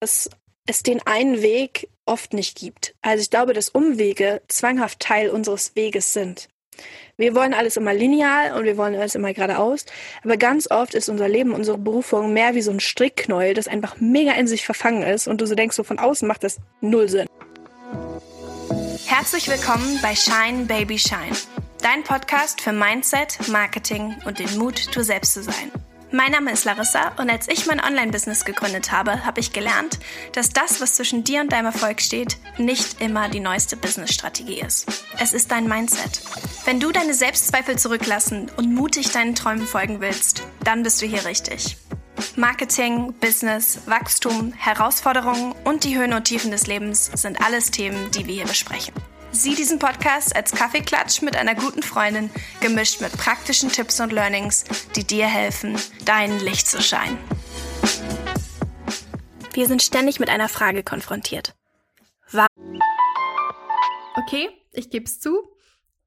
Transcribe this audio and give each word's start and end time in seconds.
dass 0.00 0.30
es 0.66 0.82
den 0.82 1.00
einen 1.06 1.42
Weg 1.42 1.88
oft 2.04 2.32
nicht 2.32 2.56
gibt. 2.56 2.94
Also 3.02 3.22
ich 3.22 3.30
glaube, 3.30 3.52
dass 3.52 3.68
Umwege 3.68 4.42
zwanghaft 4.48 5.00
Teil 5.00 5.30
unseres 5.30 5.74
Weges 5.76 6.12
sind. 6.12 6.48
Wir 7.16 7.34
wollen 7.34 7.54
alles 7.54 7.76
immer 7.76 7.92
lineal 7.92 8.56
und 8.56 8.64
wir 8.64 8.76
wollen 8.76 8.94
alles 8.94 9.16
immer 9.16 9.32
geradeaus. 9.32 9.84
Aber 10.22 10.36
ganz 10.36 10.70
oft 10.70 10.94
ist 10.94 11.08
unser 11.08 11.28
Leben, 11.28 11.52
unsere 11.52 11.76
Berufung 11.76 12.32
mehr 12.32 12.54
wie 12.54 12.62
so 12.62 12.70
ein 12.70 12.80
Strickknäuel, 12.80 13.54
das 13.54 13.66
einfach 13.66 13.96
mega 13.98 14.32
in 14.32 14.46
sich 14.46 14.64
verfangen 14.64 15.02
ist 15.02 15.26
und 15.26 15.40
du 15.40 15.46
so 15.46 15.56
denkst, 15.56 15.74
so 15.74 15.82
von 15.82 15.98
außen 15.98 16.28
macht 16.28 16.44
das 16.44 16.58
null 16.80 17.08
Sinn. 17.08 17.26
Herzlich 19.06 19.48
willkommen 19.48 19.98
bei 20.02 20.14
Shine 20.14 20.66
Baby 20.66 20.98
Shine, 20.98 21.36
dein 21.82 22.04
Podcast 22.04 22.60
für 22.60 22.72
Mindset, 22.72 23.48
Marketing 23.48 24.14
und 24.26 24.38
den 24.38 24.56
Mut, 24.58 24.94
du 24.94 25.02
selbst 25.02 25.34
zu 25.34 25.42
sein. 25.42 25.72
Mein 26.10 26.32
Name 26.32 26.52
ist 26.52 26.64
Larissa 26.64 27.12
und 27.18 27.28
als 27.28 27.48
ich 27.48 27.66
mein 27.66 27.84
Online-Business 27.84 28.46
gegründet 28.46 28.92
habe, 28.92 29.26
habe 29.26 29.40
ich 29.40 29.52
gelernt, 29.52 29.98
dass 30.32 30.48
das, 30.48 30.80
was 30.80 30.94
zwischen 30.94 31.22
dir 31.22 31.42
und 31.42 31.52
deinem 31.52 31.66
Erfolg 31.66 32.00
steht, 32.00 32.38
nicht 32.56 33.02
immer 33.02 33.28
die 33.28 33.40
neueste 33.40 33.76
Business-Strategie 33.76 34.60
ist. 34.60 34.86
Es 35.20 35.34
ist 35.34 35.50
dein 35.50 35.68
Mindset. 35.68 36.22
Wenn 36.64 36.80
du 36.80 36.92
deine 36.92 37.12
Selbstzweifel 37.12 37.76
zurücklassen 37.76 38.50
und 38.56 38.74
mutig 38.74 39.10
deinen 39.10 39.34
Träumen 39.34 39.66
folgen 39.66 40.00
willst, 40.00 40.42
dann 40.64 40.82
bist 40.82 41.02
du 41.02 41.06
hier 41.06 41.26
richtig. 41.26 41.76
Marketing, 42.36 43.12
Business, 43.20 43.80
Wachstum, 43.84 44.54
Herausforderungen 44.54 45.54
und 45.64 45.84
die 45.84 45.98
Höhen 45.98 46.14
und 46.14 46.24
Tiefen 46.24 46.50
des 46.50 46.66
Lebens 46.66 47.10
sind 47.14 47.44
alles 47.44 47.70
Themen, 47.70 48.10
die 48.12 48.26
wir 48.26 48.34
hier 48.34 48.46
besprechen. 48.46 48.94
Sieh 49.30 49.54
diesen 49.54 49.78
Podcast 49.78 50.34
als 50.34 50.52
Kaffeeklatsch 50.52 51.22
mit 51.22 51.36
einer 51.36 51.54
guten 51.54 51.82
Freundin, 51.82 52.30
gemischt 52.60 53.00
mit 53.00 53.12
praktischen 53.12 53.70
Tipps 53.70 54.00
und 54.00 54.12
Learnings, 54.12 54.64
die 54.96 55.04
dir 55.04 55.26
helfen, 55.26 55.78
dein 56.04 56.40
Licht 56.40 56.66
zu 56.66 56.80
scheinen. 56.82 57.18
Wir 59.52 59.66
sind 59.66 59.82
ständig 59.82 60.18
mit 60.18 60.30
einer 60.30 60.48
Frage 60.48 60.82
konfrontiert. 60.82 61.54
Warum? 62.32 62.80
Okay, 64.16 64.48
ich 64.72 64.90
gebe 64.90 65.04
es 65.04 65.20
zu. 65.20 65.42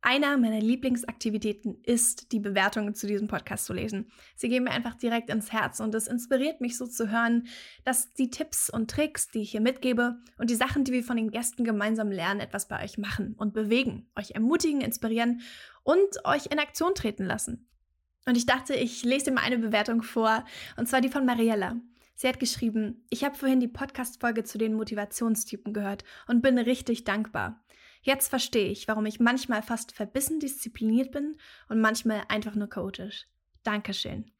Einer 0.03 0.35
meiner 0.37 0.59
Lieblingsaktivitäten 0.59 1.77
ist, 1.83 2.31
die 2.31 2.39
Bewertungen 2.39 2.95
zu 2.95 3.05
diesem 3.05 3.27
Podcast 3.27 3.65
zu 3.65 3.73
lesen. 3.73 4.11
Sie 4.35 4.49
gehen 4.49 4.63
mir 4.63 4.71
einfach 4.71 4.95
direkt 4.95 5.29
ins 5.29 5.53
Herz 5.53 5.79
und 5.79 5.93
es 5.93 6.07
inspiriert 6.07 6.59
mich 6.59 6.75
so 6.75 6.87
zu 6.87 7.11
hören, 7.11 7.47
dass 7.83 8.11
die 8.13 8.31
Tipps 8.31 8.71
und 8.71 8.89
Tricks, 8.89 9.29
die 9.29 9.41
ich 9.41 9.51
hier 9.51 9.61
mitgebe 9.61 10.17
und 10.39 10.49
die 10.49 10.55
Sachen, 10.55 10.85
die 10.85 10.91
wir 10.91 11.03
von 11.03 11.17
den 11.17 11.29
Gästen 11.29 11.63
gemeinsam 11.63 12.11
lernen, 12.11 12.39
etwas 12.39 12.67
bei 12.67 12.83
euch 12.83 12.97
machen 12.97 13.35
und 13.37 13.53
bewegen, 13.53 14.09
euch 14.17 14.31
ermutigen, 14.31 14.81
inspirieren 14.81 15.41
und 15.83 16.25
euch 16.25 16.47
in 16.47 16.57
Aktion 16.57 16.95
treten 16.95 17.25
lassen. 17.25 17.67
Und 18.25 18.37
ich 18.37 18.47
dachte, 18.47 18.73
ich 18.73 19.03
lese 19.03 19.25
dir 19.25 19.31
mal 19.33 19.43
eine 19.43 19.59
Bewertung 19.59 20.01
vor, 20.01 20.45
und 20.77 20.87
zwar 20.87 21.01
die 21.01 21.09
von 21.09 21.25
Mariella. 21.25 21.75
Sie 22.15 22.27
hat 22.27 22.39
geschrieben, 22.39 23.05
ich 23.09 23.23
habe 23.23 23.35
vorhin 23.35 23.59
die 23.59 23.67
Podcast-Folge 23.67 24.43
zu 24.43 24.57
den 24.57 24.73
Motivationstypen 24.73 25.73
gehört 25.73 26.03
und 26.27 26.41
bin 26.41 26.57
richtig 26.57 27.03
dankbar. 27.03 27.63
Jetzt 28.01 28.29
verstehe 28.29 28.69
ich, 28.69 28.87
warum 28.87 29.05
ich 29.05 29.19
manchmal 29.19 29.61
fast 29.61 29.91
verbissen 29.91 30.39
diszipliniert 30.39 31.11
bin 31.11 31.37
und 31.69 31.79
manchmal 31.79 32.23
einfach 32.29 32.55
nur 32.55 32.67
chaotisch. 32.67 33.27
Dankeschön. 33.63 34.31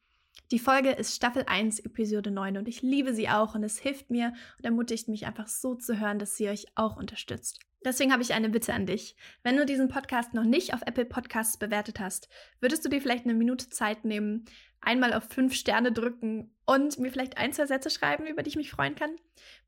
Die 0.50 0.58
Folge 0.58 0.90
ist 0.90 1.14
Staffel 1.14 1.44
1, 1.46 1.80
Episode 1.80 2.30
9 2.30 2.58
und 2.58 2.68
ich 2.68 2.82
liebe 2.82 3.14
sie 3.14 3.28
auch 3.28 3.54
und 3.54 3.62
es 3.62 3.78
hilft 3.78 4.10
mir 4.10 4.34
und 4.58 4.64
ermutigt 4.64 5.08
mich 5.08 5.26
einfach 5.26 5.46
so 5.46 5.74
zu 5.74 5.98
hören, 5.98 6.18
dass 6.18 6.36
sie 6.36 6.48
euch 6.48 6.66
auch 6.74 6.96
unterstützt. 6.96 7.60
Deswegen 7.84 8.12
habe 8.12 8.22
ich 8.22 8.32
eine 8.32 8.48
Bitte 8.48 8.74
an 8.74 8.86
dich. 8.86 9.16
Wenn 9.42 9.56
du 9.56 9.64
diesen 9.64 9.88
Podcast 9.88 10.34
noch 10.34 10.44
nicht 10.44 10.74
auf 10.74 10.82
Apple 10.82 11.04
Podcasts 11.04 11.56
bewertet 11.56 12.00
hast, 12.00 12.28
würdest 12.60 12.84
du 12.84 12.88
dir 12.88 13.00
vielleicht 13.00 13.24
eine 13.24 13.34
Minute 13.34 13.70
Zeit 13.70 14.04
nehmen, 14.04 14.44
einmal 14.82 15.14
auf 15.14 15.24
fünf 15.24 15.54
Sterne 15.54 15.92
drücken 15.92 16.54
und 16.66 16.98
mir 16.98 17.10
vielleicht 17.10 17.38
ein, 17.38 17.52
zwei 17.52 17.66
Sätze 17.66 17.88
schreiben, 17.88 18.26
über 18.26 18.42
die 18.42 18.50
ich 18.50 18.56
mich 18.56 18.70
freuen 18.70 18.94
kann? 18.94 19.16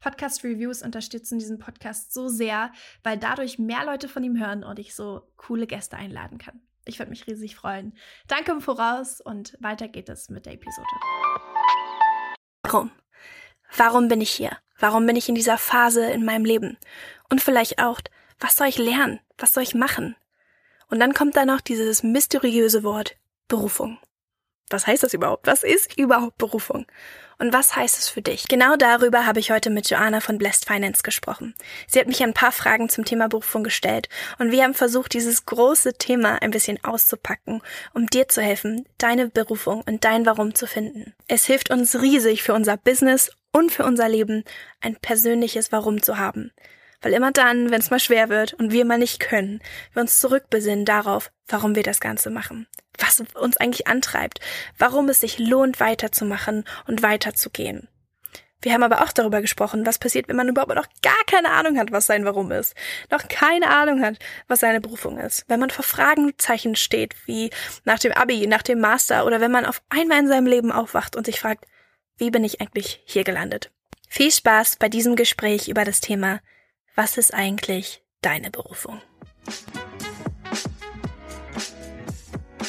Podcast-Reviews 0.01 0.83
unterstützen 0.83 1.39
diesen 1.39 1.59
Podcast 1.59 2.13
so 2.13 2.29
sehr, 2.29 2.73
weil 3.03 3.17
dadurch 3.17 3.59
mehr 3.59 3.85
Leute 3.87 4.09
von 4.09 4.23
ihm 4.23 4.39
hören 4.39 4.65
und 4.65 4.79
ich 4.79 4.95
so 4.95 5.23
coole 5.37 5.67
Gäste 5.67 5.97
einladen 5.97 6.39
kann. 6.39 6.61
Ich 6.85 6.99
würde 6.99 7.11
mich 7.11 7.27
riesig 7.27 7.57
freuen. 7.57 7.97
Danke 8.29 8.53
im 8.53 8.61
Voraus 8.61 9.21
und 9.21 9.57
weiter 9.61 9.89
geht 9.89 10.09
es 10.09 10.29
mit 10.29 10.45
der 10.45 10.53
Episode. 10.53 10.87
Warum? 12.63 12.91
Warum 13.77 14.09
bin 14.09 14.21
ich 14.21 14.31
hier? 14.31 14.59
Warum 14.79 15.07
bin 15.07 15.17
ich 15.17 15.29
in 15.29 15.35
dieser 15.35 15.57
Phase 15.57 16.11
in 16.11 16.25
meinem 16.25 16.45
Leben? 16.45 16.77
Und 17.31 17.41
vielleicht 17.41 17.79
auch, 17.79 18.01
was 18.39 18.57
soll 18.57 18.67
ich 18.67 18.79
lernen? 18.79 19.21
Was 19.39 19.55
soll 19.55 19.63
ich 19.63 19.75
machen? 19.75 20.17
Und 20.89 21.01
dann 21.01 21.15
kommt 21.15 21.37
da 21.37 21.47
noch 21.47 21.61
dieses 21.61 22.03
mysteriöse 22.03 22.83
Wort 22.83 23.17
Berufung. 23.49 23.99
Was 24.71 24.87
heißt 24.87 25.03
das 25.03 25.15
überhaupt? 25.15 25.47
Was 25.47 25.63
ist 25.63 25.99
überhaupt 25.99 26.39
Berufung? 26.39 26.87
Und 27.39 27.53
was 27.53 27.75
heißt 27.75 27.99
es 27.99 28.09
für 28.09 28.23
dich? 28.23 28.47
Genau 28.49 28.77
darüber 28.77 29.27
habe 29.27 29.41
ich 29.41 29.51
heute 29.51 29.71
mit 29.71 29.91
Joanna 29.91 30.21
von 30.21 30.39
Blessed 30.39 30.67
Finance 30.67 31.03
gesprochen. 31.03 31.55
Sie 31.87 31.99
hat 31.99 32.07
mich 32.07 32.23
ein 32.23 32.33
paar 32.33 32.53
Fragen 32.53 32.89
zum 32.89 33.05
Thema 33.05 33.29
Berufung 33.29 33.65
gestellt 33.65 34.09
und 34.39 34.53
wir 34.53 34.63
haben 34.63 34.75
versucht, 34.75 35.15
dieses 35.15 35.45
große 35.45 35.95
Thema 35.95 36.41
ein 36.43 36.53
bisschen 36.53 36.83
auszupacken, 36.85 37.61
um 37.93 38.07
dir 38.07 38.29
zu 38.29 38.41
helfen, 38.41 38.87
deine 38.99 39.29
Berufung 39.29 39.83
und 39.83 40.05
dein 40.05 40.27
Warum 40.27 40.55
zu 40.55 40.67
finden. 40.67 41.15
Es 41.29 41.45
hilft 41.45 41.71
uns 41.71 42.01
riesig 42.01 42.43
für 42.43 42.55
unser 42.55 42.77
Business 42.77 43.31
und 43.53 43.73
für 43.73 43.85
unser 43.85 44.09
Leben, 44.09 44.45
ein 44.81 44.97
persönliches 44.97 45.73
Warum 45.73 46.03
zu 46.03 46.19
haben. 46.19 46.53
Weil 47.03 47.13
immer 47.13 47.33
dann, 47.33 47.71
wenn 47.71 47.81
es 47.81 47.91
mal 47.91 48.01
schwer 48.01 48.29
wird 48.29 48.55
und 48.55 48.73
wir 48.73 48.85
mal 48.85 48.99
nicht 48.99 49.21
können, 49.21 49.61
wir 49.93 50.01
uns 50.01 50.21
zurückbesinnen 50.21 50.85
darauf, 50.85 51.31
warum 51.49 51.75
wir 51.75 51.83
das 51.83 52.01
Ganze 52.01 52.31
machen. 52.31 52.67
Was 53.05 53.23
uns 53.35 53.57
eigentlich 53.57 53.87
antreibt, 53.87 54.41
warum 54.79 55.09
es 55.09 55.21
sich 55.21 55.39
lohnt, 55.39 55.81
weiterzumachen 55.81 56.65
und 56.87 57.03
weiterzugehen. 57.03 57.89
Wir 58.63 58.73
haben 58.73 58.83
aber 58.83 59.03
auch 59.03 59.13
darüber 59.13 59.43
gesprochen, 59.43 59.85
was 59.85 59.99
passiert, 59.99 60.27
wenn 60.29 60.37
man 60.37 60.49
überhaupt 60.49 60.75
noch 60.75 60.89
gar 61.03 61.13
keine 61.27 61.51
Ahnung 61.51 61.79
hat, 61.79 61.93
was 61.93 62.07
sein 62.07 62.25
Warum 62.25 62.51
ist. 62.51 62.75
Noch 63.11 63.29
keine 63.29 63.69
Ahnung 63.69 64.03
hat, 64.03 64.19
was 64.49 64.61
seine 64.61 64.81
Berufung 64.81 65.19
ist. 65.19 65.45
Wenn 65.49 65.61
man 65.61 65.69
vor 65.69 65.85
Fragenzeichen 65.85 66.75
steht, 66.75 67.15
wie 67.27 67.51
nach 67.85 67.99
dem 67.99 68.13
Abi, 68.13 68.47
nach 68.47 68.63
dem 68.63 68.81
Master 68.81 69.27
oder 69.27 69.43
wenn 69.43 69.51
man 69.51 69.67
auf 69.67 69.83
einmal 69.91 70.21
in 70.21 70.29
seinem 70.29 70.47
Leben 70.47 70.73
aufwacht 70.73 71.15
und 71.15 71.27
sich 71.27 71.41
fragt, 71.41 71.67
wie 72.17 72.31
bin 72.31 72.43
ich 72.43 72.63
eigentlich 72.63 73.03
hier 73.05 73.25
gelandet? 73.25 73.71
Viel 74.09 74.31
Spaß 74.31 74.77
bei 74.77 74.89
diesem 74.89 75.15
Gespräch 75.15 75.69
über 75.69 75.85
das 75.85 76.01
Thema 76.01 76.41
was 76.97 77.19
ist 77.19 77.35
eigentlich 77.35 78.05
deine 78.21 78.51
Berufung? 78.51 79.01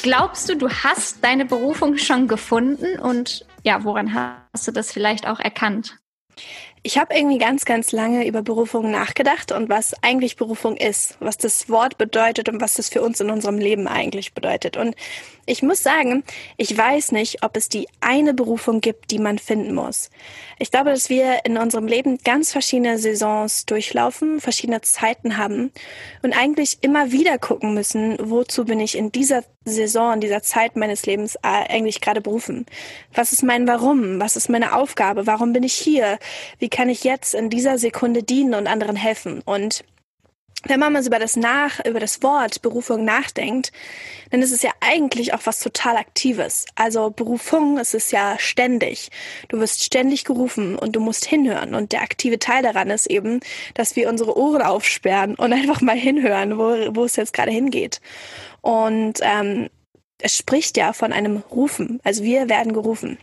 Glaubst 0.02 0.48
du, 0.48 0.56
du 0.56 0.68
hast 0.68 1.22
deine 1.22 1.44
Berufung 1.44 1.98
schon 1.98 2.28
gefunden 2.28 2.98
und 2.98 3.46
ja, 3.62 3.84
woran 3.84 4.14
hast 4.14 4.68
du 4.68 4.72
das 4.72 4.92
vielleicht 4.92 5.26
auch 5.26 5.40
erkannt? 5.40 5.98
Ich 6.86 6.98
habe 6.98 7.16
irgendwie 7.16 7.38
ganz, 7.38 7.64
ganz 7.64 7.90
lange 7.90 8.28
über 8.28 8.42
Berufung 8.42 8.92
nachgedacht 8.92 9.50
und 9.50 9.68
was 9.68 9.92
eigentlich 10.04 10.36
Berufung 10.36 10.76
ist, 10.76 11.16
was 11.18 11.36
das 11.36 11.68
Wort 11.68 11.98
bedeutet 11.98 12.48
und 12.48 12.60
was 12.60 12.74
das 12.74 12.90
für 12.90 13.02
uns 13.02 13.20
in 13.20 13.28
unserem 13.28 13.58
Leben 13.58 13.88
eigentlich 13.88 14.34
bedeutet. 14.34 14.76
Und 14.76 14.94
ich 15.46 15.64
muss 15.64 15.82
sagen, 15.82 16.22
ich 16.56 16.76
weiß 16.76 17.10
nicht, 17.10 17.42
ob 17.42 17.56
es 17.56 17.68
die 17.68 17.88
eine 18.00 18.34
Berufung 18.34 18.80
gibt, 18.80 19.10
die 19.10 19.18
man 19.18 19.38
finden 19.38 19.74
muss. 19.74 20.10
Ich 20.58 20.70
glaube, 20.70 20.90
dass 20.90 21.08
wir 21.08 21.44
in 21.44 21.56
unserem 21.56 21.86
Leben 21.86 22.18
ganz 22.18 22.52
verschiedene 22.52 22.98
Saisons 22.98 23.66
durchlaufen, 23.66 24.40
verschiedene 24.40 24.80
Zeiten 24.80 25.36
haben 25.36 25.72
und 26.22 26.32
eigentlich 26.38 26.78
immer 26.82 27.12
wieder 27.12 27.38
gucken 27.38 27.74
müssen, 27.74 28.16
wozu 28.20 28.64
bin 28.64 28.80
ich 28.80 28.96
in 28.96 29.12
dieser 29.12 29.42
Saison, 29.64 30.14
in 30.14 30.20
dieser 30.20 30.42
Zeit 30.42 30.76
meines 30.76 31.06
Lebens 31.06 31.36
äh, 31.36 31.38
eigentlich 31.42 32.00
gerade 32.00 32.20
berufen? 32.20 32.66
Was 33.12 33.32
ist 33.32 33.42
mein 33.42 33.66
Warum? 33.68 34.20
Was 34.20 34.36
ist 34.36 34.48
meine 34.48 34.74
Aufgabe? 34.74 35.26
Warum 35.26 35.52
bin 35.52 35.62
ich 35.62 35.74
hier? 35.74 36.18
Wie 36.58 36.68
kann 36.76 36.90
ich 36.90 37.04
jetzt 37.04 37.34
in 37.34 37.48
dieser 37.48 37.78
Sekunde 37.78 38.22
dienen 38.22 38.52
und 38.52 38.66
anderen 38.66 38.96
helfen? 38.96 39.40
Und 39.46 39.82
wenn 40.64 40.78
man 40.78 40.92
mal 40.92 41.06
über 41.06 41.18
das 41.18 41.34
nach, 41.34 41.82
über 41.86 42.00
das 42.00 42.22
Wort 42.22 42.60
Berufung 42.60 43.02
nachdenkt, 43.02 43.72
dann 44.30 44.42
ist 44.42 44.52
es 44.52 44.60
ja 44.60 44.72
eigentlich 44.80 45.32
auch 45.32 45.40
was 45.44 45.60
total 45.60 45.96
Aktives. 45.96 46.66
Also 46.74 47.08
Berufung, 47.08 47.78
es 47.78 47.94
ist 47.94 48.12
ja 48.12 48.36
ständig. 48.38 49.08
Du 49.48 49.58
wirst 49.58 49.84
ständig 49.84 50.24
gerufen 50.24 50.76
und 50.76 50.94
du 50.94 51.00
musst 51.00 51.24
hinhören. 51.24 51.74
Und 51.74 51.92
der 51.92 52.02
aktive 52.02 52.38
Teil 52.38 52.62
daran 52.62 52.90
ist 52.90 53.06
eben, 53.06 53.40
dass 53.72 53.96
wir 53.96 54.10
unsere 54.10 54.36
Ohren 54.36 54.60
aufsperren 54.60 55.34
und 55.34 55.52
einfach 55.54 55.80
mal 55.80 55.96
hinhören, 55.96 56.58
wo, 56.58 56.94
wo 56.94 57.06
es 57.06 57.16
jetzt 57.16 57.32
gerade 57.32 57.52
hingeht. 57.52 58.02
Und 58.60 59.20
ähm, 59.22 59.70
es 60.18 60.36
spricht 60.36 60.76
ja 60.76 60.92
von 60.92 61.14
einem 61.14 61.38
Rufen. 61.50 62.00
Also 62.04 62.22
wir 62.22 62.50
werden 62.50 62.74
gerufen. 62.74 63.16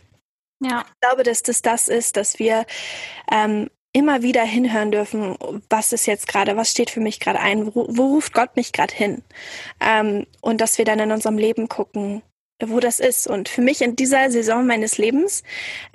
Ja. 0.64 0.86
Ich 0.88 1.00
glaube, 1.02 1.24
dass 1.24 1.44
das 1.44 1.62
das 1.62 1.88
ist, 1.88 2.18
dass 2.18 2.40
wir 2.40 2.66
ähm, 3.32 3.70
immer 3.94 4.24
wieder 4.24 4.44
hinhören 4.44 4.92
dürfen, 4.92 5.38
was 5.70 5.94
ist 5.94 6.08
jetzt 6.08 6.28
gerade, 6.28 6.58
was 6.58 6.72
steht 6.72 6.90
für 6.90 7.00
mich 7.00 7.20
gerade 7.20 7.40
ein, 7.40 7.76
wo, 7.76 7.86
wo, 7.90 8.08
ruft 8.08 8.34
Gott 8.34 8.56
mich 8.56 8.74
gerade 8.74 8.94
hin? 8.94 9.24
Ähm, 9.80 10.26
und 10.42 10.62
dass 10.62 10.78
wir 10.78 10.86
dann 10.86 11.00
in 11.00 11.12
unserem 11.12 11.38
Leben 11.38 11.70
gucken, 11.70 12.24
wo 12.62 12.80
das 12.80 13.00
ist. 13.00 13.28
Und 13.28 13.50
für 13.50 13.62
mich 13.62 13.82
in 13.82 13.96
dieser 13.96 14.32
Saison 14.32 14.66
meines 14.66 14.98
Lebens 14.98 15.44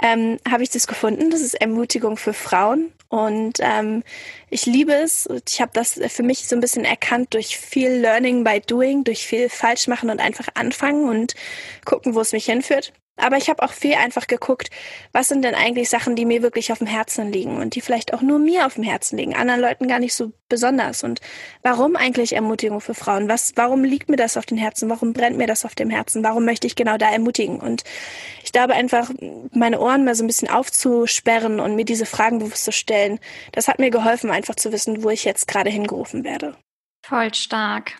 ähm, 0.03 0.38
habe 0.49 0.62
ich 0.62 0.71
das 0.71 0.87
gefunden. 0.87 1.31
Das 1.31 1.41
ist 1.41 1.55
Ermutigung 1.55 2.17
für 2.17 2.32
Frauen. 2.32 2.93
Und 3.09 3.59
ähm, 3.61 4.05
ich 4.50 4.67
liebe 4.67 4.93
es. 4.93 5.29
Ich 5.49 5.61
habe 5.61 5.73
das 5.73 5.99
für 6.09 6.23
mich 6.23 6.47
so 6.47 6.56
ein 6.56 6.61
bisschen 6.61 6.85
erkannt 6.85 7.35
durch 7.35 7.59
viel 7.59 7.91
Learning 7.91 8.44
by 8.44 8.61
Doing, 8.61 9.05
durch 9.05 9.26
viel 9.26 9.49
falsch 9.49 9.88
machen 9.88 10.11
und 10.11 10.21
einfach 10.21 10.49
anfangen 10.55 11.09
und 11.09 11.35
gucken, 11.85 12.14
wo 12.14 12.21
es 12.21 12.32
mich 12.32 12.44
hinführt. 12.47 12.93
Aber 13.19 13.37
ich 13.37 13.49
habe 13.50 13.62
auch 13.62 13.73
viel 13.73 13.94
einfach 13.94 14.26
geguckt, 14.26 14.70
was 15.12 15.29
sind 15.29 15.43
denn 15.43 15.55
eigentlich 15.55 15.91
Sachen, 15.91 16.17
die 16.17 16.25
mir 16.25 16.43
wirklich 16.43 16.73
auf 16.73 16.79
dem 16.79 16.87
Herzen 16.87 17.32
liegen 17.32 17.56
und 17.59 17.75
die 17.75 17.81
vielleicht 17.81 18.15
auch 18.15 18.23
nur 18.23 18.38
mir 18.38 18.65
auf 18.65 18.75
dem 18.75 18.85
Herzen 18.85 19.19
liegen, 19.19 19.35
anderen 19.35 19.61
Leuten 19.61 19.88
gar 19.88 19.99
nicht 19.99 20.15
so 20.15 20.32
besonders. 20.49 21.03
Und 21.03 21.20
warum 21.62 21.97
eigentlich 21.97 22.35
Ermutigung 22.35 22.81
für 22.81 22.94
Frauen? 22.94 23.29
Was, 23.29 23.53
warum 23.56 23.85
liegt 23.85 24.09
mir 24.09 24.17
das 24.17 24.37
auf 24.37 24.47
den 24.47 24.56
Herzen? 24.56 24.88
Warum 24.88 25.12
brennt 25.12 25.37
mir 25.37 25.47
das 25.47 25.65
auf 25.65 25.75
dem 25.75 25.91
Herzen? 25.91 26.25
Warum 26.25 26.44
möchte 26.44 26.67
ich 26.67 26.76
genau 26.76 26.97
da 26.97 27.11
ermutigen? 27.11 27.61
Und 27.61 27.85
ich 28.44 28.53
glaube 28.53 28.75
einfach, 28.75 29.11
meine 29.53 29.81
Ohren 29.81 30.05
mal 30.05 30.14
so 30.14 30.25
ein 30.25 30.29
bisschen 30.29 30.49
aufzusperren 30.49 31.61
und 31.61 31.76
mir 31.76 31.85
diese 31.85 32.06
Fragen 32.06 32.38
bewusst 32.38 32.64
zu 32.64 32.73
stellen, 32.73 33.19
das 33.53 33.69
hat 33.69 33.79
mir 33.79 33.91
geholfen, 33.91 34.31
einfach 34.31 34.55
zu 34.55 34.73
wissen, 34.73 35.03
wo 35.03 35.11
ich 35.11 35.25
jetzt 35.25 35.49
gerade 35.49 35.71
hingerufen 35.71 36.25
werde. 36.25 36.56
Voll 37.05 37.35
stark. 37.35 37.97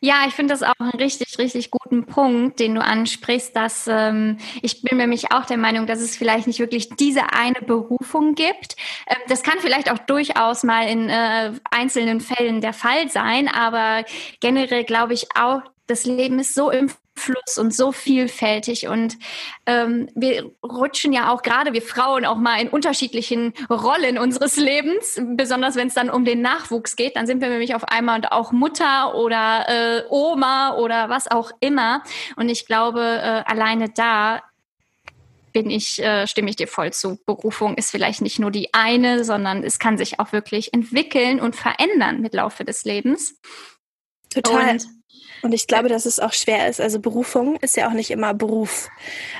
Ja, 0.00 0.24
ich 0.26 0.34
finde 0.34 0.52
das 0.54 0.62
auch 0.62 0.78
einen 0.78 0.90
richtig, 0.92 1.38
richtig 1.38 1.70
guten 1.70 2.06
Punkt, 2.06 2.60
den 2.60 2.74
du 2.74 2.82
ansprichst, 2.82 3.56
dass 3.56 3.86
ähm, 3.86 4.38
ich 4.62 4.82
bin 4.82 4.98
nämlich 4.98 5.32
auch 5.32 5.46
der 5.46 5.56
Meinung, 5.56 5.86
dass 5.86 6.00
es 6.00 6.16
vielleicht 6.16 6.46
nicht 6.46 6.58
wirklich 6.58 6.90
diese 6.90 7.32
eine 7.32 7.60
Berufung 7.60 8.34
gibt. 8.34 8.76
Ähm, 9.06 9.16
das 9.28 9.42
kann 9.42 9.58
vielleicht 9.60 9.90
auch 9.90 9.98
durchaus 9.98 10.62
mal 10.62 10.88
in 10.88 11.08
äh, 11.08 11.52
einzelnen 11.70 12.20
Fällen 12.20 12.60
der 12.60 12.72
Fall 12.72 13.08
sein, 13.10 13.48
aber 13.48 14.04
generell 14.40 14.84
glaube 14.84 15.14
ich 15.14 15.28
auch, 15.36 15.62
das 15.86 16.04
Leben 16.04 16.38
ist 16.38 16.54
so 16.54 16.70
im 16.70 16.90
Fluss 17.16 17.58
und 17.58 17.74
so 17.74 17.92
vielfältig 17.92 18.88
und 18.88 19.18
ähm, 19.66 20.08
wir 20.14 20.50
rutschen 20.62 21.12
ja 21.12 21.32
auch 21.32 21.42
gerade 21.42 21.72
wir 21.72 21.82
Frauen 21.82 22.24
auch 22.24 22.36
mal 22.36 22.60
in 22.60 22.68
unterschiedlichen 22.68 23.54
Rollen 23.70 24.18
unseres 24.18 24.56
Lebens, 24.56 25.20
besonders 25.36 25.76
wenn 25.76 25.88
es 25.88 25.94
dann 25.94 26.10
um 26.10 26.24
den 26.24 26.40
Nachwuchs 26.40 26.96
geht, 26.96 27.16
dann 27.16 27.26
sind 27.26 27.40
wir 27.40 27.48
nämlich 27.48 27.74
auf 27.74 27.84
einmal 27.84 28.20
auch 28.30 28.52
Mutter 28.52 29.14
oder 29.14 29.66
äh, 29.68 30.02
Oma 30.10 30.76
oder 30.76 31.08
was 31.08 31.30
auch 31.30 31.50
immer 31.60 32.02
und 32.36 32.48
ich 32.48 32.66
glaube 32.66 33.00
äh, 33.00 33.42
alleine 33.50 33.88
da 33.88 34.42
bin 35.54 35.70
ich, 35.70 36.02
äh, 36.02 36.26
stimme 36.26 36.50
ich 36.50 36.56
dir 36.56 36.66
voll 36.66 36.92
zu. 36.92 37.16
Berufung 37.24 37.76
ist 37.76 37.90
vielleicht 37.90 38.20
nicht 38.20 38.38
nur 38.40 38.50
die 38.50 38.74
eine, 38.74 39.24
sondern 39.24 39.62
es 39.62 39.78
kann 39.78 39.96
sich 39.96 40.18
auch 40.18 40.32
wirklich 40.32 40.74
entwickeln 40.74 41.40
und 41.40 41.56
verändern 41.56 42.20
mit 42.20 42.34
Laufe 42.34 42.64
des 42.64 42.84
Lebens. 42.84 43.40
Total. 44.30 44.72
Und 44.72 44.86
und 45.44 45.52
ich 45.52 45.66
glaube, 45.66 45.90
dass 45.90 46.06
es 46.06 46.20
auch 46.20 46.32
schwer 46.32 46.68
ist. 46.68 46.80
Also 46.80 46.98
Berufung 46.98 47.56
ist 47.56 47.76
ja 47.76 47.86
auch 47.86 47.92
nicht 47.92 48.10
immer 48.10 48.32
Beruf. 48.32 48.88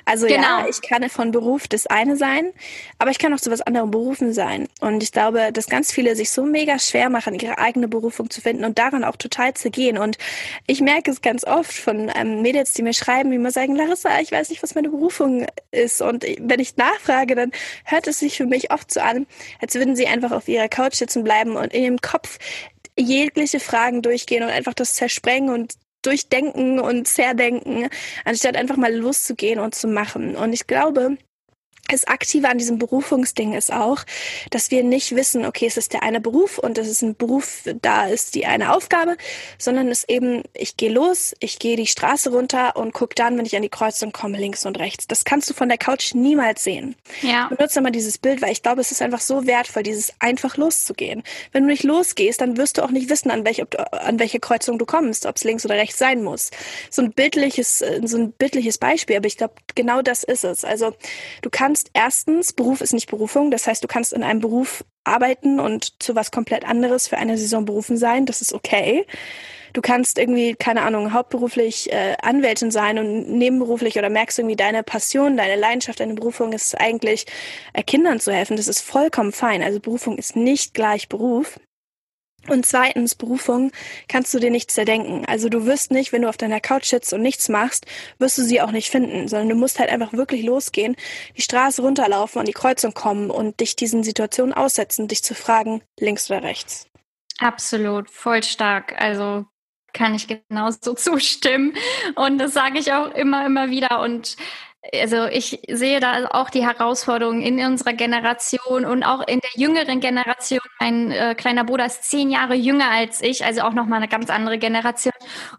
Also 0.04 0.26
genau. 0.26 0.42
ja, 0.42 0.66
ich 0.68 0.82
kann 0.82 1.08
von 1.08 1.30
Beruf 1.30 1.66
das 1.66 1.86
eine 1.86 2.16
sein, 2.16 2.52
aber 2.98 3.10
ich 3.10 3.18
kann 3.18 3.32
auch 3.32 3.40
zu 3.40 3.50
was 3.50 3.62
anderem 3.62 3.90
berufen 3.90 4.34
sein. 4.34 4.68
Und 4.80 5.02
ich 5.02 5.12
glaube, 5.12 5.50
dass 5.50 5.66
ganz 5.66 5.92
viele 5.92 6.14
sich 6.14 6.30
so 6.30 6.44
mega 6.44 6.78
schwer 6.78 7.08
machen, 7.08 7.38
ihre 7.38 7.56
eigene 7.56 7.88
Berufung 7.88 8.28
zu 8.28 8.42
finden 8.42 8.66
und 8.66 8.78
daran 8.78 9.02
auch 9.02 9.16
total 9.16 9.54
zu 9.54 9.70
gehen. 9.70 9.96
Und 9.96 10.18
ich 10.66 10.82
merke 10.82 11.10
es 11.10 11.22
ganz 11.22 11.42
oft 11.46 11.72
von 11.72 12.12
ähm, 12.14 12.42
Mädels, 12.42 12.74
die 12.74 12.82
mir 12.82 12.92
schreiben, 12.92 13.30
die 13.30 13.36
immer 13.36 13.50
sagen, 13.50 13.74
Larissa, 13.74 14.20
ich 14.20 14.30
weiß 14.30 14.50
nicht, 14.50 14.62
was 14.62 14.74
meine 14.74 14.90
Berufung 14.90 15.46
ist. 15.70 16.02
Und 16.02 16.26
wenn 16.38 16.60
ich 16.60 16.76
nachfrage, 16.76 17.34
dann 17.34 17.50
hört 17.86 18.06
es 18.08 18.18
sich 18.18 18.36
für 18.36 18.46
mich 18.46 18.70
oft 18.72 18.92
so 18.92 19.00
an, 19.00 19.26
als 19.58 19.74
würden 19.74 19.96
sie 19.96 20.06
einfach 20.06 20.32
auf 20.32 20.48
ihrer 20.48 20.68
Couch 20.68 20.96
sitzen 20.96 21.24
bleiben 21.24 21.56
und 21.56 21.72
in 21.72 21.82
ihrem 21.82 22.00
Kopf 22.02 22.38
jegliche 22.96 23.58
Fragen 23.58 24.02
durchgehen 24.02 24.42
und 24.42 24.50
einfach 24.50 24.74
das 24.74 24.94
zersprengen 24.94 25.48
und 25.52 25.74
durchdenken 26.06 26.80
und 26.80 27.06
zerdenken, 27.08 27.88
anstatt 28.24 28.56
einfach 28.56 28.76
mal 28.76 28.94
loszugehen 28.94 29.58
und 29.58 29.74
zu 29.74 29.88
machen. 29.88 30.36
Und 30.36 30.52
ich 30.52 30.66
glaube, 30.66 31.16
das 31.88 32.06
Aktive 32.06 32.48
an 32.48 32.56
diesem 32.58 32.78
Berufungsding 32.78 33.52
ist 33.52 33.72
auch, 33.72 34.04
dass 34.50 34.70
wir 34.70 34.82
nicht 34.82 35.14
wissen, 35.14 35.44
okay, 35.44 35.66
es 35.66 35.76
ist 35.76 35.92
der 35.92 36.02
eine 36.02 36.20
Beruf 36.20 36.58
und 36.58 36.78
es 36.78 36.88
ist 36.88 37.02
ein 37.02 37.14
Beruf, 37.14 37.62
da 37.82 38.06
ist 38.06 38.34
die 38.34 38.46
eine 38.46 38.74
Aufgabe, 38.74 39.16
sondern 39.58 39.88
es 39.88 40.04
eben, 40.08 40.42
ich 40.54 40.78
gehe 40.78 40.90
los, 40.90 41.34
ich 41.40 41.58
gehe 41.58 41.76
die 41.76 41.86
Straße 41.86 42.30
runter 42.30 42.76
und 42.76 42.94
guck 42.94 43.14
dann, 43.14 43.36
wenn 43.36 43.44
ich 43.44 43.54
an 43.54 43.62
die 43.62 43.68
Kreuzung 43.68 44.12
komme, 44.12 44.38
links 44.38 44.64
und 44.64 44.78
rechts. 44.78 45.06
Das 45.06 45.24
kannst 45.24 45.50
du 45.50 45.54
von 45.54 45.68
der 45.68 45.76
Couch 45.76 46.14
niemals 46.14 46.64
sehen. 46.64 46.96
Ja. 47.20 47.48
Benutze 47.48 47.82
mal 47.82 47.90
dieses 47.90 48.16
Bild, 48.16 48.40
weil 48.40 48.52
ich 48.52 48.62
glaube, 48.62 48.80
es 48.80 48.90
ist 48.90 49.02
einfach 49.02 49.20
so 49.20 49.46
wertvoll, 49.46 49.82
dieses 49.82 50.12
einfach 50.20 50.56
loszugehen. 50.56 51.22
Wenn 51.52 51.64
du 51.64 51.68
nicht 51.68 51.84
losgehst, 51.84 52.40
dann 52.40 52.56
wirst 52.56 52.78
du 52.78 52.82
auch 52.82 52.90
nicht 52.90 53.10
wissen, 53.10 53.30
an 53.30 53.44
welche, 53.44 53.68
an 53.92 54.18
welche 54.18 54.40
Kreuzung 54.40 54.78
du 54.78 54.86
kommst, 54.86 55.26
ob 55.26 55.36
es 55.36 55.44
links 55.44 55.66
oder 55.66 55.74
rechts 55.74 55.98
sein 55.98 56.22
muss. 56.22 56.50
So 56.88 57.02
ein 57.02 57.12
bildliches, 57.12 57.84
so 58.04 58.16
ein 58.16 58.32
bildliches 58.32 58.78
Beispiel, 58.78 59.16
aber 59.16 59.26
ich 59.26 59.36
glaube, 59.36 59.54
genau 59.74 60.00
das 60.00 60.24
ist 60.24 60.44
es. 60.44 60.64
Also 60.64 60.94
du 61.42 61.50
kannst 61.50 61.73
kannst 61.74 61.90
erstens, 61.92 62.52
Beruf 62.52 62.80
ist 62.80 62.92
nicht 62.92 63.10
Berufung, 63.10 63.50
das 63.50 63.66
heißt, 63.66 63.82
du 63.82 63.88
kannst 63.88 64.12
in 64.12 64.22
einem 64.22 64.38
Beruf 64.38 64.84
arbeiten 65.02 65.58
und 65.58 66.00
zu 66.00 66.14
was 66.14 66.30
komplett 66.30 66.64
anderes 66.64 67.08
für 67.08 67.18
eine 67.18 67.36
Saison 67.36 67.64
berufen 67.64 67.96
sein, 67.96 68.26
das 68.26 68.40
ist 68.40 68.52
okay. 68.52 69.04
Du 69.72 69.80
kannst 69.80 70.18
irgendwie, 70.18 70.54
keine 70.54 70.82
Ahnung, 70.82 71.12
hauptberuflich 71.12 71.92
äh, 71.92 72.14
Anwältin 72.22 72.70
sein 72.70 73.00
und 73.00 73.28
nebenberuflich 73.28 73.98
oder 73.98 74.08
merkst 74.08 74.38
irgendwie 74.38 74.54
deine 74.54 74.84
Passion, 74.84 75.36
deine 75.36 75.56
Leidenschaft, 75.56 75.98
deine 75.98 76.14
Berufung 76.14 76.52
ist 76.52 76.80
eigentlich, 76.80 77.26
äh, 77.72 77.82
Kindern 77.82 78.20
zu 78.20 78.32
helfen. 78.32 78.56
Das 78.56 78.68
ist 78.68 78.80
vollkommen 78.80 79.32
fein. 79.32 79.64
Also 79.64 79.80
Berufung 79.80 80.16
ist 80.16 80.36
nicht 80.36 80.74
gleich 80.74 81.08
Beruf. 81.08 81.58
Und 82.48 82.66
zweitens, 82.66 83.14
Berufung 83.14 83.72
kannst 84.08 84.34
du 84.34 84.38
dir 84.38 84.50
nicht 84.50 84.70
zerdenken. 84.70 85.24
Also 85.26 85.48
du 85.48 85.66
wirst 85.66 85.90
nicht, 85.90 86.12
wenn 86.12 86.22
du 86.22 86.28
auf 86.28 86.36
deiner 86.36 86.60
Couch 86.60 86.86
sitzt 86.86 87.12
und 87.12 87.22
nichts 87.22 87.48
machst, 87.48 87.86
wirst 88.18 88.38
du 88.38 88.42
sie 88.42 88.60
auch 88.60 88.70
nicht 88.70 88.90
finden, 88.90 89.28
sondern 89.28 89.48
du 89.48 89.54
musst 89.54 89.78
halt 89.78 89.90
einfach 89.90 90.12
wirklich 90.12 90.42
losgehen, 90.42 90.96
die 91.36 91.42
Straße 91.42 91.82
runterlaufen, 91.82 92.40
an 92.40 92.46
die 92.46 92.52
Kreuzung 92.52 92.94
kommen 92.94 93.30
und 93.30 93.60
dich 93.60 93.76
diesen 93.76 94.02
Situationen 94.02 94.52
aussetzen, 94.52 95.08
dich 95.08 95.22
zu 95.22 95.34
fragen, 95.34 95.82
links 95.98 96.30
oder 96.30 96.42
rechts. 96.42 96.88
Absolut, 97.38 98.10
voll 98.10 98.42
stark. 98.42 99.00
Also 99.00 99.46
kann 99.92 100.14
ich 100.14 100.26
genauso 100.28 100.94
zustimmen. 100.94 101.74
Und 102.16 102.38
das 102.38 102.52
sage 102.52 102.78
ich 102.78 102.92
auch 102.92 103.10
immer, 103.12 103.46
immer 103.46 103.70
wieder. 103.70 104.00
Und 104.00 104.36
also 104.92 105.24
ich 105.26 105.60
sehe 105.68 106.00
da 106.00 106.28
auch 106.30 106.50
die 106.50 106.64
Herausforderungen 106.64 107.42
in 107.42 107.64
unserer 107.64 107.94
Generation 107.94 108.84
und 108.84 109.02
auch 109.02 109.26
in 109.26 109.40
der 109.40 109.50
jüngeren 109.54 110.00
Generation. 110.00 110.60
Mein 110.80 111.10
äh, 111.10 111.34
kleiner 111.34 111.64
Bruder 111.64 111.86
ist 111.86 112.04
zehn 112.04 112.30
Jahre 112.30 112.54
jünger 112.54 112.90
als 112.90 113.22
ich, 113.22 113.44
also 113.44 113.62
auch 113.62 113.72
nochmal 113.72 113.98
eine 113.98 114.08
ganz 114.08 114.30
andere 114.30 114.58
Generation 114.58 115.14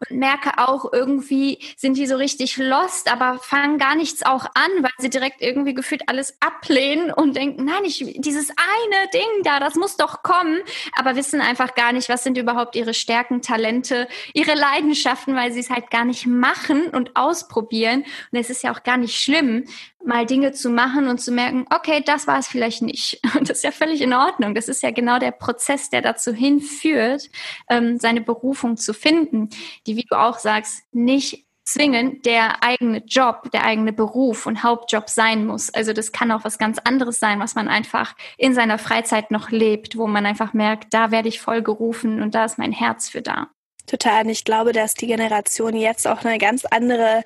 und 0.09 0.17
merke 0.17 0.57
auch 0.57 0.91
irgendwie 0.93 1.59
sind 1.77 1.97
die 1.97 2.07
so 2.07 2.15
richtig 2.15 2.57
lost, 2.57 3.11
aber 3.11 3.39
fangen 3.39 3.77
gar 3.77 3.95
nichts 3.95 4.23
auch 4.23 4.45
an, 4.45 4.71
weil 4.81 4.91
sie 4.99 5.09
direkt 5.09 5.41
irgendwie 5.41 5.73
gefühlt 5.73 6.07
alles 6.07 6.37
ablehnen 6.41 7.11
und 7.11 7.35
denken, 7.35 7.65
nein, 7.65 7.83
ich, 7.83 8.15
dieses 8.19 8.49
eine 8.49 9.09
Ding 9.13 9.43
da, 9.43 9.59
das 9.59 9.75
muss 9.75 9.97
doch 9.97 10.23
kommen, 10.23 10.59
aber 10.95 11.15
wissen 11.15 11.41
einfach 11.41 11.75
gar 11.75 11.91
nicht, 11.91 12.09
was 12.09 12.23
sind 12.23 12.37
überhaupt 12.37 12.75
ihre 12.75 12.93
Stärken, 12.93 13.41
Talente, 13.41 14.07
ihre 14.33 14.53
Leidenschaften, 14.53 15.35
weil 15.35 15.51
sie 15.51 15.59
es 15.59 15.69
halt 15.69 15.89
gar 15.89 16.05
nicht 16.05 16.25
machen 16.25 16.87
und 16.87 17.15
ausprobieren. 17.15 18.05
Und 18.31 18.39
es 18.39 18.49
ist 18.49 18.63
ja 18.63 18.71
auch 18.71 18.83
gar 18.83 18.97
nicht 18.97 19.14
schlimm, 19.15 19.65
mal 20.03 20.25
Dinge 20.25 20.51
zu 20.51 20.69
machen 20.69 21.07
und 21.07 21.19
zu 21.19 21.31
merken, 21.31 21.65
okay, 21.73 22.03
das 22.05 22.27
war 22.27 22.37
es 22.37 22.47
vielleicht 22.47 22.81
nicht. 22.81 23.19
Und 23.35 23.49
das 23.49 23.57
ist 23.57 23.63
ja 23.63 23.71
völlig 23.71 24.01
in 24.01 24.13
Ordnung. 24.13 24.53
Das 24.53 24.67
ist 24.67 24.83
ja 24.83 24.91
genau 24.91 25.19
der 25.19 25.31
Prozess, 25.31 25.89
der 25.89 26.01
dazu 26.01 26.33
hinführt, 26.33 27.29
ähm, 27.69 27.97
seine 27.99 28.21
Berufung 28.21 28.77
zu 28.77 28.93
finden, 28.93 29.49
die, 29.87 29.95
wie 29.95 30.05
du 30.07 30.19
auch 30.19 30.37
sagst, 30.37 30.83
nicht 30.91 31.45
zwingend 31.65 32.25
der 32.25 32.63
eigene 32.63 32.99
Job, 33.05 33.49
der 33.51 33.65
eigene 33.65 33.91
Beruf 33.91 34.45
und 34.45 34.63
Hauptjob 34.63 35.09
sein 35.09 35.45
muss. 35.47 35.73
Also 35.73 35.93
das 35.93 36.11
kann 36.11 36.31
auch 36.31 36.43
was 36.43 36.59
ganz 36.59 36.77
anderes 36.77 37.19
sein, 37.19 37.39
was 37.39 37.55
man 37.55 37.67
einfach 37.67 38.15
in 38.37 38.53
seiner 38.53 38.77
Freizeit 38.77 39.31
noch 39.31 39.49
lebt, 39.49 39.97
wo 39.97 40.05
man 40.05 40.25
einfach 40.25 40.53
merkt, 40.53 40.93
da 40.93 41.09
werde 41.09 41.27
ich 41.27 41.41
voll 41.41 41.63
gerufen 41.63 42.21
und 42.21 42.35
da 42.35 42.45
ist 42.45 42.59
mein 42.59 42.71
Herz 42.71 43.09
für 43.09 43.23
da. 43.23 43.47
Total. 43.87 44.23
Und 44.23 44.29
ich 44.29 44.43
glaube, 44.43 44.71
dass 44.71 44.95
die 44.95 45.07
Generation 45.07 45.75
jetzt 45.75 46.07
auch 46.07 46.23
eine 46.23 46.39
ganz 46.39 46.65
andere 46.65 47.23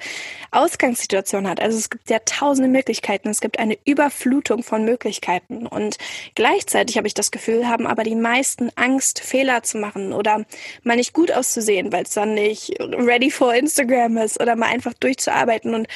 Ausgangssituation 0.51 1.47
hat. 1.47 1.61
Also 1.61 1.77
es 1.77 1.89
gibt 1.89 2.09
ja 2.09 2.19
tausende 2.19 2.69
Möglichkeiten. 2.69 3.29
Es 3.29 3.39
gibt 3.39 3.59
eine 3.59 3.77
Überflutung 3.85 4.63
von 4.63 4.83
Möglichkeiten. 4.83 5.65
Und 5.65 5.97
gleichzeitig 6.35 6.97
habe 6.97 7.07
ich 7.07 7.13
das 7.13 7.31
Gefühl, 7.31 7.67
haben 7.67 7.87
aber 7.87 8.03
die 8.03 8.15
meisten 8.15 8.71
Angst, 8.75 9.21
Fehler 9.21 9.63
zu 9.63 9.77
machen 9.77 10.11
oder 10.11 10.45
mal 10.83 10.97
nicht 10.97 11.13
gut 11.13 11.31
auszusehen, 11.31 11.93
weil 11.93 12.03
es 12.03 12.11
dann 12.11 12.33
nicht 12.33 12.75
ready 12.79 13.31
for 13.31 13.53
Instagram 13.53 14.17
ist 14.17 14.41
oder 14.41 14.55
mal 14.55 14.67
einfach 14.67 14.93
durchzuarbeiten 14.93 15.73
und 15.73 15.87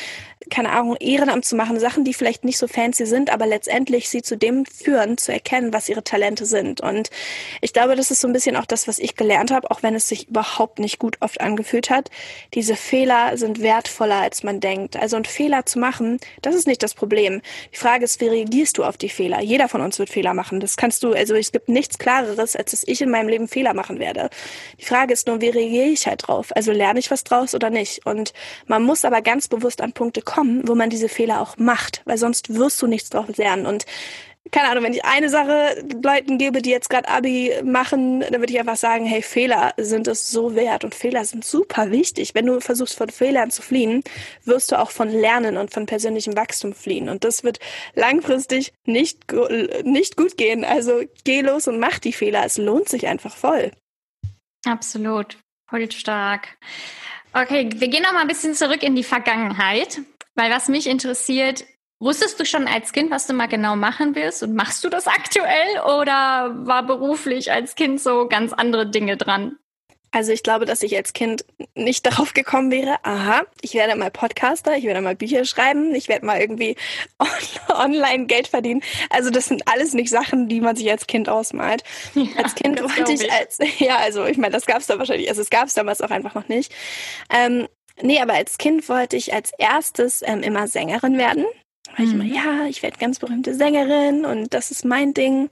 keine 0.49 0.71
Ahnung, 0.71 0.97
Ehrenamt 0.99 1.45
zu 1.45 1.55
machen, 1.55 1.79
Sachen, 1.79 2.03
die 2.03 2.13
vielleicht 2.13 2.43
nicht 2.43 2.57
so 2.57 2.67
fancy 2.67 3.05
sind, 3.05 3.31
aber 3.31 3.45
letztendlich 3.45 4.09
sie 4.09 4.21
zu 4.21 4.35
dem 4.35 4.65
führen, 4.65 5.17
zu 5.17 5.31
erkennen, 5.31 5.71
was 5.71 5.87
ihre 5.87 6.03
Talente 6.03 6.45
sind. 6.45 6.81
Und 6.81 7.11
ich 7.61 7.71
glaube, 7.71 7.95
das 7.95 8.11
ist 8.11 8.19
so 8.19 8.27
ein 8.27 8.33
bisschen 8.33 8.57
auch 8.57 8.65
das, 8.65 8.85
was 8.89 8.99
ich 8.99 9.15
gelernt 9.15 9.51
habe, 9.51 9.71
auch 9.71 9.83
wenn 9.83 9.95
es 9.95 10.09
sich 10.09 10.27
überhaupt 10.27 10.52
nicht 10.79 10.99
gut 10.99 11.17
oft 11.21 11.41
angefühlt 11.41 11.89
hat. 11.89 12.09
Diese 12.53 12.75
Fehler 12.75 13.37
sind 13.37 13.61
wertvoller, 13.61 14.21
als 14.21 14.43
man 14.43 14.59
denkt. 14.59 14.95
Also 14.95 15.15
ein 15.15 15.25
Fehler 15.25 15.65
zu 15.65 15.79
machen, 15.79 16.19
das 16.41 16.55
ist 16.55 16.67
nicht 16.67 16.83
das 16.83 16.93
Problem. 16.93 17.41
Die 17.73 17.77
Frage 17.77 18.03
ist, 18.03 18.21
wie 18.21 18.27
reagierst 18.27 18.77
du 18.77 18.83
auf 18.83 18.97
die 18.97 19.09
Fehler? 19.09 19.41
Jeder 19.41 19.69
von 19.69 19.81
uns 19.81 19.97
wird 19.99 20.09
Fehler 20.09 20.33
machen. 20.33 20.59
Das 20.59 20.77
kannst 20.77 21.03
du, 21.03 21.13
also 21.13 21.35
es 21.35 21.51
gibt 21.51 21.69
nichts 21.69 21.97
Klareres, 21.97 22.55
als 22.55 22.71
dass 22.71 22.83
ich 22.85 23.01
in 23.01 23.09
meinem 23.09 23.29
Leben 23.29 23.47
Fehler 23.47 23.73
machen 23.73 23.99
werde. 23.99 24.29
Die 24.79 24.85
Frage 24.85 25.13
ist 25.13 25.27
nur, 25.27 25.41
wie 25.41 25.49
reagiere 25.49 25.87
ich 25.87 26.05
halt 26.07 26.27
drauf? 26.27 26.51
Also 26.55 26.71
lerne 26.71 26.99
ich 26.99 27.11
was 27.11 27.23
draus 27.23 27.55
oder 27.55 27.69
nicht? 27.69 28.05
Und 28.05 28.33
man 28.67 28.83
muss 28.83 29.05
aber 29.05 29.21
ganz 29.21 29.47
bewusst 29.47 29.81
an 29.81 29.93
Punkte 29.93 30.21
kommen, 30.21 30.43
kommen, 30.43 30.67
wo 30.67 30.75
man 30.75 30.89
diese 30.89 31.09
Fehler 31.09 31.41
auch 31.41 31.57
macht, 31.57 32.01
weil 32.05 32.17
sonst 32.17 32.53
wirst 32.53 32.81
du 32.81 32.87
nichts 32.87 33.09
drauf 33.09 33.37
lernen. 33.37 33.65
Und 33.65 33.85
keine 34.51 34.69
Ahnung, 34.69 34.83
wenn 34.83 34.93
ich 34.93 35.05
eine 35.05 35.29
Sache 35.29 35.83
Leuten 36.03 36.37
gebe, 36.37 36.61
die 36.61 36.69
jetzt 36.69 36.89
gerade 36.89 37.07
Abi 37.07 37.53
machen, 37.63 38.19
dann 38.19 38.39
würde 38.39 38.51
ich 38.51 38.59
einfach 38.59 38.75
sagen, 38.75 39.05
hey, 39.05 39.21
Fehler 39.21 39.73
sind 39.77 40.07
es 40.07 40.29
so 40.29 40.55
wert 40.55 40.83
und 40.83 40.93
Fehler 40.93 41.23
sind 41.23 41.45
super 41.45 41.91
wichtig. 41.91 42.35
Wenn 42.35 42.45
du 42.45 42.59
versuchst 42.59 42.97
von 42.97 43.09
Fehlern 43.09 43.51
zu 43.51 43.61
fliehen, 43.61 44.03
wirst 44.43 44.71
du 44.71 44.79
auch 44.79 44.91
von 44.91 45.09
Lernen 45.09 45.57
und 45.57 45.73
von 45.73 45.85
persönlichem 45.85 46.35
Wachstum 46.35 46.73
fliehen 46.73 47.09
und 47.09 47.23
das 47.23 47.43
wird 47.43 47.59
langfristig 47.95 48.73
nicht 48.85 49.31
nicht 49.83 50.17
gut 50.17 50.37
gehen. 50.37 50.65
Also 50.65 51.01
geh 51.23 51.41
los 51.41 51.67
und 51.67 51.79
mach 51.79 51.99
die 51.99 52.13
Fehler, 52.13 52.43
es 52.45 52.57
lohnt 52.57 52.89
sich 52.89 53.07
einfach 53.07 53.35
voll. 53.35 53.71
Absolut, 54.65 55.37
voll 55.69 55.89
stark. 55.91 56.57
Okay, 57.33 57.69
wir 57.73 57.87
gehen 57.87 58.03
noch 58.03 58.13
mal 58.13 58.21
ein 58.21 58.27
bisschen 58.27 58.53
zurück 58.53 58.83
in 58.83 58.95
die 58.95 59.03
Vergangenheit, 59.03 60.01
weil 60.35 60.51
was 60.51 60.67
mich 60.67 60.87
interessiert, 60.87 61.65
Wusstest 62.03 62.37
du 62.37 62.45
schon 62.45 62.67
als 62.67 62.91
Kind, 62.91 63.11
was 63.11 63.27
du 63.27 63.33
mal 63.33 63.47
genau 63.47 63.77
machen 63.77 64.13
willst 64.13 64.43
und 64.43 64.53
machst 64.53 64.83
du 64.83 64.89
das 64.89 65.07
aktuell 65.07 65.79
oder 65.85 66.53
war 66.65 66.85
beruflich 66.85 67.49
als 67.49 67.75
Kind 67.75 68.01
so 68.01 68.27
ganz 68.27 68.51
andere 68.51 68.89
Dinge 68.89 69.15
dran? 69.15 69.57
Also 70.11 70.33
ich 70.33 70.43
glaube, 70.43 70.65
dass 70.65 70.83
ich 70.83 70.97
als 70.97 71.13
Kind 71.13 71.45
nicht 71.75 72.05
darauf 72.05 72.33
gekommen 72.33 72.71
wäre, 72.71 72.97
aha, 73.03 73.43
ich 73.61 73.73
werde 73.73 73.95
mal 73.95 74.11
Podcaster, 74.11 74.75
ich 74.75 74.83
werde 74.83 74.99
mal 74.99 75.15
Bücher 75.15 75.45
schreiben, 75.45 75.95
ich 75.95 76.09
werde 76.09 76.25
mal 76.25 76.41
irgendwie 76.41 76.75
online 77.69 78.25
Geld 78.25 78.49
verdienen. 78.49 78.83
Also 79.09 79.29
das 79.29 79.45
sind 79.45 79.65
alles 79.69 79.93
nicht 79.93 80.09
Sachen, 80.09 80.49
die 80.49 80.59
man 80.59 80.75
sich 80.75 80.91
als 80.91 81.07
Kind 81.07 81.29
ausmalt. 81.29 81.83
Ja, 82.15 82.43
als 82.43 82.53
Kind 82.55 82.81
wollte 82.81 83.13
ich, 83.13 83.21
ich, 83.21 83.31
als, 83.31 83.59
ja, 83.79 83.95
also 83.95 84.25
ich 84.25 84.37
meine, 84.37 84.51
das 84.51 84.65
gab 84.65 84.79
es 84.79 84.87
da 84.87 84.99
wahrscheinlich, 84.99 85.29
also 85.29 85.41
es 85.41 85.49
gab 85.49 85.67
es 85.67 85.73
damals 85.73 86.01
auch 86.01 86.11
einfach 86.11 86.35
noch 86.35 86.49
nicht. 86.49 86.73
Ähm, 87.33 87.69
nee, 88.01 88.19
aber 88.21 88.33
als 88.33 88.57
Kind 88.57 88.89
wollte 88.89 89.15
ich 89.15 89.33
als 89.33 89.51
erstes 89.57 90.21
ähm, 90.21 90.43
immer 90.43 90.67
Sängerin 90.67 91.17
werden. 91.17 91.45
Weil 91.95 92.05
ich 92.05 92.13
immer, 92.13 92.23
mhm. 92.23 92.33
ja, 92.33 92.65
ich 92.67 92.83
werde 92.83 92.97
ganz 92.97 93.19
berühmte 93.19 93.53
Sängerin 93.53 94.25
und 94.25 94.53
das 94.53 94.71
ist 94.71 94.85
mein 94.85 95.13
Ding. 95.13 95.49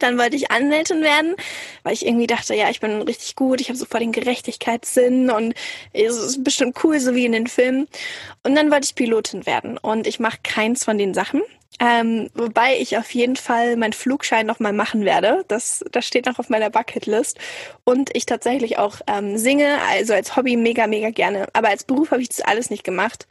Dann 0.00 0.18
wollte 0.18 0.34
ich 0.34 0.50
Anwältin 0.50 1.02
werden, 1.02 1.36
weil 1.84 1.92
ich 1.92 2.04
irgendwie 2.04 2.26
dachte, 2.26 2.54
ja, 2.54 2.68
ich 2.70 2.80
bin 2.80 3.02
richtig 3.02 3.36
gut, 3.36 3.60
ich 3.60 3.68
habe 3.68 3.78
sofort 3.78 4.02
den 4.02 4.12
Gerechtigkeitssinn 4.12 5.30
und 5.30 5.54
es 5.92 6.16
ist 6.16 6.42
bestimmt 6.42 6.82
cool, 6.82 6.98
so 6.98 7.14
wie 7.14 7.26
in 7.26 7.32
den 7.32 7.46
Filmen. 7.46 7.86
Und 8.42 8.56
dann 8.56 8.72
wollte 8.72 8.86
ich 8.86 8.94
Pilotin 8.96 9.46
werden 9.46 9.78
und 9.78 10.06
ich 10.06 10.18
mache 10.18 10.38
keins 10.42 10.84
von 10.84 10.98
den 10.98 11.14
Sachen. 11.14 11.42
Ähm, 11.80 12.30
wobei 12.34 12.78
ich 12.78 12.96
auf 12.98 13.10
jeden 13.12 13.36
Fall 13.36 13.76
meinen 13.76 13.92
Flugschein 13.92 14.46
nochmal 14.46 14.72
machen 14.72 15.04
werde. 15.04 15.44
Das, 15.48 15.84
das 15.90 16.06
steht 16.06 16.26
noch 16.26 16.38
auf 16.38 16.48
meiner 16.48 16.70
Bucketlist. 16.70 17.38
Und 17.82 18.14
ich 18.14 18.26
tatsächlich 18.26 18.78
auch 18.78 19.00
ähm, 19.08 19.36
singe, 19.38 19.78
also 19.90 20.14
als 20.14 20.36
Hobby 20.36 20.56
mega, 20.56 20.86
mega 20.86 21.10
gerne. 21.10 21.48
Aber 21.52 21.68
als 21.68 21.84
Beruf 21.84 22.12
habe 22.12 22.22
ich 22.22 22.28
das 22.28 22.40
alles 22.40 22.70
nicht 22.70 22.84
gemacht. 22.84 23.26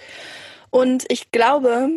Und 0.71 1.05
ich 1.07 1.31
glaube, 1.31 1.89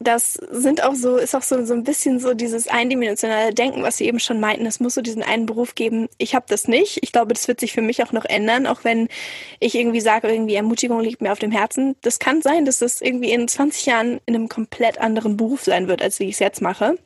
das 0.00 0.34
sind 0.50 0.82
auch 0.82 0.94
so, 0.94 1.16
ist 1.16 1.36
auch 1.36 1.42
so, 1.42 1.64
so 1.64 1.72
ein 1.72 1.84
bisschen 1.84 2.18
so 2.18 2.34
dieses 2.34 2.66
eindimensionale 2.66 3.54
Denken, 3.54 3.82
was 3.84 3.96
Sie 3.96 4.06
eben 4.06 4.18
schon 4.18 4.40
meinten. 4.40 4.66
Es 4.66 4.80
muss 4.80 4.94
so 4.94 5.02
diesen 5.02 5.22
einen 5.22 5.46
Beruf 5.46 5.76
geben. 5.76 6.08
Ich 6.18 6.34
habe 6.34 6.46
das 6.48 6.66
nicht. 6.66 6.98
Ich 7.02 7.12
glaube, 7.12 7.32
das 7.32 7.46
wird 7.46 7.60
sich 7.60 7.72
für 7.72 7.82
mich 7.82 8.02
auch 8.02 8.10
noch 8.10 8.24
ändern, 8.24 8.66
auch 8.66 8.82
wenn 8.82 9.08
ich 9.60 9.76
irgendwie 9.76 10.00
sage, 10.00 10.28
irgendwie 10.28 10.56
Ermutigung 10.56 11.00
liegt 11.00 11.22
mir 11.22 11.30
auf 11.30 11.38
dem 11.38 11.52
Herzen. 11.52 11.94
Das 12.02 12.18
kann 12.18 12.42
sein, 12.42 12.64
dass 12.64 12.80
das 12.80 13.00
irgendwie 13.00 13.30
in 13.30 13.46
20 13.46 13.86
Jahren 13.86 14.20
in 14.26 14.34
einem 14.34 14.48
komplett 14.48 14.98
anderen 14.98 15.36
Beruf 15.36 15.62
sein 15.62 15.86
wird, 15.86 16.02
als 16.02 16.18
wie 16.18 16.24
ich 16.24 16.34
es 16.34 16.40
jetzt 16.40 16.60
mache. 16.60 16.96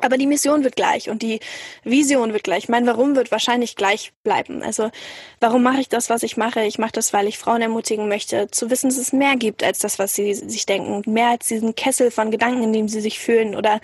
Aber 0.00 0.18
die 0.18 0.26
Mission 0.26 0.64
wird 0.64 0.76
gleich 0.76 1.08
und 1.08 1.22
die 1.22 1.40
Vision 1.84 2.32
wird 2.32 2.44
gleich. 2.44 2.68
Mein 2.68 2.86
Warum 2.86 3.16
wird 3.16 3.30
wahrscheinlich 3.30 3.76
gleich 3.76 4.12
bleiben. 4.22 4.62
Also 4.62 4.90
warum 5.40 5.62
mache 5.62 5.80
ich 5.80 5.88
das, 5.88 6.10
was 6.10 6.22
ich 6.22 6.36
mache? 6.36 6.64
Ich 6.64 6.78
mache 6.78 6.92
das, 6.92 7.12
weil 7.12 7.26
ich 7.26 7.38
Frauen 7.38 7.62
ermutigen 7.62 8.08
möchte, 8.08 8.50
zu 8.50 8.70
wissen, 8.70 8.88
dass 8.88 8.98
es 8.98 9.12
mehr 9.12 9.36
gibt 9.36 9.62
als 9.62 9.78
das, 9.78 9.98
was 9.98 10.14
sie 10.14 10.34
sich 10.34 10.66
denken. 10.66 11.02
Mehr 11.10 11.28
als 11.28 11.48
diesen 11.48 11.74
Kessel 11.74 12.10
von 12.10 12.30
Gedanken, 12.30 12.62
in 12.62 12.72
dem 12.72 12.88
sie 12.88 13.00
sich 13.00 13.18
fühlen 13.18 13.54
oder 13.54 13.80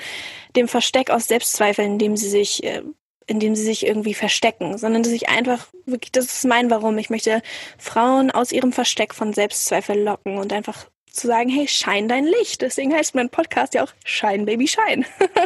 dem 0.56 0.68
Versteck 0.68 1.10
aus 1.10 1.26
Selbstzweifeln, 1.26 1.92
in 1.92 1.98
dem 1.98 2.16
sie 2.16 2.28
sich 2.28 2.64
äh, 2.64 2.82
in 3.26 3.40
dem 3.40 3.54
sie 3.54 3.62
sich 3.62 3.86
irgendwie 3.86 4.14
verstecken, 4.14 4.78
sondern 4.78 5.02
dass 5.02 5.12
ich 5.12 5.28
einfach 5.28 5.68
wirklich, 5.86 6.12
das 6.12 6.26
ist 6.26 6.44
mein 6.44 6.70
Warum. 6.70 6.98
Ich 6.98 7.08
möchte 7.08 7.42
Frauen 7.78 8.30
aus 8.30 8.52
ihrem 8.52 8.72
Versteck 8.72 9.14
von 9.14 9.32
Selbstzweifel 9.32 10.00
locken 10.02 10.38
und 10.38 10.52
einfach 10.52 10.86
zu 11.12 11.26
sagen, 11.26 11.48
hey, 11.48 11.68
schein 11.68 12.08
dein 12.08 12.24
Licht. 12.24 12.62
Deswegen 12.62 12.94
heißt 12.94 13.14
mein 13.14 13.30
Podcast 13.30 13.74
ja 13.74 13.84
auch 13.84 13.92
Schein, 14.04 14.44
Baby, 14.46 14.68
Schein. 14.68 15.04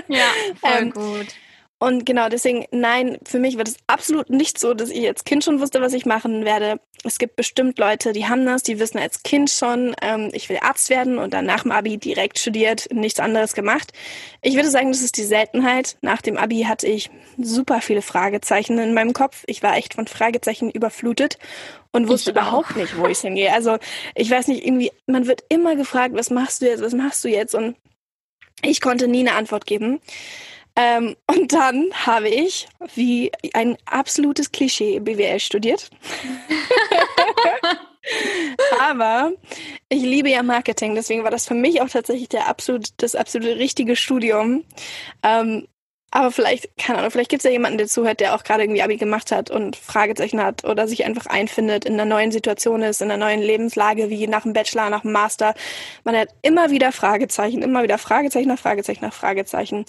Ja, 0.09 0.31
voll 0.61 0.71
ähm, 0.79 0.91
gut. 0.91 1.27
Und 1.79 2.07
genau 2.07 2.31
deswegen, 2.31 2.65
nein, 2.71 3.19
für 3.27 3.39
mich 3.39 3.59
wird 3.59 3.69
es 3.69 3.77
absolut 3.87 4.31
nicht 4.31 4.59
so, 4.59 4.73
dass 4.73 4.89
ich 4.89 5.07
als 5.07 5.25
Kind 5.25 5.45
schon 5.45 5.61
wusste, 5.61 5.83
was 5.83 5.93
ich 5.93 6.07
machen 6.07 6.47
werde. 6.47 6.81
Es 7.05 7.19
gibt 7.19 7.37
bestimmt 7.37 7.79
Leute, 7.79 8.15
die 8.15 8.27
haben 8.27 8.47
das, 8.47 8.63
die 8.63 8.81
wissen 8.81 8.99
als 8.99 9.23
Kind 9.23 9.51
schon, 9.51 9.95
ähm, 10.01 10.31
ich 10.33 10.49
will 10.49 10.59
Arzt 10.63 10.89
werden 10.89 11.19
und 11.19 11.35
dann 11.35 11.45
nach 11.45 11.65
dem 11.65 11.73
Abi 11.73 11.99
direkt 11.99 12.39
studiert, 12.39 12.89
nichts 12.93 13.21
anderes 13.21 13.53
gemacht. 13.53 13.93
Ich 14.41 14.55
würde 14.55 14.71
sagen, 14.71 14.91
das 14.91 15.03
ist 15.03 15.19
die 15.19 15.25
Seltenheit. 15.25 15.99
Nach 16.01 16.23
dem 16.23 16.39
Abi 16.39 16.63
hatte 16.63 16.87
ich 16.87 17.11
super 17.37 17.83
viele 17.83 18.01
Fragezeichen 18.01 18.79
in 18.79 18.95
meinem 18.95 19.13
Kopf. 19.13 19.45
Ich 19.47 19.63
war 19.63 19.77
echt 19.77 19.95
von 19.95 20.07
Fragezeichen 20.07 20.71
überflutet 20.71 21.37
und 21.93 22.09
wusste 22.09 22.31
überhaupt 22.31 22.75
nicht, 22.77 22.97
wo 22.97 23.07
ich 23.07 23.19
hingehe. 23.19 23.53
Also 23.53 23.77
ich 24.15 24.31
weiß 24.31 24.49
nicht, 24.49 24.65
irgendwie, 24.65 24.93
man 25.07 25.27
wird 25.27 25.45
immer 25.51 25.77
gefragt, 25.77 26.15
was 26.15 26.31
machst 26.31 26.63
du 26.63 26.67
jetzt, 26.67 26.83
was 26.83 26.95
machst 26.95 27.23
du 27.23 27.29
jetzt? 27.29 27.55
Und 27.55 27.77
ich 28.63 28.81
konnte 28.81 29.09
nie 29.09 29.21
eine 29.21 29.35
Antwort 29.35 29.67
geben. 29.67 30.01
Ähm, 30.77 31.17
und 31.27 31.53
dann 31.53 31.91
habe 31.95 32.29
ich, 32.29 32.69
wie 32.95 33.33
ein 33.55 33.77
absolutes 33.87 34.53
Klischee, 34.53 35.01
BWL 35.01 35.41
studiert. 35.41 35.91
Aber 38.81 39.33
ich 39.89 40.03
liebe 40.03 40.29
ja 40.29 40.43
Marketing, 40.43 40.95
deswegen 40.95 41.25
war 41.25 41.31
das 41.31 41.47
für 41.47 41.55
mich 41.55 41.81
auch 41.81 41.89
tatsächlich 41.89 42.29
der 42.29 42.47
absolut, 42.47 42.89
das 42.99 43.15
absolute 43.15 43.57
richtige 43.57 43.97
Studium. 43.97 44.65
Ähm, 45.23 45.67
aber 46.13 46.31
vielleicht, 46.31 46.77
keine 46.79 47.01
Ahnung, 47.01 47.11
vielleicht 47.11 47.31
gibt 47.31 47.41
es 47.41 47.45
ja 47.45 47.51
jemanden, 47.51 47.79
der 47.79 47.89
zuhört, 47.89 48.21
der 48.21 48.35
auch 48.35 48.45
gerade 48.45 48.63
irgendwie 48.63 48.83
Abi 48.83 48.97
gemacht 48.97 49.33
hat 49.33 49.51
und 49.51 49.77
Fragezeichen 49.77 50.41
hat 50.41 50.65
oder 50.65 50.87
sich 50.87 51.05
einfach 51.05 51.27
einfindet, 51.27 51.85
in 51.85 51.95
einer 51.95 52.05
neuen 52.05 52.31
Situation 52.31 52.83
ist, 52.83 53.03
in 53.03 53.11
einer 53.11 53.23
neuen 53.23 53.43
Lebenslage, 53.43 54.09
wie 54.09 54.27
nach 54.27 54.45
dem 54.45 54.53
Bachelor, 54.53 54.89
nach 54.89 55.03
dem 55.03 55.13
Master. 55.13 55.55
Man 56.05 56.17
hat 56.17 56.29
immer 56.43 56.71
wieder 56.71 56.93
Fragezeichen, 56.93 57.61
immer 57.61 57.83
wieder 57.83 57.99
Fragezeichen 57.99 58.49
nach 58.49 58.59
Fragezeichen 58.59 59.05
nach 59.05 59.13
Fragezeichen. 59.13 59.85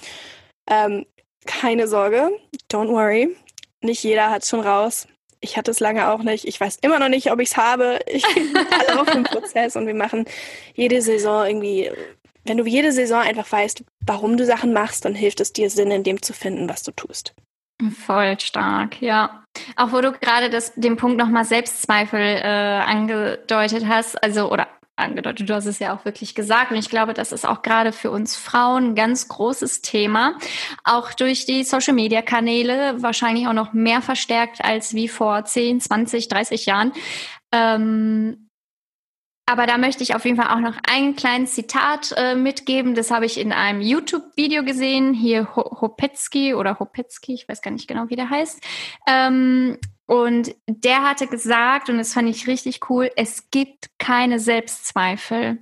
Ähm, 0.70 1.06
keine 1.46 1.88
Sorge, 1.88 2.30
don't 2.72 2.90
worry. 2.90 3.36
Nicht 3.82 4.04
jeder 4.04 4.30
hat 4.30 4.44
es 4.44 4.50
schon 4.50 4.60
raus. 4.60 5.08
Ich 5.40 5.56
hatte 5.56 5.72
es 5.72 5.80
lange 5.80 6.10
auch 6.10 6.24
nicht. 6.24 6.46
Ich 6.46 6.60
weiß 6.60 6.78
immer 6.82 7.00
noch 7.00 7.10
nicht, 7.10 7.32
ob 7.32 7.40
ich 7.40 7.50
es 7.50 7.58
habe. 7.58 8.00
Ich 8.08 8.24
bin 8.34 8.54
alle 8.56 9.00
auf 9.00 9.10
dem 9.10 9.24
Prozess 9.24 9.76
und 9.76 9.88
wir 9.88 9.96
machen 9.96 10.26
jede 10.74 11.02
Saison 11.02 11.46
irgendwie, 11.46 11.92
wenn 12.44 12.58
du 12.58 12.66
jede 12.66 12.92
Saison 12.92 13.22
einfach 13.22 13.50
weißt, 13.52 13.84
warum 14.06 14.38
du 14.38 14.46
Sachen 14.46 14.74
machst, 14.74 15.06
dann 15.06 15.16
hilft 15.16 15.40
es 15.40 15.54
dir 15.54 15.70
Sinn 15.70 15.92
in 15.92 16.04
dem 16.04 16.22
zu 16.22 16.34
finden, 16.34 16.68
was 16.70 16.84
du 16.84 16.92
tust. 16.92 17.34
Voll 18.06 18.40
stark, 18.40 19.02
ja. 19.02 19.44
Auch 19.76 19.92
wo 19.92 20.02
du 20.02 20.12
gerade 20.12 20.50
das, 20.50 20.74
den 20.76 20.98
Punkt 20.98 21.18
nochmal 21.18 21.46
Selbstzweifel 21.46 22.20
äh, 22.20 22.42
angedeutet 22.42 23.86
hast, 23.88 24.22
also 24.24 24.52
oder 24.52 24.68
angedeutet. 24.98 25.50
Du 25.50 25.54
hast 25.54 25.66
es 25.66 25.80
ja 25.80 25.96
auch 25.96 26.06
wirklich 26.06 26.36
gesagt. 26.36 26.72
Und 26.72 26.78
ich 26.78 26.90
glaube, 26.90 27.14
das 27.14 27.32
ist 27.32 27.48
auch 27.48 27.62
gerade 27.62 27.92
für 27.92 28.12
uns 28.12 28.36
Frauen 28.36 28.90
ein 28.90 28.96
ganz 28.96 29.28
großes 29.28 29.82
Thema. 29.82 30.38
Auch 30.84 31.14
durch 31.14 31.46
die 31.46 31.64
Social 31.64 31.94
Media 31.94 32.22
Kanäle 32.22 33.02
wahrscheinlich 33.02 33.48
auch 33.48 33.54
noch 33.54 33.74
mehr 33.74 34.02
verstärkt 34.02 34.64
als 34.64 34.94
wie 34.94 35.08
vor 35.08 35.46
10, 35.46 35.82
20, 35.82 36.28
30 36.28 36.66
Jahren. 36.66 36.92
Ähm, 37.52 38.48
aber 39.50 39.66
da 39.66 39.78
möchte 39.78 40.04
ich 40.04 40.14
auf 40.14 40.26
jeden 40.26 40.36
Fall 40.36 40.54
auch 40.54 40.60
noch 40.60 40.76
ein 40.90 41.16
kleines 41.16 41.54
Zitat 41.54 42.14
äh, 42.18 42.36
mitgeben. 42.36 42.96
Das 42.96 43.12
habe 43.12 43.26
ich 43.26 43.40
in 43.40 43.54
einem 43.54 43.80
YouTube-Video 43.80 44.64
gesehen. 44.66 45.14
Hier 45.14 45.56
Hopetzky 45.56 46.54
oder 46.54 46.80
Hopetzky, 46.80 47.34
ich 47.34 47.48
weiß 47.48 47.62
gar 47.62 47.72
nicht 47.72 47.88
genau, 47.88 48.10
wie 48.10 48.18
der 48.18 48.30
heißt. 48.30 48.62
Ähm, 49.08 49.78
und 50.08 50.56
der 50.68 51.04
hatte 51.04 51.28
gesagt, 51.28 51.90
und 51.90 51.98
das 51.98 52.14
fand 52.14 52.30
ich 52.30 52.48
richtig 52.48 52.90
cool, 52.90 53.12
es 53.16 53.52
gibt 53.52 53.90
keine 54.00 54.40
Selbstzweifel. 54.40 55.60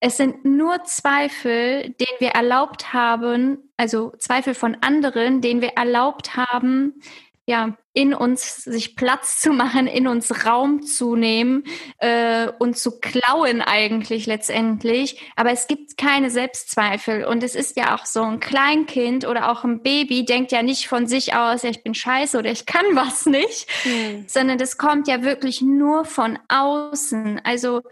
Es 0.00 0.16
sind 0.16 0.44
nur 0.44 0.82
Zweifel, 0.84 1.90
denen 1.90 2.20
wir 2.20 2.30
erlaubt 2.30 2.92
haben, 2.92 3.70
also 3.76 4.12
Zweifel 4.18 4.54
von 4.54 4.76
anderen, 4.80 5.40
denen 5.40 5.60
wir 5.60 5.74
erlaubt 5.76 6.36
haben, 6.36 7.00
ja, 7.46 7.76
in 8.00 8.14
uns 8.14 8.64
sich 8.64 8.96
Platz 8.96 9.40
zu 9.40 9.52
machen, 9.52 9.86
in 9.86 10.08
uns 10.08 10.46
Raum 10.46 10.82
zu 10.82 11.16
nehmen 11.16 11.64
äh, 11.98 12.48
und 12.58 12.78
zu 12.78 12.98
klauen 12.98 13.60
eigentlich 13.60 14.24
letztendlich. 14.24 15.20
Aber 15.36 15.50
es 15.50 15.66
gibt 15.66 15.98
keine 15.98 16.30
Selbstzweifel. 16.30 17.26
Und 17.26 17.42
es 17.42 17.54
ist 17.54 17.76
ja 17.76 17.94
auch 17.94 18.06
so, 18.06 18.22
ein 18.22 18.40
Kleinkind 18.40 19.26
oder 19.26 19.50
auch 19.50 19.64
ein 19.64 19.82
Baby 19.82 20.24
denkt 20.24 20.50
ja 20.50 20.62
nicht 20.62 20.88
von 20.88 21.06
sich 21.06 21.34
aus, 21.34 21.62
ja, 21.62 21.68
ich 21.68 21.82
bin 21.82 21.92
scheiße 21.92 22.38
oder 22.38 22.50
ich 22.50 22.64
kann 22.64 22.86
was 22.94 23.26
nicht, 23.26 23.66
mhm. 23.84 24.24
sondern 24.26 24.56
das 24.56 24.78
kommt 24.78 25.06
ja 25.06 25.22
wirklich 25.22 25.60
nur 25.60 26.06
von 26.06 26.38
außen. 26.48 27.42
Also 27.44 27.82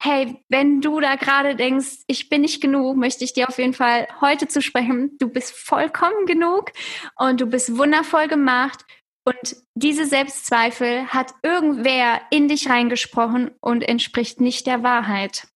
hey, 0.00 0.36
wenn 0.48 0.80
du 0.80 1.00
da 1.00 1.16
gerade 1.16 1.56
denkst, 1.56 2.04
ich 2.06 2.28
bin 2.28 2.42
nicht 2.42 2.60
genug, 2.60 2.96
möchte 2.96 3.24
ich 3.24 3.32
dir 3.32 3.48
auf 3.48 3.58
jeden 3.58 3.74
Fall 3.74 4.06
heute 4.20 4.46
zu 4.46 4.62
sprechen. 4.62 5.16
Du 5.18 5.28
bist 5.28 5.52
vollkommen 5.52 6.26
genug 6.26 6.72
und 7.16 7.40
du 7.40 7.46
bist 7.46 7.76
wundervoll 7.76 8.28
gemacht. 8.28 8.84
Und 9.28 9.56
diese 9.74 10.06
Selbstzweifel 10.06 11.06
hat 11.08 11.34
irgendwer 11.42 12.22
in 12.30 12.48
dich 12.48 12.70
reingesprochen 12.70 13.50
und 13.60 13.82
entspricht 13.82 14.40
nicht 14.40 14.66
der 14.66 14.82
Wahrheit. 14.82 15.48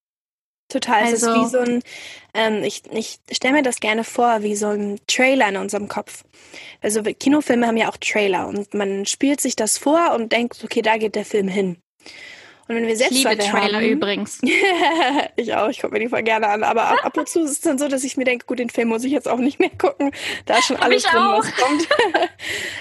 Total. 0.69 1.05
Also, 1.05 1.15
es 1.15 1.23
ist 1.23 1.29
wie 1.29 1.39
also 1.39 1.49
so 1.49 1.59
ein, 1.59 1.83
ähm, 2.35 2.65
ich, 2.65 2.83
ich 2.91 3.19
stelle 3.31 3.55
mir 3.55 3.63
das 3.63 3.81
gerne 3.81 4.05
vor, 4.05 4.43
wie 4.43 4.57
so 4.57 4.69
ein 4.69 5.01
Trailer 5.07 5.49
in 5.49 5.57
unserem 5.57 5.89
Kopf. 5.89 6.25
Also 6.83 7.03
Kinofilme 7.03 7.67
haben 7.67 7.79
ja 7.79 7.89
auch 7.89 7.97
Trailer 7.97 8.47
und 8.47 8.75
man 8.75 9.07
spielt 9.07 9.41
sich 9.41 9.57
das 9.57 9.79
vor 9.79 10.13
und 10.15 10.33
denkt, 10.33 10.63
okay, 10.63 10.83
da 10.83 10.99
geht 10.99 11.15
der 11.15 11.25
Film 11.25 11.49
hin. 11.49 11.79
Und 12.69 12.77
wenn 12.77 12.87
wir 12.87 12.97
selbst 12.97 13.17
ich 13.17 13.25
liebe 13.25 13.39
Trailer 13.39 13.79
haben, 13.79 13.87
übrigens. 13.87 14.41
ich 15.37 15.55
auch, 15.55 15.69
ich 15.69 15.81
gucke 15.81 15.93
mir 15.93 16.01
die 16.01 16.09
voll 16.09 16.23
gerne 16.23 16.49
an. 16.49 16.63
Aber 16.63 16.85
ab, 16.85 17.05
ab, 17.05 17.17
und 17.19 17.29
zu 17.29 17.43
ist 17.43 17.51
es 17.51 17.61
dann 17.61 17.79
so, 17.79 17.89
dass 17.89 18.05
ich 18.05 18.17
mir 18.17 18.25
denke, 18.25 18.47
gut, 18.47 18.59
den 18.59 18.71
Film 18.71 18.89
muss 18.89 19.05
ich 19.05 19.13
jetzt 19.13 19.29
auch 19.29 19.39
nicht 19.39 19.59
mehr 19.59 19.71
gucken. 19.71 20.13
Da 20.47 20.59
ist 20.59 20.67
schon 20.67 20.77
alles 20.77 21.03
drin, 21.03 21.21
was 21.21 21.53
kommt. 21.57 21.89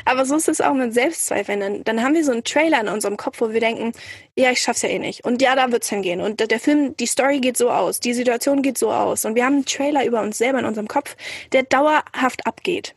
aber 0.06 0.26
so 0.26 0.36
ist 0.36 0.48
es 0.48 0.62
auch 0.62 0.74
mit 0.74 0.94
Selbstzweifeln. 0.94 1.60
Dann, 1.60 1.84
dann 1.84 2.04
haben 2.04 2.14
wir 2.14 2.24
so 2.24 2.32
einen 2.32 2.44
Trailer 2.44 2.80
in 2.80 2.90
unserem 2.90 3.18
Kopf, 3.18 3.42
wo 3.42 3.52
wir 3.52 3.60
denken, 3.60 3.92
ja, 4.36 4.52
ich 4.52 4.62
schaff's 4.62 4.84
ja 4.84 4.90
eh 4.90 5.00
nicht. 5.00 5.26
Und 5.26 5.42
ja, 5.42 5.56
da 5.56 5.72
wird's 5.72 5.90
hingehen. 5.90 6.22
Und 6.22 6.40
der 6.40 6.60
Film, 6.60 6.96
die 6.98 7.08
Story 7.08 7.40
geht 7.40 7.58
so 7.58 7.72
aus, 7.72 8.00
die 8.00 8.14
Situation 8.14 8.62
geht 8.62 8.78
so 8.78 8.92
aus. 8.92 9.26
Und 9.26 9.36
wir 9.36 9.46
haben 9.46 9.56
einen 9.56 9.66
Trailer 9.66 10.06
über 10.06 10.22
uns 10.22 10.38
selber 10.38 10.60
in 10.60 10.66
unserem 10.66 10.88
Kopf, 10.88 11.16
der 11.52 11.64
dauerhaft 11.64 12.46
abgeht. 12.46 12.94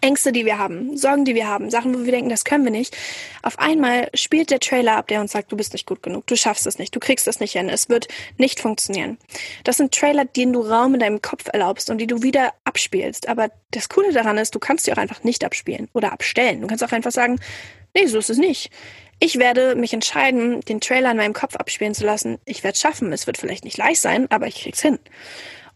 Ängste, 0.00 0.32
die 0.32 0.44
wir 0.44 0.58
haben, 0.58 0.96
Sorgen, 0.96 1.24
die 1.24 1.34
wir 1.34 1.46
haben, 1.46 1.70
Sachen, 1.70 1.94
wo 1.94 2.04
wir 2.04 2.12
denken, 2.12 2.30
das 2.30 2.44
können 2.44 2.64
wir 2.64 2.70
nicht. 2.70 2.96
Auf 3.42 3.58
einmal 3.58 4.08
spielt 4.14 4.50
der 4.50 4.60
Trailer 4.60 4.96
ab, 4.96 5.08
der 5.08 5.20
uns 5.20 5.32
sagt, 5.32 5.52
du 5.52 5.56
bist 5.56 5.72
nicht 5.72 5.86
gut 5.86 6.02
genug, 6.02 6.26
du 6.26 6.36
schaffst 6.36 6.66
es 6.66 6.78
nicht, 6.78 6.94
du 6.94 7.00
kriegst 7.00 7.28
es 7.28 7.40
nicht 7.40 7.52
hin, 7.52 7.68
es 7.68 7.88
wird 7.88 8.08
nicht 8.36 8.60
funktionieren. 8.60 9.18
Das 9.62 9.76
sind 9.76 9.94
Trailer, 9.94 10.24
denen 10.24 10.52
du 10.52 10.62
Raum 10.62 10.94
in 10.94 11.00
deinem 11.00 11.22
Kopf 11.22 11.48
erlaubst 11.52 11.90
und 11.90 11.98
die 11.98 12.06
du 12.06 12.22
wieder 12.22 12.52
abspielst. 12.64 13.28
Aber 13.28 13.50
das 13.70 13.88
Coole 13.88 14.12
daran 14.12 14.38
ist, 14.38 14.54
du 14.54 14.58
kannst 14.58 14.84
sie 14.84 14.92
auch 14.92 14.98
einfach 14.98 15.22
nicht 15.22 15.44
abspielen 15.44 15.88
oder 15.92 16.12
abstellen. 16.12 16.60
Du 16.60 16.66
kannst 16.66 16.82
auch 16.82 16.92
einfach 16.92 17.12
sagen, 17.12 17.38
nee, 17.94 18.06
so 18.06 18.18
ist 18.18 18.30
es 18.30 18.38
nicht. 18.38 18.70
Ich 19.20 19.38
werde 19.38 19.76
mich 19.76 19.92
entscheiden, 19.92 20.60
den 20.62 20.80
Trailer 20.80 21.12
in 21.12 21.16
meinem 21.16 21.34
Kopf 21.34 21.56
abspielen 21.56 21.94
zu 21.94 22.04
lassen. 22.04 22.38
Ich 22.44 22.64
werde 22.64 22.74
es 22.74 22.80
schaffen. 22.80 23.12
Es 23.12 23.26
wird 23.26 23.38
vielleicht 23.38 23.64
nicht 23.64 23.78
leicht 23.78 24.00
sein, 24.00 24.30
aber 24.30 24.46
ich 24.46 24.56
krieg's 24.56 24.82
hin. 24.82 24.98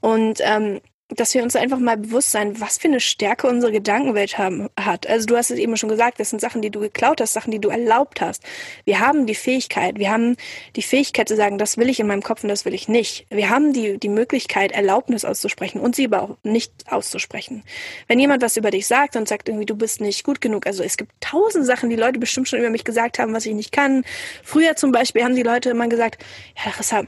Und 0.00 0.40
ähm, 0.42 0.80
dass 1.08 1.32
wir 1.32 1.42
uns 1.42 1.56
einfach 1.56 1.78
mal 1.78 1.96
bewusst 1.96 2.30
sein, 2.30 2.60
was 2.60 2.76
für 2.76 2.88
eine 2.88 3.00
Stärke 3.00 3.46
unsere 3.46 3.72
Gedankenwelt 3.72 4.36
haben, 4.36 4.68
hat. 4.78 5.06
Also 5.06 5.26
du 5.26 5.36
hast 5.36 5.50
es 5.50 5.58
eben 5.58 5.76
schon 5.76 5.88
gesagt, 5.88 6.20
das 6.20 6.30
sind 6.30 6.40
Sachen, 6.40 6.60
die 6.60 6.70
du 6.70 6.80
geklaut 6.80 7.20
hast, 7.20 7.32
Sachen, 7.32 7.50
die 7.50 7.60
du 7.60 7.70
erlaubt 7.70 8.20
hast. 8.20 8.42
Wir 8.84 9.00
haben 9.00 9.26
die 9.26 9.34
Fähigkeit, 9.34 9.98
wir 9.98 10.10
haben 10.10 10.36
die 10.76 10.82
Fähigkeit 10.82 11.28
zu 11.28 11.36
sagen, 11.36 11.56
das 11.56 11.78
will 11.78 11.88
ich 11.88 11.98
in 11.98 12.06
meinem 12.06 12.22
Kopf 12.22 12.42
und 12.42 12.50
das 12.50 12.66
will 12.66 12.74
ich 12.74 12.88
nicht. 12.88 13.26
Wir 13.30 13.48
haben 13.48 13.72
die, 13.72 13.98
die 13.98 14.10
Möglichkeit, 14.10 14.72
Erlaubnis 14.72 15.24
auszusprechen 15.24 15.80
und 15.80 15.96
sie 15.96 16.04
aber 16.04 16.22
auch 16.22 16.36
nicht 16.42 16.72
auszusprechen. 16.86 17.64
Wenn 18.06 18.18
jemand 18.18 18.42
was 18.42 18.58
über 18.58 18.70
dich 18.70 18.86
sagt 18.86 19.16
und 19.16 19.26
sagt 19.26 19.48
irgendwie, 19.48 19.66
du 19.66 19.76
bist 19.76 20.02
nicht 20.02 20.24
gut 20.24 20.42
genug, 20.42 20.66
also 20.66 20.82
es 20.82 20.98
gibt 20.98 21.12
tausend 21.20 21.64
Sachen, 21.64 21.88
die 21.88 21.96
Leute 21.96 22.18
bestimmt 22.18 22.48
schon 22.48 22.58
über 22.58 22.70
mich 22.70 22.84
gesagt 22.84 23.18
haben, 23.18 23.32
was 23.32 23.46
ich 23.46 23.54
nicht 23.54 23.72
kann. 23.72 24.04
Früher 24.42 24.76
zum 24.76 24.92
Beispiel 24.92 25.24
haben 25.24 25.36
die 25.36 25.42
Leute 25.42 25.70
immer 25.70 25.88
gesagt, 25.88 26.22
ja, 26.56 26.70
Larissa, 26.70 27.04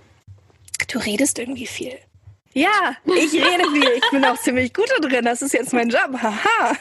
du 0.89 0.99
redest 0.99 1.39
irgendwie 1.39 1.67
viel. 1.67 1.99
Ja, 2.53 2.97
ich 3.05 3.33
rede 3.35 3.71
viel. 3.73 3.91
Ich 3.95 4.11
bin 4.11 4.25
auch 4.25 4.37
ziemlich 4.37 4.75
gut 4.75 4.91
da 4.91 5.07
drin. 5.07 5.25
Das 5.25 5.41
ist 5.41 5.53
jetzt 5.53 5.73
mein 5.73 5.89
Job. 5.89 6.11
Haha. 6.21 6.77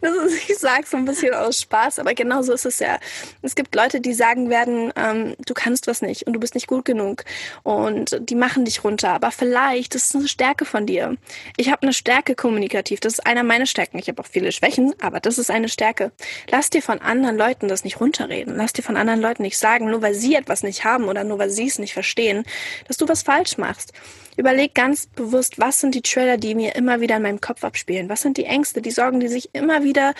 Das 0.00 0.16
ist, 0.16 0.48
ich 0.48 0.58
sage 0.58 0.84
so 0.86 0.96
ein 0.96 1.04
bisschen 1.04 1.34
aus 1.34 1.60
Spaß, 1.60 1.98
aber 1.98 2.14
genau 2.14 2.42
so 2.42 2.54
ist 2.54 2.64
es 2.64 2.78
ja. 2.78 2.98
Es 3.42 3.54
gibt 3.54 3.74
Leute, 3.74 4.00
die 4.00 4.14
sagen 4.14 4.50
werden, 4.50 4.92
ähm, 4.96 5.36
du 5.46 5.54
kannst 5.54 5.86
was 5.86 6.02
nicht 6.02 6.26
und 6.26 6.32
du 6.32 6.40
bist 6.40 6.54
nicht 6.54 6.66
gut 6.66 6.84
genug 6.84 7.24
und 7.62 8.18
die 8.20 8.34
machen 8.34 8.64
dich 8.64 8.82
runter. 8.82 9.10
Aber 9.10 9.30
vielleicht 9.30 9.94
ist 9.94 10.06
es 10.06 10.16
eine 10.16 10.28
Stärke 10.28 10.64
von 10.64 10.86
dir. 10.86 11.16
Ich 11.56 11.70
habe 11.70 11.82
eine 11.82 11.92
Stärke 11.92 12.34
kommunikativ. 12.34 13.00
Das 13.00 13.14
ist 13.14 13.26
einer 13.26 13.42
meiner 13.42 13.66
Stärken. 13.66 13.98
Ich 13.98 14.08
habe 14.08 14.22
auch 14.22 14.26
viele 14.26 14.50
Schwächen, 14.50 14.94
aber 15.00 15.20
das 15.20 15.38
ist 15.38 15.50
eine 15.50 15.68
Stärke. 15.68 16.10
Lass 16.50 16.70
dir 16.70 16.82
von 16.82 17.00
anderen 17.00 17.36
Leuten 17.36 17.68
das 17.68 17.84
nicht 17.84 18.00
runterreden. 18.00 18.56
Lass 18.56 18.72
dir 18.72 18.82
von 18.82 18.96
anderen 18.96 19.20
Leuten 19.20 19.42
nicht 19.42 19.58
sagen, 19.58 19.90
nur 19.90 20.02
weil 20.02 20.14
sie 20.14 20.34
etwas 20.34 20.62
nicht 20.62 20.84
haben 20.84 21.04
oder 21.04 21.22
nur 21.22 21.38
weil 21.38 21.50
sie 21.50 21.66
es 21.66 21.78
nicht 21.78 21.92
verstehen, 21.92 22.44
dass 22.88 22.96
du 22.96 23.06
was 23.06 23.22
falsch 23.22 23.58
machst. 23.58 23.92
Überleg 24.36 24.74
ganz 24.74 25.06
bewusst, 25.06 25.58
was 25.58 25.80
sind 25.80 25.94
die 25.94 26.02
Trailer, 26.02 26.36
die 26.36 26.54
mir 26.54 26.74
immer 26.74 27.00
wieder 27.00 27.16
in 27.16 27.22
meinem 27.22 27.40
Kopf 27.40 27.64
abspielen? 27.64 28.08
Was 28.08 28.22
sind 28.22 28.36
die 28.36 28.44
Ängste, 28.44 28.82
die 28.82 28.90
Sorgen, 28.90 29.20
die 29.20 29.28
sich 29.28 29.50
immer 29.54 29.84
wieder, 29.84 30.14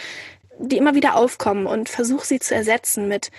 die 0.59 0.76
immer 0.76 0.95
wieder 0.95 1.16
aufkommen 1.16 1.66
und 1.66 1.88
versuch 1.88 2.25
sie 2.25 2.38
zu 2.38 2.54
ersetzen 2.54 3.09
mit, 3.09 3.31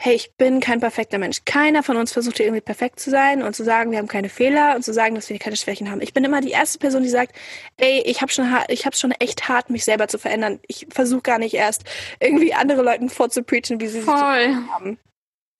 hey, 0.00 0.14
ich 0.14 0.32
bin 0.36 0.60
kein 0.60 0.78
perfekter 0.78 1.18
Mensch. 1.18 1.38
Keiner 1.44 1.82
von 1.82 1.96
uns 1.96 2.12
versucht 2.12 2.36
hier 2.36 2.46
irgendwie 2.46 2.60
perfekt 2.60 3.00
zu 3.00 3.10
sein 3.10 3.42
und 3.42 3.56
zu 3.56 3.64
sagen, 3.64 3.90
wir 3.90 3.98
haben 3.98 4.06
keine 4.06 4.28
Fehler 4.28 4.76
und 4.76 4.84
zu 4.84 4.92
sagen, 4.92 5.16
dass 5.16 5.28
wir 5.28 5.38
keine 5.40 5.56
Schwächen 5.56 5.90
haben. 5.90 6.00
Ich 6.00 6.14
bin 6.14 6.22
immer 6.22 6.40
die 6.40 6.50
erste 6.50 6.78
Person, 6.78 7.02
die 7.02 7.08
sagt, 7.08 7.34
ey, 7.78 8.02
ich 8.06 8.22
habe 8.22 8.30
schon 8.30 8.46
ich 8.68 8.86
habe 8.86 8.94
schon 8.94 9.10
echt 9.12 9.48
hart 9.48 9.70
mich 9.70 9.84
selber 9.84 10.06
zu 10.06 10.18
verändern. 10.18 10.60
Ich 10.68 10.86
versuche 10.90 11.22
gar 11.22 11.38
nicht 11.38 11.54
erst 11.54 11.82
irgendwie 12.20 12.54
andere 12.54 12.82
Leuten 12.82 13.10
vorzupreachen, 13.10 13.80
wie 13.80 13.88
sie 13.88 14.02
Voll. 14.02 14.14
sich 14.14 14.70
haben. 14.70 14.98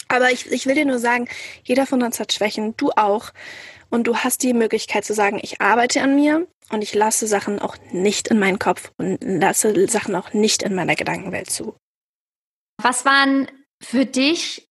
Aber 0.06 0.30
ich, 0.30 0.50
ich 0.50 0.66
will 0.66 0.74
dir 0.74 0.86
nur 0.86 1.00
sagen, 1.00 1.28
jeder 1.64 1.84
von 1.84 2.02
uns 2.02 2.20
hat 2.20 2.32
Schwächen, 2.32 2.76
du 2.76 2.90
auch. 2.92 3.32
Und 3.90 4.06
du 4.06 4.16
hast 4.16 4.42
die 4.42 4.52
Möglichkeit 4.52 5.04
zu 5.04 5.14
sagen, 5.14 5.40
ich 5.42 5.60
arbeite 5.60 6.02
an 6.02 6.14
mir 6.14 6.46
und 6.70 6.82
ich 6.82 6.94
lasse 6.94 7.26
Sachen 7.26 7.58
auch 7.58 7.76
nicht 7.92 8.28
in 8.28 8.38
meinen 8.38 8.58
Kopf 8.58 8.92
und 8.98 9.18
lasse 9.22 9.88
Sachen 9.88 10.14
auch 10.14 10.32
nicht 10.32 10.62
in 10.62 10.74
meiner 10.74 10.94
Gedankenwelt 10.94 11.50
zu. 11.50 11.76
Was 12.82 13.04
waren 13.04 13.50
für 13.82 14.06
dich 14.06 14.68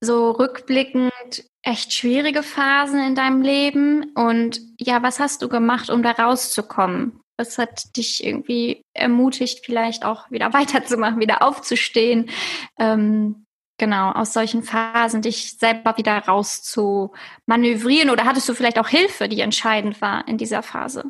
so 0.00 0.30
rückblickend 0.30 1.44
echt 1.62 1.92
schwierige 1.92 2.42
Phasen 2.42 3.00
in 3.00 3.14
deinem 3.14 3.42
Leben? 3.42 4.12
Und 4.14 4.60
ja, 4.78 5.02
was 5.02 5.18
hast 5.18 5.42
du 5.42 5.48
gemacht, 5.48 5.90
um 5.90 6.02
da 6.02 6.12
rauszukommen? 6.12 7.20
Was 7.36 7.58
hat 7.58 7.96
dich 7.96 8.24
irgendwie 8.24 8.82
ermutigt, 8.94 9.64
vielleicht 9.64 10.04
auch 10.04 10.30
wieder 10.30 10.52
weiterzumachen, 10.52 11.20
wieder 11.20 11.42
aufzustehen? 11.42 12.30
Ähm, 12.78 13.44
genau, 13.78 14.12
aus 14.12 14.32
solchen 14.32 14.62
Phasen 14.62 15.22
dich 15.22 15.58
selber 15.58 15.96
wieder 15.96 16.18
raus 16.18 16.62
zu 16.62 17.12
manövrieren? 17.46 18.10
Oder 18.10 18.24
hattest 18.24 18.48
du 18.48 18.54
vielleicht 18.54 18.78
auch 18.78 18.88
Hilfe, 18.88 19.28
die 19.28 19.40
entscheidend 19.40 20.00
war 20.00 20.26
in 20.28 20.36
dieser 20.38 20.62
Phase? 20.62 21.04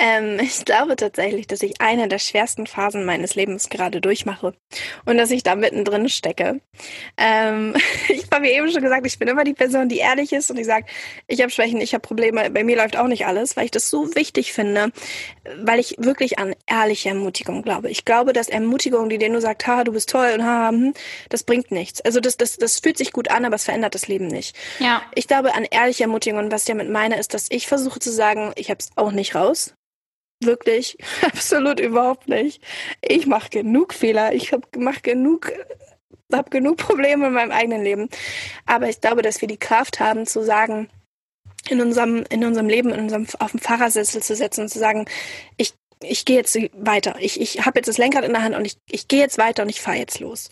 Ähm, 0.00 0.38
ich 0.40 0.64
glaube 0.64 0.96
tatsächlich, 0.96 1.46
dass 1.46 1.62
ich 1.62 1.80
eine 1.80 2.08
der 2.08 2.18
schwersten 2.18 2.66
Phasen 2.66 3.04
meines 3.04 3.34
Lebens 3.34 3.68
gerade 3.68 4.00
durchmache 4.00 4.54
und 5.04 5.18
dass 5.18 5.30
ich 5.30 5.42
da 5.42 5.54
mittendrin 5.54 6.08
stecke. 6.08 6.60
Ähm, 7.18 7.74
ich 8.08 8.24
habe 8.32 8.40
mir 8.40 8.52
eben 8.52 8.70
schon 8.72 8.82
gesagt, 8.82 9.06
ich 9.06 9.18
bin 9.18 9.28
immer 9.28 9.44
die 9.44 9.52
Person, 9.52 9.90
die 9.90 9.98
ehrlich 9.98 10.32
ist 10.32 10.50
und 10.50 10.56
die 10.56 10.64
sagt, 10.64 10.88
ich 11.26 11.42
habe 11.42 11.50
Schwächen, 11.50 11.82
ich 11.82 11.92
habe 11.92 12.00
Probleme, 12.00 12.50
bei 12.50 12.64
mir 12.64 12.76
läuft 12.76 12.96
auch 12.96 13.08
nicht 13.08 13.26
alles, 13.26 13.56
weil 13.58 13.66
ich 13.66 13.70
das 13.70 13.90
so 13.90 14.14
wichtig 14.14 14.54
finde, 14.54 14.90
weil 15.58 15.78
ich 15.78 15.96
wirklich 15.98 16.38
an 16.38 16.54
ehrliche 16.66 17.10
Ermutigung 17.10 17.62
glaube. 17.62 17.90
Ich 17.90 18.06
glaube, 18.06 18.32
dass 18.32 18.48
Ermutigung, 18.48 19.10
die 19.10 19.18
dir 19.18 19.28
nur 19.28 19.42
sagt, 19.42 19.66
ha, 19.66 19.84
du 19.84 19.92
bist 19.92 20.08
toll 20.08 20.30
und 20.34 20.44
ha, 20.44 20.70
hm, 20.70 20.94
das 21.28 21.42
bringt 21.42 21.70
nichts. 21.70 22.00
Also 22.00 22.20
das, 22.20 22.38
das, 22.38 22.56
das 22.56 22.78
fühlt 22.78 22.96
sich 22.96 23.12
gut 23.12 23.30
an, 23.30 23.44
aber 23.44 23.56
es 23.56 23.64
verändert 23.64 23.94
das 23.94 24.08
Leben 24.08 24.28
nicht. 24.28 24.56
Ja. 24.78 25.02
Ich 25.14 25.28
glaube 25.28 25.54
an 25.54 25.66
ehrliche 25.70 26.04
Ermutigung 26.04 26.38
und 26.38 26.52
was 26.52 26.62
ich 26.62 26.68
damit 26.68 26.88
meine, 26.88 27.18
ist, 27.18 27.34
dass 27.34 27.48
ich 27.50 27.66
versuche 27.66 28.00
zu 28.00 28.10
sagen, 28.10 28.52
ich 28.56 28.70
habe 28.70 28.78
es 28.78 28.88
auch 28.96 29.12
nicht 29.12 29.34
raus. 29.34 29.74
Wirklich, 30.42 30.96
absolut 31.22 31.80
überhaupt 31.80 32.28
nicht. 32.28 32.62
Ich 33.02 33.26
mache 33.26 33.50
genug 33.50 33.92
Fehler, 33.94 34.32
ich 34.32 34.52
habe 34.52 34.66
mach 34.78 35.02
genug, 35.02 35.52
habe 36.32 36.50
genug 36.50 36.78
Probleme 36.78 37.26
in 37.26 37.32
meinem 37.34 37.52
eigenen 37.52 37.82
Leben. 37.82 38.08
Aber 38.66 38.88
ich 38.88 39.00
glaube, 39.00 39.22
dass 39.22 39.40
wir 39.40 39.48
die 39.48 39.58
Kraft 39.58 40.00
haben 40.00 40.26
zu 40.26 40.42
sagen, 40.42 40.88
in 41.68 41.80
unserem, 41.80 42.24
in 42.30 42.44
unserem 42.44 42.68
Leben, 42.68 42.90
in 42.90 43.00
unserem, 43.00 43.26
auf 43.38 43.50
dem 43.50 43.60
Fahrersessel 43.60 44.22
zu 44.22 44.34
setzen 44.34 44.62
und 44.62 44.68
zu 44.68 44.78
sagen, 44.78 45.04
ich, 45.58 45.74
ich 46.02 46.24
gehe 46.24 46.36
jetzt 46.36 46.58
weiter. 46.72 47.16
Ich, 47.20 47.38
ich 47.38 47.66
habe 47.66 47.78
jetzt 47.78 47.88
das 47.88 47.98
Lenkrad 47.98 48.24
in 48.24 48.32
der 48.32 48.42
Hand 48.42 48.56
und 48.56 48.64
ich, 48.64 48.78
ich 48.90 49.08
gehe 49.08 49.20
jetzt 49.20 49.36
weiter 49.36 49.62
und 49.62 49.68
ich 49.68 49.82
fahre 49.82 49.98
jetzt 49.98 50.20
los. 50.20 50.48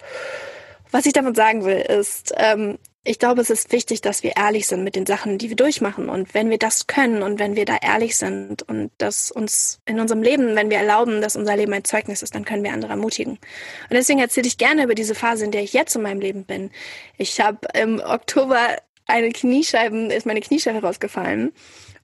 Was 0.90 1.06
ich 1.06 1.14
damit 1.14 1.36
sagen 1.36 1.64
will, 1.64 1.78
ist, 1.78 2.34
ähm, 2.36 2.78
ich 3.04 3.18
glaube, 3.18 3.40
es 3.40 3.48
ist 3.48 3.72
wichtig, 3.72 4.00
dass 4.02 4.22
wir 4.22 4.36
ehrlich 4.36 4.66
sind 4.66 4.84
mit 4.84 4.94
den 4.94 5.06
Sachen, 5.06 5.38
die 5.38 5.48
wir 5.48 5.56
durchmachen. 5.56 6.08
Und 6.08 6.34
wenn 6.34 6.50
wir 6.50 6.58
das 6.58 6.86
können 6.86 7.22
und 7.22 7.38
wenn 7.38 7.56
wir 7.56 7.64
da 7.64 7.76
ehrlich 7.80 8.16
sind 8.16 8.62
und 8.62 8.90
das 8.98 9.30
uns 9.30 9.80
in 9.86 9.98
unserem 9.98 10.22
Leben, 10.22 10.56
wenn 10.56 10.68
wir 10.68 10.78
erlauben, 10.78 11.22
dass 11.22 11.36
unser 11.36 11.56
Leben 11.56 11.72
ein 11.72 11.84
Zeugnis 11.84 12.22
ist, 12.22 12.34
dann 12.34 12.44
können 12.44 12.64
wir 12.64 12.72
andere 12.72 12.92
ermutigen. 12.92 13.32
Und 13.32 13.92
deswegen 13.92 14.18
erzähle 14.18 14.46
ich 14.46 14.58
gerne 14.58 14.84
über 14.84 14.94
diese 14.94 15.14
Phase, 15.14 15.44
in 15.44 15.52
der 15.52 15.62
ich 15.62 15.72
jetzt 15.72 15.96
in 15.96 16.02
meinem 16.02 16.20
Leben 16.20 16.44
bin. 16.44 16.70
Ich 17.16 17.40
habe 17.40 17.66
im 17.74 18.00
Oktober 18.00 18.76
eine 19.06 19.30
Kniescheiben, 19.30 20.10
ist 20.10 20.26
meine 20.26 20.40
Kniescheibe 20.40 20.80
rausgefallen. 20.80 21.52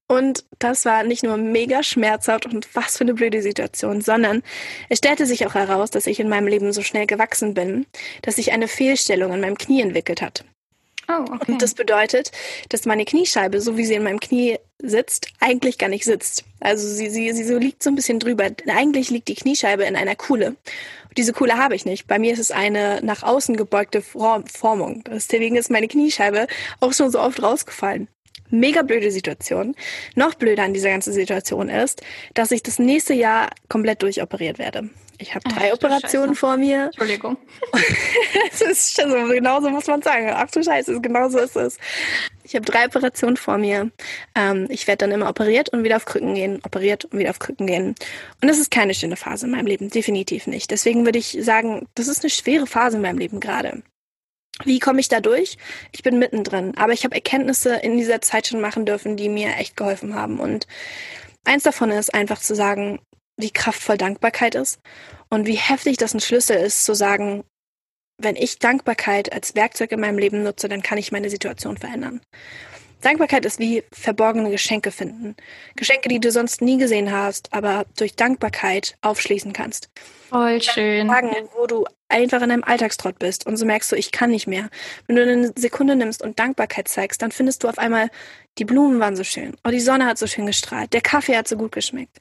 Und 0.07 0.45
das 0.59 0.85
war 0.85 1.03
nicht 1.03 1.23
nur 1.23 1.37
mega 1.37 1.83
schmerzhaft 1.83 2.47
und 2.47 2.75
was 2.75 2.99
für 2.99 3.05
eine 3.05 3.15
blöde 3.15 3.43
Situation, 3.43 4.01
sondern 4.01 4.43
es 4.91 4.99
stellte 4.99 5.27
sich 5.27 5.47
auch 5.47 5.55
heraus, 5.55 5.91
dass 5.91 6.07
ich 6.07 6.21
in 6.21 6.29
meinem 6.29 6.47
Leben 6.47 6.73
so 6.73 6.83
schnell 6.83 7.07
gewachsen 7.07 7.55
bin, 7.55 7.87
dass 8.23 8.37
sich 8.37 8.53
eine 8.53 8.69
Fehlstellung 8.69 9.33
in 9.33 9.41
meinem 9.41 9.57
Knie 9.59 9.81
entwickelt 9.81 10.21
hat. 10.21 10.45
Oh, 11.09 11.25
okay. 11.33 11.53
Und 11.53 11.63
das 11.63 11.75
bedeutet, 11.75 12.33
dass 12.69 12.87
meine 12.87 13.05
Kniescheibe, 13.05 13.61
so 13.61 13.77
wie 13.77 13.85
sie 13.85 13.95
in 13.95 14.03
meinem 14.03 14.21
Knie 14.21 14.59
sitzt, 14.79 15.29
eigentlich 15.41 15.79
gar 15.79 15.89
nicht 15.89 16.05
sitzt. 16.05 16.45
Also 16.61 16.89
sie, 16.89 17.11
sie, 17.11 17.33
sie 17.33 17.45
so 17.45 17.59
liegt 17.59 17.83
so 17.83 17.91
ein 17.91 17.97
bisschen 17.97 18.19
drüber. 18.19 18.49
Eigentlich 18.69 19.11
liegt 19.11 19.29
die 19.29 19.35
Kniescheibe 19.35 19.85
in 19.85 19.97
einer 19.97 20.17
Kuhle. 20.17 20.49
Und 20.49 21.19
diese 21.19 21.33
Kuhle 21.33 21.59
habe 21.59 21.75
ich 21.75 21.85
nicht. 21.85 22.07
Bei 22.07 22.19
mir 22.19 22.33
ist 22.33 22.39
es 22.39 22.51
eine 22.51 23.01
nach 23.03 23.23
außen 23.23 23.57
gebeugte 23.57 24.03
Formung. 24.03 25.05
Deswegen 25.07 25.57
ist 25.57 25.71
meine 25.71 25.89
Kniescheibe 25.89 26.47
auch 26.81 26.93
schon 26.93 27.11
so 27.11 27.21
oft 27.21 27.43
rausgefallen. 27.43 28.09
Mega 28.51 28.83
blöde 28.83 29.11
Situation. 29.11 29.75
Noch 30.15 30.35
blöder 30.35 30.63
an 30.63 30.75
dieser 30.75 30.91
ganzen 30.91 31.13
Situation 31.13 31.69
ist, 31.69 32.03
dass 32.35 32.51
ich 32.51 32.63
das 32.63 32.79
nächste 32.79 33.15
Jahr 33.15 33.51
komplett 33.69 34.03
durchoperiert 34.03 34.59
werde. 34.59 34.91
Ich 35.25 35.35
habe 35.35 35.49
drei 35.49 35.71
Ach, 35.71 35.77
Operationen 35.77 36.35
vor 36.35 36.59
mir. 36.59 36.85
Entschuldigung. 36.85 37.39
es 38.53 38.61
ist 38.61 38.95
so, 38.95 39.05
genau 39.05 39.59
so 39.63 39.71
muss 39.71 39.87
man 39.87 40.03
sagen. 40.03 40.31
Ach 40.35 40.51
du 40.51 40.63
Scheiße, 40.63 41.01
genau 41.01 41.31
so 41.31 41.39
ist 41.39 41.57
es. 41.57 41.79
Ich 42.43 42.55
habe 42.55 42.67
drei 42.67 42.85
Operationen 42.85 43.39
vor 43.39 43.57
mir. 43.57 43.91
Ähm, 44.35 44.67
ich 44.69 44.87
werde 44.87 44.99
dann 44.99 45.13
immer 45.13 45.31
operiert 45.31 45.71
und 45.71 45.83
wieder 45.83 45.97
auf 45.97 46.05
Krücken 46.05 46.35
gehen, 46.35 46.61
operiert 46.63 47.07
und 47.07 47.19
wieder 47.19 47.31
auf 47.31 47.39
Krücken 47.39 47.67
gehen. 47.67 47.95
Und 48.43 48.49
das 48.49 48.59
ist 48.59 48.71
keine 48.71 48.93
schöne 48.93 49.17
Phase 49.17 49.47
in 49.47 49.53
meinem 49.53 49.67
Leben, 49.67 49.89
definitiv 49.89 50.47
nicht. 50.47 50.71
Deswegen 50.71 51.07
würde 51.07 51.19
ich 51.19 51.39
sagen, 51.41 51.89
das 51.95 52.07
ist 52.07 52.23
eine 52.23 52.29
schwere 52.29 52.67
Phase 52.67 52.97
in 52.97 53.03
meinem 53.03 53.19
Leben 53.19 53.41
gerade. 53.41 53.83
Wie 54.65 54.79
komme 54.79 55.01
ich 55.01 55.09
da 55.09 55.21
durch? 55.21 55.57
Ich 55.93 56.03
bin 56.03 56.19
mittendrin, 56.19 56.77
aber 56.77 56.93
ich 56.93 57.05
habe 57.05 57.15
Erkenntnisse 57.15 57.77
in 57.77 57.97
dieser 57.97 58.21
Zeit 58.21 58.47
schon 58.47 58.61
machen 58.61 58.85
dürfen, 58.85 59.17
die 59.17 59.31
mir 59.31 59.57
echt 59.57 59.75
geholfen 59.75 60.15
haben. 60.15 60.39
Und 60.39 60.67
eins 61.45 61.63
davon 61.63 61.91
ist 61.91 62.13
einfach 62.13 62.41
zu 62.41 62.55
sagen, 62.55 63.01
wie 63.37 63.51
kraftvoll 63.51 63.99
Dankbarkeit 63.99 64.55
ist 64.55 64.81
und 65.29 65.47
wie 65.47 65.57
heftig 65.57 65.97
das 65.97 66.15
ein 66.15 66.21
Schlüssel 66.21 66.57
ist, 66.57 66.85
zu 66.85 66.95
sagen, 66.95 67.45
wenn 68.19 68.37
ich 68.37 68.59
Dankbarkeit 68.59 69.33
als 69.33 69.55
Werkzeug 69.55 69.93
in 69.93 70.01
meinem 70.01 70.19
Leben 70.19 70.43
nutze, 70.43 70.69
dann 70.69 70.83
kann 70.83 70.99
ich 70.99 71.13
meine 71.13 71.31
Situation 71.31 71.77
verändern. 71.77 72.21
Dankbarkeit 73.05 73.45
ist 73.45 73.59
wie 73.59 73.85
verborgene 73.93 74.51
Geschenke 74.51 74.91
finden. 74.91 75.37
Geschenke, 75.77 76.09
die 76.09 76.21
du 76.21 76.31
sonst 76.31 76.63
nie 76.63 76.79
gesehen 76.79 77.13
hast, 77.13 77.53
aber 77.53 77.85
durch 77.99 78.17
Dankbarkeit 78.17 78.97
aufschließen 79.03 79.53
kannst. 79.53 79.91
Voll 80.31 80.63
schön. 80.63 81.07
Fragen, 81.07 81.31
wo 81.55 81.67
du 81.67 81.85
einfach 82.09 82.41
in 82.41 82.51
einem 82.51 82.65
Alltagstrott 82.65 83.19
bist 83.19 83.47
und 83.47 83.59
so 83.59 83.67
merkst 83.67 83.93
du, 83.93 83.97
ich 83.97 84.11
kann 84.11 84.31
nicht 84.31 84.47
mehr. 84.47 84.71
Wenn 85.07 85.17
du 85.17 85.23
eine 85.23 85.53
Sekunde 85.55 85.97
nimmst 85.97 86.23
und 86.23 86.39
Dankbarkeit 86.39 86.89
zeigst, 86.89 87.21
dann 87.21 87.31
findest 87.31 87.63
du 87.63 87.69
auf 87.69 87.77
einmal, 87.77 88.09
die 88.59 88.65
Blumen 88.65 89.01
waren 89.01 89.17
so 89.17 89.25
schön, 89.25 89.55
oh, 89.65 89.71
die 89.71 89.81
Sonne 89.81 90.07
hat 90.07 90.19
so 90.19 90.27
schön 90.27 90.47
gestrahlt, 90.47 90.93
der 90.93 91.01
Kaffee 91.01 91.37
hat 91.37 91.49
so 91.49 91.57
gut 91.57 91.73
geschmeckt. 91.73 92.21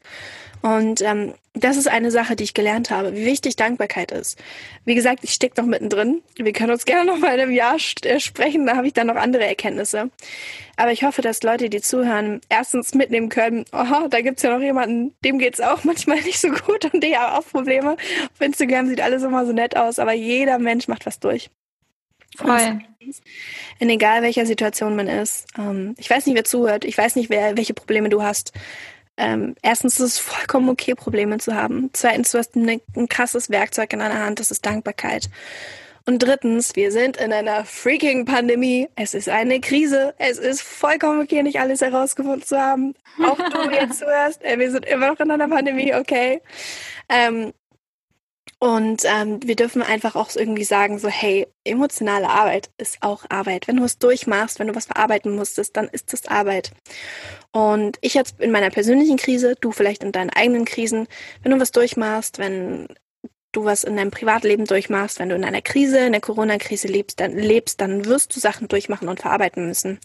Und 0.64 1.02
ähm, 1.02 1.34
das 1.54 1.76
ist 1.76 1.90
eine 1.90 2.10
Sache, 2.10 2.38
die 2.38 2.46
ich 2.46 2.54
gelernt 2.54 2.90
habe, 2.90 3.14
wie 3.14 3.26
wichtig 3.26 3.58
Dankbarkeit 3.58 4.14
ist. 4.14 4.42
Wie 4.86 4.96
gesagt, 4.96 5.20
ich 5.24 5.34
stecke 5.34 5.60
noch 5.62 5.68
mittendrin. 5.68 6.24
Wir 6.38 6.54
können 6.54 6.72
uns 6.72 6.86
gerne 6.86 7.12
noch 7.12 7.20
mal 7.20 7.36
in 7.36 7.42
einem 7.42 7.52
Jahr 7.52 7.76
äh, 8.04 8.20
sprechen, 8.22 8.66
da 8.66 8.78
habe 8.78 8.88
ich 8.88 8.94
dann 8.94 9.08
noch 9.08 9.18
andere 9.18 9.46
Erkenntnisse. 9.46 10.10
Aber 10.78 10.94
ich 10.94 11.04
hoffe, 11.04 11.22
dass 11.22 11.44
Leute, 11.44 11.70
die 11.70 11.82
zuhören, 11.82 12.40
erstens 12.48 12.94
mitnehmen 12.94 13.28
können, 13.28 13.66
oh, 13.74 14.08
da 14.10 14.22
gibt's 14.22 14.42
ja 14.42 14.56
noch 14.56 14.64
jemanden, 14.64 15.14
dem 15.26 15.38
geht's 15.38 15.60
auch 15.60 15.84
manchmal 15.84 16.22
nicht 16.22 16.40
so 16.40 16.50
gut 16.50 16.92
und 16.94 17.04
der 17.04 17.20
hat 17.20 17.40
auch 17.40 17.52
Probleme. 17.52 17.92
Auf 17.92 18.42
Instagram 18.42 18.88
sieht 18.88 19.02
alles 19.02 19.22
immer 19.24 19.46
so 19.46 19.52
nett 19.52 19.76
aus, 19.76 20.00
aber 20.00 20.14
jeder 20.14 20.60
Mensch 20.60 20.88
macht 20.88 21.06
was 21.06 21.20
durch. 21.20 21.50
Voll. 22.38 22.80
In 23.80 23.90
egal 23.90 24.22
welcher 24.22 24.46
Situation 24.46 24.96
man 24.96 25.08
ist. 25.08 25.48
Ähm, 25.58 25.94
ich 25.98 26.10
weiß 26.10 26.26
nicht, 26.26 26.36
wer 26.36 26.46
zuhört. 26.46 26.86
Ich 26.86 26.98
weiß 26.98 27.16
nicht, 27.16 27.30
wer, 27.30 27.58
welche 27.58 27.74
Probleme 27.74 28.10
du 28.10 28.24
hast. 28.24 28.54
Ähm, 29.18 29.56
erstens 29.62 30.00
ist 30.00 30.06
es 30.06 30.20
vollkommen 30.20 30.70
okay, 30.70 30.96
Probleme 30.96 31.38
zu 31.38 31.54
haben. 31.54 31.90
Zweitens, 31.94 32.32
du 32.32 32.40
hast 32.40 32.56
eine, 32.56 32.82
ein 32.96 33.08
krasses 33.08 33.50
Werkzeug 33.50 33.94
in 33.94 34.00
deiner 34.00 34.20
Hand, 34.20 34.40
das 34.40 34.50
ist 34.50 34.66
Dankbarkeit. 34.66 35.30
Und 36.06 36.20
drittens, 36.22 36.76
wir 36.76 36.92
sind 36.92 37.16
in 37.18 37.32
einer 37.32 37.64
freaking 37.64 38.26
Pandemie. 38.26 38.90
Es 38.96 39.14
ist 39.14 39.30
eine 39.30 39.62
Krise. 39.62 40.14
Es 40.18 40.38
ist 40.38 40.62
vollkommen 40.62 41.22
okay, 41.22 41.44
nicht 41.44 41.62
alles 41.62 41.80
herausgefunden 41.80 42.44
zu 42.44 42.60
haben. 42.60 42.94
Auch 43.24 43.38
du 43.38 43.70
jetzt 43.72 44.00
zuhörst. 44.00 44.44
Ey, 44.44 44.60
wir 44.60 44.70
sind 44.70 44.86
immer 44.86 45.08
noch 45.12 45.20
in 45.20 45.32
einer 45.32 45.48
Pandemie, 45.48 45.94
okay. 45.94 46.42
Ähm, 47.08 47.54
und 48.64 49.04
ähm, 49.04 49.42
wir 49.44 49.58
dürfen 49.58 49.82
einfach 49.82 50.16
auch 50.16 50.30
irgendwie 50.34 50.64
sagen, 50.64 50.98
so, 50.98 51.10
hey, 51.10 51.48
emotionale 51.66 52.30
Arbeit 52.30 52.70
ist 52.78 53.00
auch 53.02 53.26
Arbeit. 53.28 53.68
Wenn 53.68 53.76
du 53.76 53.84
es 53.84 53.98
durchmachst, 53.98 54.58
wenn 54.58 54.68
du 54.68 54.76
was 54.76 54.86
verarbeiten 54.86 55.36
musstest, 55.36 55.76
dann 55.76 55.90
ist 55.90 56.14
das 56.14 56.28
Arbeit. 56.28 56.72
Und 57.52 57.98
ich 58.00 58.14
jetzt 58.14 58.40
in 58.40 58.52
meiner 58.52 58.70
persönlichen 58.70 59.18
Krise, 59.18 59.56
du 59.60 59.74
vielleicht 59.74 60.02
in 60.02 60.14
deinen 60.14 60.30
eigenen 60.30 60.64
Krisen, 60.64 61.10
wenn 61.42 61.52
du 61.52 61.60
was 61.60 61.74
durchmachst, 61.74 62.40
wenn 62.40 62.88
du 63.52 63.66
was 63.66 63.84
in 63.84 63.98
deinem 63.98 64.12
Privatleben 64.12 64.64
durchmachst, 64.64 65.20
wenn 65.20 65.28
du 65.28 65.36
in 65.36 65.44
einer 65.44 65.62
Krise, 65.62 66.00
in 66.00 66.14
der 66.14 66.22
Corona-Krise 66.22 66.88
lebst, 66.88 67.20
dann 67.20 67.38
lebst, 67.38 67.82
dann 67.82 68.06
wirst 68.06 68.34
du 68.34 68.40
Sachen 68.40 68.70
durchmachen 68.70 69.10
und 69.10 69.20
verarbeiten 69.20 69.68
müssen. 69.68 70.00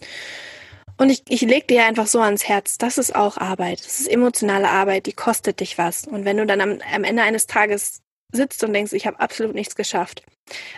Und 0.97 1.09
ich, 1.09 1.23
ich 1.29 1.43
leg 1.43 1.65
dir 1.69 1.85
einfach 1.85 2.07
so 2.07 2.19
ans 2.19 2.43
Herz, 2.43 2.77
das 2.77 2.97
ist 2.97 3.15
auch 3.15 3.37
Arbeit. 3.37 3.79
Das 3.79 4.01
ist 4.01 4.09
emotionale 4.09 4.67
Arbeit, 4.67 5.05
die 5.05 5.13
kostet 5.13 5.61
dich 5.61 5.77
was. 5.77 6.05
Und 6.05 6.25
wenn 6.25 6.35
du 6.35 6.45
dann 6.45 6.59
am, 6.59 6.79
am 6.93 7.05
Ende 7.05 7.23
eines 7.23 7.47
Tages 7.47 8.01
sitzt 8.31 8.63
und 8.63 8.73
denkst, 8.73 8.93
ich 8.93 9.07
habe 9.07 9.19
absolut 9.19 9.55
nichts 9.55 9.75
geschafft. 9.75 10.23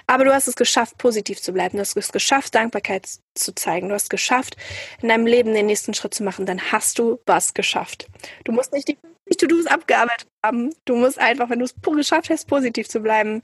Aber 0.08 0.26
du 0.26 0.34
hast 0.34 0.48
es 0.48 0.56
geschafft, 0.56 0.98
positiv 0.98 1.42
zu 1.42 1.54
bleiben. 1.54 1.78
Du 1.78 1.82
hast 1.82 1.96
es 1.96 2.12
geschafft, 2.12 2.56
Dankbarkeit 2.56 3.08
zu 3.36 3.56
zeigen. 3.56 3.90
Du 3.90 3.96
hast 3.96 4.04
es 4.04 4.10
geschafft, 4.10 4.58
in 5.02 5.10
deinem 5.10 5.26
Leben 5.26 5.54
den 5.54 5.66
nächsten 5.66 5.94
Schritt 5.94 6.14
zu 6.14 6.24
machen. 6.24 6.46
Dann 6.46 6.72
hast 6.72 7.00
du 7.00 7.20
was 7.26 7.54
geschafft. 7.54 8.08
Du 8.44 8.52
musst 8.52 8.74
nicht 8.74 8.88
die 8.88 8.98
To-Dos 9.38 9.68
abgearbeitet 9.68 10.28
haben. 10.46 10.74
Du 10.86 10.96
musst 10.96 11.20
einfach, 11.20 11.50
wenn 11.50 11.60
du 11.60 11.66
es 11.66 11.76
geschafft 11.82 12.30
hast, 12.30 12.48
positiv 12.48 12.90
zu 12.90 13.00
bleiben, 13.00 13.42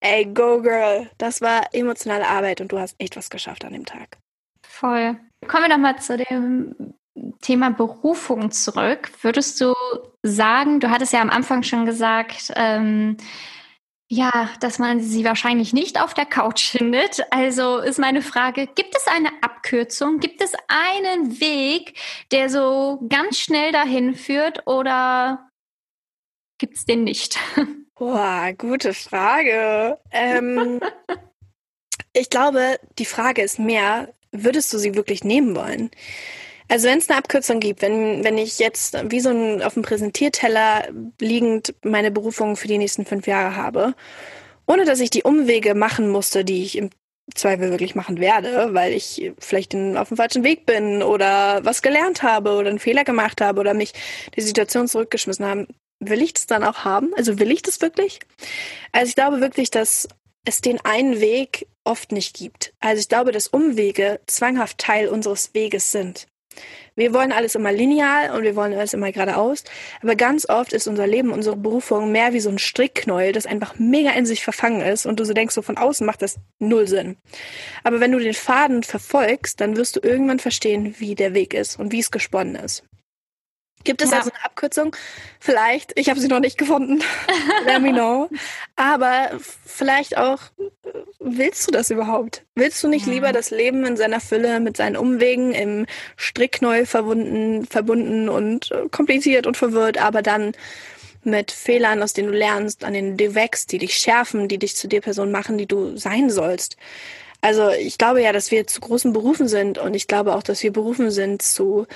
ey, 0.00 0.26
go 0.26 0.60
girl. 0.60 1.10
Das 1.18 1.40
war 1.40 1.68
emotionale 1.72 2.26
Arbeit 2.26 2.60
und 2.60 2.72
du 2.72 2.78
hast 2.78 2.94
echt 2.98 3.16
was 3.16 3.30
geschafft 3.30 3.64
an 3.64 3.72
dem 3.72 3.86
Tag. 3.86 4.18
Voll. 4.66 5.16
Kommen 5.46 5.64
wir 5.64 5.68
nochmal 5.68 5.98
zu 5.98 6.16
dem 6.16 6.94
Thema 7.40 7.70
Berufung 7.70 8.50
zurück. 8.50 9.10
Würdest 9.22 9.60
du 9.60 9.72
sagen, 10.24 10.80
du 10.80 10.90
hattest 10.90 11.12
ja 11.12 11.20
am 11.20 11.30
Anfang 11.30 11.62
schon 11.62 11.84
gesagt, 11.84 12.52
ähm, 12.56 13.18
ja, 14.08 14.50
dass 14.60 14.78
man 14.78 15.00
sie 15.00 15.24
wahrscheinlich 15.24 15.72
nicht 15.72 16.00
auf 16.00 16.14
der 16.14 16.24
Couch 16.24 16.70
findet. 16.70 17.22
Also 17.30 17.78
ist 17.78 17.98
meine 17.98 18.22
Frage, 18.22 18.66
gibt 18.66 18.96
es 18.96 19.06
eine 19.06 19.30
Abkürzung? 19.42 20.20
Gibt 20.20 20.40
es 20.40 20.52
einen 20.68 21.40
Weg, 21.40 21.94
der 22.30 22.48
so 22.48 23.04
ganz 23.08 23.38
schnell 23.38 23.72
dahin 23.72 24.14
führt 24.14 24.66
oder 24.66 25.50
gibt 26.58 26.76
es 26.76 26.86
den 26.86 27.04
nicht? 27.04 27.38
Boah, 27.94 28.52
gute 28.56 28.94
Frage. 28.94 29.98
Ähm, 30.10 30.80
ich 32.12 32.30
glaube, 32.30 32.78
die 32.98 33.04
Frage 33.04 33.42
ist 33.42 33.58
mehr, 33.58 34.12
würdest 34.32 34.72
du 34.72 34.78
sie 34.78 34.94
wirklich 34.94 35.22
nehmen 35.22 35.54
wollen? 35.54 35.90
Also 36.68 36.88
wenn 36.88 36.98
es 36.98 37.08
eine 37.08 37.18
Abkürzung 37.18 37.60
gibt, 37.60 37.82
wenn, 37.82 38.24
wenn 38.24 38.38
ich 38.38 38.58
jetzt 38.58 38.96
wie 39.10 39.20
so 39.20 39.30
ein 39.30 39.62
auf 39.62 39.74
dem 39.74 39.82
Präsentierteller 39.82 40.88
liegend 41.20 41.74
meine 41.84 42.10
Berufung 42.10 42.56
für 42.56 42.68
die 42.68 42.78
nächsten 42.78 43.04
fünf 43.04 43.26
Jahre 43.26 43.56
habe, 43.56 43.94
ohne 44.66 44.84
dass 44.84 45.00
ich 45.00 45.10
die 45.10 45.24
Umwege 45.24 45.74
machen 45.74 46.08
musste, 46.08 46.44
die 46.44 46.62
ich 46.62 46.78
im 46.78 46.90
Zweifel 47.34 47.70
wirklich 47.70 47.94
machen 47.94 48.18
werde, 48.18 48.74
weil 48.74 48.92
ich 48.92 49.32
vielleicht 49.38 49.74
in, 49.74 49.96
auf 49.96 50.08
dem 50.08 50.16
falschen 50.16 50.44
Weg 50.44 50.66
bin 50.66 51.02
oder 51.02 51.64
was 51.64 51.82
gelernt 51.82 52.22
habe 52.22 52.50
oder 52.52 52.68
einen 52.68 52.78
Fehler 52.78 53.04
gemacht 53.04 53.40
habe 53.40 53.60
oder 53.60 53.72
mich 53.72 53.92
die 54.36 54.42
Situation 54.42 54.88
zurückgeschmissen 54.88 55.46
haben, 55.46 55.66
will 56.00 56.20
ich 56.20 56.34
das 56.34 56.46
dann 56.46 56.64
auch 56.64 56.84
haben? 56.84 57.12
Also 57.16 57.38
will 57.38 57.50
ich 57.50 57.62
das 57.62 57.80
wirklich? 57.80 58.20
Also 58.92 59.08
ich 59.08 59.14
glaube 59.14 59.40
wirklich, 59.40 59.70
dass 59.70 60.08
es 60.44 60.60
den 60.60 60.84
einen 60.84 61.20
Weg 61.20 61.66
oft 61.84 62.12
nicht 62.12 62.36
gibt. 62.36 62.74
Also 62.80 63.00
ich 63.00 63.08
glaube, 63.08 63.32
dass 63.32 63.48
Umwege 63.48 64.20
zwanghaft 64.26 64.78
Teil 64.78 65.08
unseres 65.08 65.54
Weges 65.54 65.92
sind. 65.92 66.26
Wir 66.96 67.12
wollen 67.12 67.32
alles 67.32 67.56
immer 67.56 67.72
lineal 67.72 68.36
und 68.36 68.44
wir 68.44 68.54
wollen 68.54 68.72
alles 68.72 68.94
immer 68.94 69.10
geradeaus. 69.10 69.64
Aber 70.00 70.14
ganz 70.14 70.48
oft 70.48 70.72
ist 70.72 70.86
unser 70.86 71.06
Leben, 71.06 71.32
unsere 71.32 71.56
Berufung 71.56 72.12
mehr 72.12 72.32
wie 72.32 72.40
so 72.40 72.50
ein 72.50 72.58
Strickknäuel, 72.58 73.32
das 73.32 73.46
einfach 73.46 73.74
mega 73.78 74.10
in 74.10 74.26
sich 74.26 74.44
verfangen 74.44 74.80
ist 74.80 75.04
und 75.04 75.18
du 75.18 75.24
so 75.24 75.32
denkst, 75.32 75.54
so 75.54 75.62
von 75.62 75.76
außen 75.76 76.06
macht 76.06 76.22
das 76.22 76.36
null 76.60 76.86
Sinn. 76.86 77.16
Aber 77.82 77.98
wenn 78.00 78.12
du 78.12 78.18
den 78.18 78.34
Faden 78.34 78.84
verfolgst, 78.84 79.60
dann 79.60 79.76
wirst 79.76 79.96
du 79.96 80.00
irgendwann 80.02 80.38
verstehen, 80.38 80.94
wie 80.98 81.14
der 81.14 81.34
Weg 81.34 81.52
ist 81.52 81.78
und 81.78 81.90
wie 81.90 82.00
es 82.00 82.12
gesponnen 82.12 82.54
ist. 82.54 82.84
Gibt 83.84 84.02
es 84.02 84.10
ja. 84.10 84.18
also 84.18 84.30
eine 84.30 84.44
Abkürzung? 84.44 84.96
Vielleicht. 85.38 85.92
Ich 85.96 86.08
habe 86.08 86.18
sie 86.18 86.28
noch 86.28 86.40
nicht 86.40 86.58
gefunden. 86.58 87.02
Let 87.66 87.82
me 87.82 87.92
know. 87.92 88.28
Aber 88.76 89.30
vielleicht 89.64 90.16
auch, 90.16 90.40
willst 91.20 91.66
du 91.66 91.70
das 91.70 91.90
überhaupt? 91.90 92.44
Willst 92.54 92.82
du 92.82 92.88
nicht 92.88 93.06
ja. 93.06 93.12
lieber 93.12 93.32
das 93.32 93.50
Leben 93.50 93.84
in 93.84 93.96
seiner 93.96 94.20
Fülle 94.20 94.60
mit 94.60 94.76
seinen 94.76 94.96
Umwegen 94.96 95.52
im 95.52 95.86
Strickneu 96.16 96.86
verbunden, 96.86 97.66
verbunden 97.66 98.28
und 98.28 98.70
kompliziert 98.90 99.46
und 99.46 99.56
verwirrt, 99.56 99.98
aber 99.98 100.22
dann 100.22 100.52
mit 101.24 101.50
Fehlern, 101.50 102.02
aus 102.02 102.12
denen 102.12 102.32
du 102.32 102.36
lernst, 102.36 102.84
an 102.84 102.92
denen 102.92 103.16
du 103.16 103.34
wächst, 103.34 103.72
die 103.72 103.78
dich 103.78 103.96
schärfen, 103.96 104.48
die 104.48 104.58
dich 104.58 104.76
zu 104.76 104.88
der 104.88 105.00
Person 105.00 105.30
machen, 105.30 105.58
die 105.58 105.66
du 105.66 105.96
sein 105.96 106.30
sollst. 106.30 106.76
Also 107.40 107.68
ich 107.70 107.98
glaube 107.98 108.22
ja, 108.22 108.32
dass 108.32 108.50
wir 108.50 108.66
zu 108.66 108.80
großen 108.80 109.12
Berufen 109.12 109.48
sind 109.48 109.76
und 109.76 109.94
ich 109.94 110.06
glaube 110.06 110.34
auch, 110.34 110.42
dass 110.42 110.62
wir 110.62 110.72
berufen 110.72 111.10
sind 111.10 111.42
zu, 111.42 111.86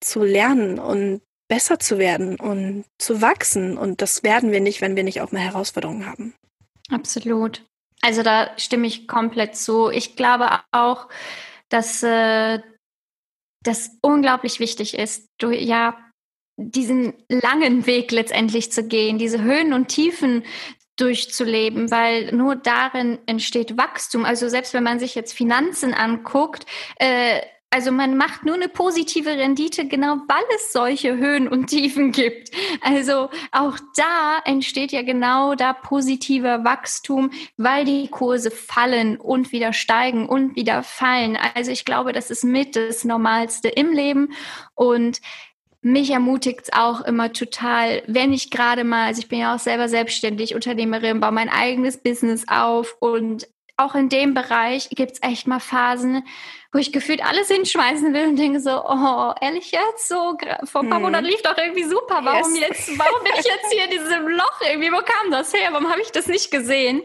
zu 0.00 0.22
lernen 0.22 0.78
und 0.78 1.22
besser 1.48 1.78
zu 1.78 1.98
werden 1.98 2.38
und 2.38 2.84
zu 2.98 3.20
wachsen. 3.20 3.76
Und 3.76 4.02
das 4.02 4.22
werden 4.22 4.52
wir 4.52 4.60
nicht, 4.60 4.80
wenn 4.80 4.96
wir 4.96 5.04
nicht 5.04 5.20
auch 5.20 5.32
mal 5.32 5.40
Herausforderungen 5.40 6.06
haben. 6.06 6.34
Absolut. 6.90 7.64
Also 8.00 8.22
da 8.22 8.50
stimme 8.58 8.86
ich 8.86 9.08
komplett 9.08 9.56
zu. 9.56 9.90
Ich 9.90 10.14
glaube 10.14 10.50
auch, 10.70 11.08
dass 11.68 12.02
äh, 12.02 12.60
das 13.62 13.90
unglaublich 14.02 14.60
wichtig 14.60 14.96
ist, 14.96 15.28
du, 15.38 15.50
ja, 15.50 15.98
diesen 16.56 17.14
langen 17.28 17.86
Weg 17.86 18.10
letztendlich 18.10 18.72
zu 18.72 18.84
gehen, 18.84 19.18
diese 19.18 19.42
Höhen 19.42 19.72
und 19.72 19.88
Tiefen 19.88 20.44
durchzuleben, 20.96 21.90
weil 21.90 22.34
nur 22.34 22.56
darin 22.56 23.18
entsteht 23.26 23.76
Wachstum. 23.76 24.24
Also 24.24 24.48
selbst 24.48 24.74
wenn 24.74 24.82
man 24.82 24.98
sich 24.98 25.14
jetzt 25.14 25.32
Finanzen 25.32 25.94
anguckt, 25.94 26.66
äh, 26.96 27.40
Also 27.70 27.92
man 27.92 28.16
macht 28.16 28.44
nur 28.44 28.54
eine 28.54 28.68
positive 28.68 29.28
Rendite, 29.28 29.86
genau 29.86 30.16
weil 30.26 30.44
es 30.56 30.72
solche 30.72 31.18
Höhen 31.18 31.48
und 31.48 31.66
Tiefen 31.66 32.12
gibt. 32.12 32.50
Also 32.80 33.28
auch 33.52 33.78
da 33.94 34.38
entsteht 34.46 34.90
ja 34.90 35.02
genau 35.02 35.54
da 35.54 35.74
positiver 35.74 36.64
Wachstum, 36.64 37.30
weil 37.58 37.84
die 37.84 38.08
Kurse 38.08 38.50
fallen 38.50 39.18
und 39.18 39.52
wieder 39.52 39.74
steigen 39.74 40.26
und 40.26 40.56
wieder 40.56 40.82
fallen. 40.82 41.36
Also 41.54 41.70
ich 41.70 41.84
glaube, 41.84 42.12
das 42.12 42.30
ist 42.30 42.42
mit 42.42 42.74
das 42.74 43.04
Normalste 43.04 43.68
im 43.68 43.92
Leben 43.92 44.32
und 44.74 45.20
mich 45.82 46.10
ermutigt 46.10 46.62
es 46.62 46.72
auch 46.72 47.02
immer 47.02 47.32
total, 47.34 48.02
wenn 48.06 48.32
ich 48.32 48.50
gerade 48.50 48.82
mal, 48.82 49.06
also 49.06 49.20
ich 49.20 49.28
bin 49.28 49.40
ja 49.40 49.54
auch 49.54 49.60
selber 49.60 49.88
selbstständig, 49.88 50.54
Unternehmerin, 50.54 51.20
baue 51.20 51.32
mein 51.32 51.50
eigenes 51.50 51.98
Business 51.98 52.46
auf 52.48 52.96
und 52.98 53.46
auch 53.76 53.94
in 53.94 54.08
dem 54.08 54.34
Bereich 54.34 54.90
gibt 54.90 55.12
es 55.12 55.22
echt 55.22 55.46
mal 55.46 55.60
Phasen, 55.60 56.24
wo 56.72 56.78
ich 56.78 56.92
gefühlt 56.92 57.24
alles 57.24 57.48
hinschmeißen 57.48 58.12
will 58.12 58.28
und 58.28 58.36
denke 58.36 58.60
so, 58.60 58.84
oh, 58.84 59.32
ehrlich 59.40 59.72
jetzt, 59.72 60.08
so 60.08 60.36
vor 60.64 60.82
ein 60.82 60.90
paar 60.90 60.98
hm. 60.98 61.02
Monaten 61.02 61.24
lief 61.24 61.40
doch 61.42 61.56
irgendwie 61.56 61.84
super. 61.84 62.20
Warum 62.22 62.54
yes. 62.54 62.68
jetzt, 62.68 62.98
warum 62.98 63.24
bin 63.24 63.32
ich 63.38 63.46
jetzt 63.46 63.72
hier 63.72 63.84
in 63.84 63.90
diesem 63.90 64.28
Loch 64.28 64.60
irgendwie? 64.60 64.92
Wo 64.92 64.98
kam 64.98 65.30
das 65.30 65.52
her? 65.54 65.70
Warum 65.72 65.90
habe 65.90 66.02
ich 66.02 66.12
das 66.12 66.26
nicht 66.26 66.50
gesehen? 66.50 67.02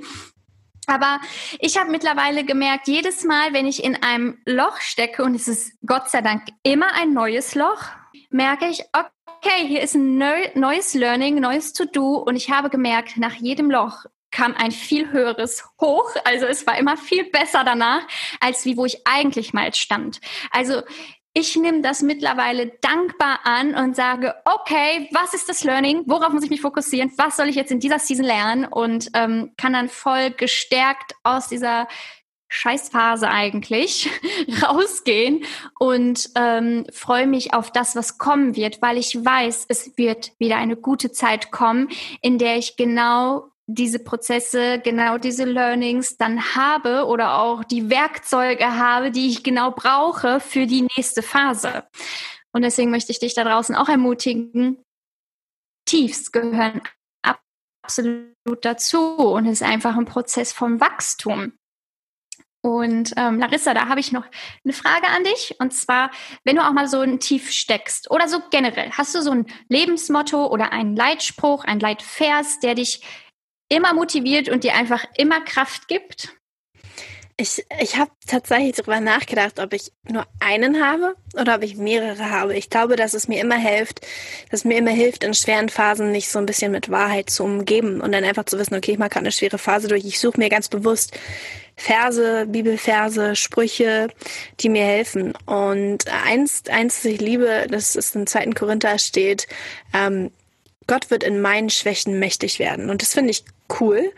Aber 0.88 1.22
ich 1.60 1.78
habe 1.78 1.90
mittlerweile 1.92 2.44
gemerkt, 2.44 2.88
jedes 2.88 3.24
Mal, 3.24 3.54
wenn 3.54 3.66
ich 3.66 3.84
in 3.84 4.02
einem 4.04 4.42
Loch 4.46 4.82
stecke, 4.82 5.24
und 5.24 5.36
es 5.36 5.48
ist 5.48 5.78
Gott 5.86 6.10
sei 6.10 6.22
Dank 6.22 6.44
immer 6.64 6.94
ein 6.96 7.14
neues 7.14 7.56
Loch, 7.56 7.84
merke 8.30 8.68
ich, 8.68 8.84
okay, 8.92 9.66
hier 9.66 9.82
ist 9.82 9.96
ein 9.96 10.18
neues 10.18 10.94
Learning, 10.94 11.40
neues 11.40 11.72
To-Do. 11.72 12.18
Und 12.18 12.36
ich 12.36 12.50
habe 12.50 12.70
gemerkt, 12.70 13.16
nach 13.16 13.36
jedem 13.36 13.72
Loch 13.72 14.06
kam 14.34 14.54
ein 14.56 14.72
viel 14.72 15.12
höheres 15.12 15.64
Hoch. 15.80 16.10
Also 16.26 16.46
es 16.46 16.68
war 16.68 16.78
immer 16.78 16.98
viel 16.98 17.24
besser 17.30 17.64
danach, 17.64 18.02
als 18.40 18.66
wie 18.66 18.76
wo 18.76 18.86
ich 18.86 19.08
eigentlich 19.08 19.54
mal 19.54 19.74
stand. 19.74 20.20
Also 20.52 20.82
ich 21.36 21.56
nehme 21.56 21.82
das 21.82 22.02
mittlerweile 22.02 22.68
dankbar 22.82 23.40
an 23.44 23.74
und 23.74 23.96
sage, 23.96 24.36
okay, 24.46 25.10
was 25.14 25.34
ist 25.34 25.50
das 25.50 25.64
Learning? 25.64 26.04
Worauf 26.06 26.32
muss 26.32 26.44
ich 26.44 26.52
mich 26.52 26.62
fokussieren? 26.62 27.12
Was 27.18 27.38
soll 27.38 27.50
ich 27.50 27.56
jetzt 27.56 27.72
in 27.72 27.80
dieser 27.80 27.98
Season 27.98 28.26
lernen? 28.26 28.66
Und 28.66 29.10
ähm, 29.16 29.52
kann 29.58 29.74
dann 29.74 29.90
voll 29.90 30.30
gestärkt 30.32 31.16
aus 31.24 31.48
dieser 31.48 31.88
Scheißphase 32.50 33.28
eigentlich 33.30 34.12
rausgehen 34.62 35.44
und 35.80 36.30
ähm, 36.36 36.86
freue 36.94 37.26
mich 37.26 37.52
auf 37.56 37.72
das, 37.72 37.96
was 37.96 38.20
kommen 38.20 38.56
wird, 38.56 38.80
weil 38.84 39.00
ich 39.00 39.26
weiß, 39.26 39.66
es 39.70 39.98
wird 39.98 40.34
wieder 40.38 40.58
eine 40.58 40.76
gute 40.76 41.12
Zeit 41.12 41.50
kommen, 41.50 41.90
in 42.22 42.38
der 42.38 42.58
ich 42.58 42.78
genau 42.78 43.53
diese 43.66 44.00
Prozesse, 44.00 44.80
genau 44.80 45.18
diese 45.18 45.46
Learnings 45.46 46.18
dann 46.18 46.56
habe 46.56 47.06
oder 47.06 47.40
auch 47.40 47.64
die 47.64 47.90
Werkzeuge 47.90 48.78
habe, 48.78 49.12
die 49.12 49.30
ich 49.30 49.44
genau 49.44 49.72
brauche 49.72 50.40
für 50.40 50.68
die 50.68 50.88
nächste 50.98 51.22
Phase. 51.22 51.86
Und 52.52 52.64
deswegen 52.64 52.92
möchte 52.92 53.12
ich 53.12 53.20
dich 53.20 53.34
da 53.34 53.44
draußen 53.44 53.76
auch 53.76 53.90
ermutigen, 53.90 54.84
Tiefs 55.86 56.32
gehören 56.32 56.82
absolut 57.84 58.34
dazu 58.62 59.16
und 59.16 59.46
es 59.46 59.62
ist 59.62 59.68
einfach 59.68 59.96
ein 59.96 60.06
Prozess 60.06 60.54
vom 60.54 60.80
Wachstum. 60.80 61.54
Und 62.66 63.14
ähm, 63.18 63.40
Larissa, 63.40 63.74
da 63.74 63.90
habe 63.90 64.00
ich 64.00 64.14
noch 64.14 64.26
eine 64.64 64.74
Frage 64.74 65.08
an 65.08 65.26
dich. 65.26 65.56
Und 65.60 65.74
zwar, 65.74 66.12
wenn 66.46 66.56
du 66.56 66.66
auch 66.66 66.72
mal 66.72 66.88
so 66.88 67.02
ein 67.02 67.20
Tief 67.20 67.52
steckst 67.52 68.10
oder 68.10 68.30
so 68.30 68.42
generell, 68.52 68.90
hast 68.92 69.14
du 69.14 69.22
so 69.22 69.32
ein 69.32 69.48
Lebensmotto 69.68 70.48
oder 70.48 70.72
einen 70.72 70.96
Leitspruch, 70.96 71.66
ein 71.66 71.82
Leitvers, 71.82 72.62
der 72.62 72.76
dich 72.76 73.02
immer 73.70 73.94
motiviert 73.94 74.50
und 74.50 74.64
dir 74.64 74.76
einfach 74.76 75.06
immer 75.18 75.42
Kraft 75.42 75.88
gibt? 75.88 76.36
Ich, 77.36 77.66
ich 77.82 77.98
habe 77.98 78.12
tatsächlich 78.28 78.76
darüber 78.76 79.00
nachgedacht, 79.00 79.60
ob 79.60 79.74
ich 79.74 79.92
nur 80.08 80.28
einen 80.40 80.86
habe 80.86 81.16
oder 81.34 81.56
ob 81.56 81.64
ich 81.64 81.76
mehrere 81.76 82.30
habe. 82.30 82.56
Ich 82.56 82.70
glaube, 82.70 82.96
dass 82.96 83.16
es 83.16 83.28
mir 83.28 83.42
immer 83.42 83.58
hilft, 83.58 84.02
dass 84.52 84.60
es 84.60 84.66
mir 84.66 84.78
immer 84.78 84.92
hilft, 84.92 85.24
in 85.24 85.34
schweren 85.34 85.70
Phasen 85.70 86.12
nicht 86.12 86.30
so 86.30 86.38
ein 86.38 86.46
bisschen 86.46 86.72
mit 86.72 86.92
Wahrheit 86.92 87.32
zu 87.32 87.44
umgeben 87.44 88.02
und 88.02 88.12
dann 88.12 88.24
einfach 88.24 88.46
zu 88.46 88.60
wissen, 88.60 88.76
okay, 88.76 88.92
ich 88.92 89.00
mache 89.00 89.10
gerade 89.10 89.24
eine 89.24 89.32
schwere 89.32 89.58
Phase 89.58 89.88
durch. 89.88 90.06
Ich 90.06 90.20
suche 90.20 90.40
mir 90.40 90.50
ganz 90.50 90.70
bewusst 90.70 91.18
Verse, 91.76 92.46
Bibelverse, 92.48 93.36
Sprüche, 93.36 94.10
die 94.60 94.70
mir 94.70 94.86
helfen. 94.86 95.34
Und 95.48 96.06
eins, 96.26 96.64
eins, 96.70 97.02
das 97.02 97.06
ich 97.06 97.20
liebe, 97.20 97.66
das 97.68 97.96
ist 97.96 98.16
in 98.16 98.28
2. 98.28 98.52
Korinther 98.52 99.00
steht, 99.00 99.48
ähm, 99.92 100.32
Gott 100.88 101.12
wird 101.12 101.24
in 101.24 101.42
meinen 101.42 101.70
Schwächen 101.70 102.20
mächtig 102.20 102.60
werden. 102.60 102.90
Und 102.90 103.02
das 103.02 103.14
finde 103.14 103.32
ich 103.32 103.44
cool, 103.80 104.12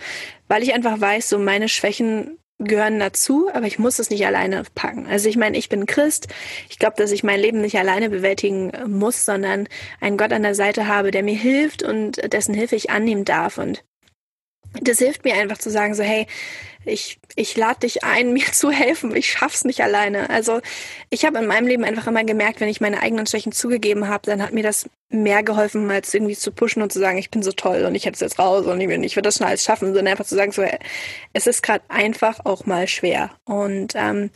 weil 0.47 0.63
ich 0.63 0.73
einfach 0.73 0.99
weiß, 0.99 1.29
so 1.29 1.39
meine 1.39 1.69
Schwächen 1.69 2.37
gehören 2.57 2.99
dazu, 2.99 3.49
aber 3.53 3.67
ich 3.67 3.79
muss 3.79 3.99
es 3.99 4.09
nicht 4.09 4.25
alleine 4.25 4.63
packen. 4.75 5.07
Also 5.07 5.27
ich 5.27 5.35
meine, 5.35 5.57
ich 5.57 5.67
bin 5.67 5.85
Christ. 5.85 6.27
Ich 6.69 6.79
glaube, 6.79 6.95
dass 6.97 7.11
ich 7.11 7.23
mein 7.23 7.39
Leben 7.39 7.59
nicht 7.59 7.77
alleine 7.77 8.09
bewältigen 8.09 8.71
muss, 8.87 9.25
sondern 9.25 9.67
einen 9.99 10.17
Gott 10.17 10.31
an 10.31 10.43
der 10.43 10.55
Seite 10.55 10.87
habe, 10.87 11.11
der 11.11 11.23
mir 11.23 11.35
hilft 11.35 11.83
und 11.83 12.31
dessen 12.31 12.53
Hilfe 12.53 12.77
ich 12.77 12.89
annehmen 12.89 13.25
darf. 13.25 13.57
Und 13.57 13.83
das 14.81 14.99
hilft 14.99 15.23
mir 15.23 15.35
einfach 15.35 15.57
zu 15.57 15.69
sagen, 15.69 15.93
so 15.93 16.03
hey, 16.03 16.27
ich, 16.85 17.19
ich 17.35 17.57
lade 17.57 17.81
dich 17.81 18.03
ein, 18.03 18.33
mir 18.33 18.45
zu 18.51 18.71
helfen. 18.71 19.15
Ich 19.15 19.31
schaff's 19.31 19.65
nicht 19.65 19.81
alleine. 19.81 20.29
Also 20.29 20.61
ich 21.09 21.25
habe 21.25 21.39
in 21.39 21.47
meinem 21.47 21.67
Leben 21.67 21.83
einfach 21.83 22.07
immer 22.07 22.23
gemerkt, 22.23 22.59
wenn 22.61 22.69
ich 22.69 22.81
meine 22.81 23.01
eigenen 23.01 23.27
Schwächen 23.27 23.51
zugegeben 23.51 24.07
habe, 24.07 24.29
dann 24.29 24.41
hat 24.41 24.53
mir 24.53 24.63
das 24.63 24.89
mehr 25.09 25.43
geholfen, 25.43 25.89
als 25.91 26.13
irgendwie 26.13 26.35
zu 26.35 26.51
pushen 26.51 26.81
und 26.81 26.91
zu 26.91 26.99
sagen, 26.99 27.17
ich 27.17 27.29
bin 27.29 27.43
so 27.43 27.51
toll 27.51 27.85
und 27.85 27.95
ich 27.95 28.05
hätte 28.05 28.15
es 28.15 28.19
jetzt 28.21 28.39
raus 28.39 28.65
und 28.65 28.81
ich, 28.81 28.89
ich 28.89 29.15
würde 29.15 29.27
das 29.27 29.37
schon 29.37 29.47
alles 29.47 29.63
schaffen, 29.63 29.87
sondern 29.87 30.07
einfach 30.07 30.25
zu 30.25 30.35
sagen, 30.35 30.51
so, 30.51 30.63
es 31.33 31.47
ist 31.47 31.63
gerade 31.63 31.83
einfach 31.89 32.39
auch 32.43 32.65
mal 32.65 32.87
schwer. 32.87 33.31
Und 33.45 33.93
ähm, 33.95 34.31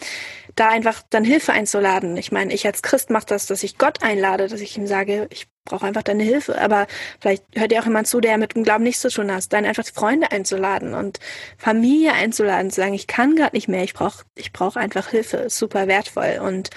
da 0.56 0.70
einfach 0.70 1.02
dann 1.10 1.24
Hilfe 1.24 1.54
einzuladen. 1.54 2.18
Ich 2.18 2.32
meine, 2.32 2.54
ich 2.54 2.66
als 2.66 2.82
Christ 2.82 3.10
mache 3.10 3.26
das, 3.28 3.48
dass 3.48 3.64
ich 3.64 3.78
Gott 3.78 4.04
einlade, 4.04 4.48
dass 4.48 4.62
ich 4.62 4.78
ihm 4.78 4.88
sage, 4.88 5.28
ich 5.32 5.48
brauche 5.70 5.86
einfach 5.86 6.04
deine 6.04 6.24
Hilfe. 6.24 6.60
Aber 6.60 6.88
vielleicht 7.22 7.44
hört 7.56 7.72
dir 7.72 7.80
auch 7.80 7.86
jemand 7.86 8.08
zu, 8.08 8.20
der 8.20 8.38
mit 8.38 8.56
dem 8.56 8.64
Glauben 8.64 8.84
nichts 8.84 9.02
zu 9.02 9.10
tun 9.10 9.32
hat, 9.32 9.52
dann 9.54 9.66
einfach 9.66 9.86
Freunde 9.86 10.32
einzuladen 10.32 10.94
und 10.94 11.20
Familie 11.58 12.14
einzuladen, 12.14 12.70
zu 12.70 12.82
sagen, 12.82 12.94
ich 12.94 13.08
kann 13.08 13.36
gerade 13.38 13.56
nicht 13.56 13.70
mehr, 13.70 13.84
ich 13.84 13.94
brauche 13.94 14.26
ich 14.36 14.52
brauch 14.52 14.76
einfach 14.76 15.10
Hilfe, 15.10 15.38
ist 15.38 15.58
super 15.58 15.88
wertvoll. 15.88 16.40
Und 16.44 16.70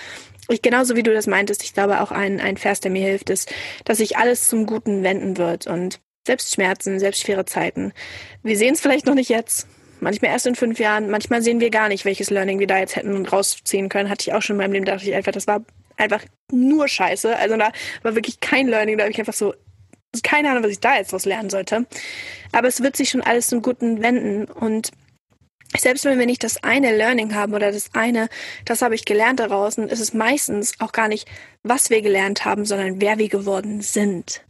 ich, 0.48 0.62
genauso 0.62 0.96
wie 0.96 1.02
du 1.02 1.12
das 1.12 1.26
meintest, 1.26 1.64
ich 1.64 1.74
glaube 1.74 2.00
auch 2.00 2.12
ein, 2.12 2.40
ein 2.40 2.56
Vers, 2.56 2.80
der 2.80 2.90
mir 2.90 3.06
hilft, 3.06 3.30
ist, 3.30 3.52
dass 3.84 3.98
sich 3.98 4.16
alles 4.16 4.48
zum 4.48 4.66
Guten 4.66 5.02
wenden 5.02 5.36
wird 5.36 5.66
und 5.66 6.00
selbst 6.26 6.54
Schmerzen, 6.54 7.00
selbst 7.00 7.22
schwere 7.22 7.44
Zeiten. 7.44 7.92
Wir 8.42 8.56
sehen 8.56 8.74
es 8.74 8.80
vielleicht 8.80 9.06
noch 9.06 9.14
nicht 9.14 9.28
jetzt, 9.28 9.66
manchmal 10.00 10.32
erst 10.32 10.46
in 10.46 10.54
fünf 10.54 10.78
Jahren, 10.78 11.10
manchmal 11.10 11.42
sehen 11.42 11.60
wir 11.60 11.70
gar 11.70 11.88
nicht, 11.88 12.04
welches 12.04 12.30
Learning 12.30 12.58
wir 12.58 12.66
da 12.66 12.78
jetzt 12.78 12.96
hätten 12.96 13.24
rausziehen 13.26 13.88
können. 13.88 14.10
Hatte 14.10 14.28
ich 14.28 14.34
auch 14.34 14.42
schon 14.42 14.54
in 14.54 14.58
meinem 14.58 14.72
Leben, 14.72 14.84
dachte 14.84 15.08
ich 15.08 15.14
einfach, 15.14 15.32
das 15.32 15.46
war 15.46 15.64
einfach 15.96 16.24
nur 16.50 16.88
scheiße. 16.88 17.36
Also 17.36 17.56
da 17.56 17.72
war 18.02 18.14
wirklich 18.14 18.40
kein 18.40 18.68
Learning, 18.68 18.98
da 18.98 19.04
habe 19.04 19.12
ich 19.12 19.18
einfach 19.18 19.32
so 19.32 19.54
keine 20.22 20.50
Ahnung, 20.50 20.64
was 20.64 20.72
ich 20.72 20.80
da 20.80 20.96
jetzt 20.96 21.14
was 21.14 21.24
lernen 21.24 21.48
sollte. 21.48 21.86
Aber 22.52 22.68
es 22.68 22.82
wird 22.82 22.96
sich 22.96 23.08
schon 23.08 23.22
alles 23.22 23.46
zum 23.46 23.62
Guten 23.62 24.02
wenden 24.02 24.44
und 24.44 24.90
selbst 25.78 26.04
wenn 26.04 26.18
wir 26.18 26.26
nicht 26.26 26.44
das 26.44 26.62
eine 26.62 26.94
Learning 26.94 27.34
haben 27.34 27.54
oder 27.54 27.72
das 27.72 27.94
eine, 27.94 28.28
das 28.66 28.82
habe 28.82 28.94
ich 28.94 29.06
gelernt 29.06 29.40
daraus, 29.40 29.76
dann 29.76 29.88
ist 29.88 30.00
es 30.00 30.12
meistens 30.12 30.74
auch 30.80 30.92
gar 30.92 31.08
nicht, 31.08 31.26
was 31.62 31.88
wir 31.88 32.02
gelernt 32.02 32.44
haben, 32.44 32.66
sondern 32.66 33.00
wer 33.00 33.16
wir 33.16 33.30
geworden 33.30 33.80
sind. 33.80 34.44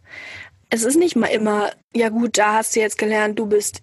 Es 0.69 0.83
ist 0.83 0.97
nicht 0.97 1.15
mal 1.15 1.29
immer, 1.29 1.71
ja 1.95 2.09
gut, 2.09 2.39
da 2.39 2.55
hast 2.55 2.75
du 2.75 2.81
jetzt 2.81 2.99
gelernt, 2.99 3.39
du 3.39 3.47
bist 3.47 3.83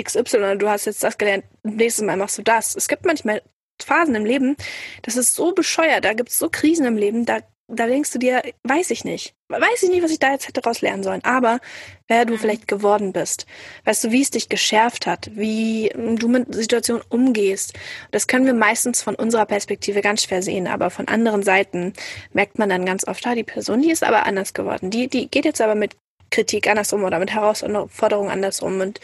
XY, 0.00 0.58
du 0.58 0.68
hast 0.68 0.84
jetzt 0.84 1.02
das 1.02 1.18
gelernt, 1.18 1.44
nächstes 1.64 2.04
Mal 2.04 2.16
machst 2.16 2.38
du 2.38 2.42
das. 2.42 2.76
Es 2.76 2.86
gibt 2.86 3.04
manchmal 3.04 3.42
Phasen 3.84 4.14
im 4.14 4.24
Leben, 4.24 4.56
das 5.02 5.16
ist 5.16 5.34
so 5.34 5.52
bescheuert, 5.52 6.04
da 6.04 6.12
gibt 6.12 6.30
es 6.30 6.38
so 6.38 6.48
Krisen 6.50 6.86
im 6.86 6.96
Leben, 6.96 7.26
da, 7.26 7.40
da 7.68 7.86
denkst 7.86 8.12
du 8.12 8.18
dir, 8.18 8.42
weiß 8.64 8.90
ich 8.90 9.04
nicht. 9.04 9.34
Weiß 9.48 9.82
ich 9.82 9.88
nicht, 9.88 10.02
was 10.02 10.10
ich 10.10 10.18
da 10.18 10.32
jetzt 10.32 10.46
hätte 10.46 10.62
raus 10.62 10.82
lernen 10.82 11.02
sollen. 11.02 11.24
Aber 11.24 11.58
wer 12.06 12.26
du 12.26 12.34
mhm. 12.34 12.38
vielleicht 12.38 12.68
geworden 12.68 13.12
bist, 13.12 13.46
weißt 13.84 14.04
du, 14.04 14.10
wie 14.10 14.20
es 14.20 14.30
dich 14.30 14.48
geschärft 14.48 15.06
hat, 15.06 15.30
wie 15.34 15.90
du 15.94 16.28
mit 16.28 16.54
Situationen 16.54 17.02
umgehst. 17.08 17.72
Das 18.10 18.26
können 18.26 18.44
wir 18.44 18.54
meistens 18.54 19.02
von 19.02 19.14
unserer 19.14 19.46
Perspektive 19.46 20.02
ganz 20.02 20.24
schwer 20.24 20.42
sehen, 20.42 20.66
aber 20.66 20.90
von 20.90 21.08
anderen 21.08 21.42
Seiten 21.42 21.94
merkt 22.32 22.58
man 22.58 22.68
dann 22.68 22.84
ganz 22.84 23.06
oft, 23.06 23.26
ah, 23.26 23.34
die 23.34 23.44
Person, 23.44 23.80
die 23.80 23.90
ist 23.90 24.04
aber 24.04 24.26
anders 24.26 24.52
geworden. 24.52 24.90
Die, 24.90 25.08
die 25.08 25.30
geht 25.30 25.46
jetzt 25.46 25.62
aber 25.62 25.74
mit 25.74 25.96
Kritik 26.30 26.68
andersrum 26.68 27.04
oder 27.04 27.18
mit 27.18 27.32
Herausforderungen 27.32 28.30
andersrum 28.30 28.80
und 28.80 29.00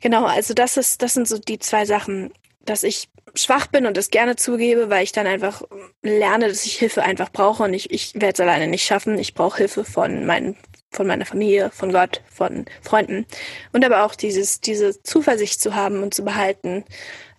Genau, 0.00 0.26
also 0.26 0.54
das 0.54 0.76
ist, 0.76 1.02
das 1.02 1.14
sind 1.14 1.26
so 1.26 1.38
die 1.38 1.58
zwei 1.58 1.84
Sachen, 1.84 2.32
dass 2.68 2.82
ich 2.82 3.08
schwach 3.34 3.66
bin 3.66 3.86
und 3.86 3.96
es 3.96 4.10
gerne 4.10 4.36
zugebe, 4.36 4.90
weil 4.90 5.04
ich 5.04 5.12
dann 5.12 5.26
einfach 5.26 5.62
lerne, 6.02 6.48
dass 6.48 6.64
ich 6.66 6.78
Hilfe 6.78 7.02
einfach 7.02 7.30
brauche 7.30 7.62
und 7.62 7.74
ich, 7.74 7.90
ich 7.90 8.14
werde 8.14 8.32
es 8.34 8.40
alleine 8.40 8.66
nicht 8.66 8.84
schaffen. 8.84 9.18
Ich 9.18 9.34
brauche 9.34 9.58
Hilfe 9.58 9.84
von 9.84 10.26
meinen, 10.26 10.56
von 10.90 11.06
meiner 11.06 11.26
Familie, 11.26 11.70
von 11.70 11.92
Gott, 11.92 12.22
von 12.30 12.66
Freunden. 12.82 13.26
Und 13.72 13.84
aber 13.84 14.04
auch 14.04 14.14
dieses, 14.14 14.60
diese 14.60 15.02
Zuversicht 15.02 15.60
zu 15.60 15.74
haben 15.74 16.02
und 16.02 16.14
zu 16.14 16.24
behalten. 16.24 16.84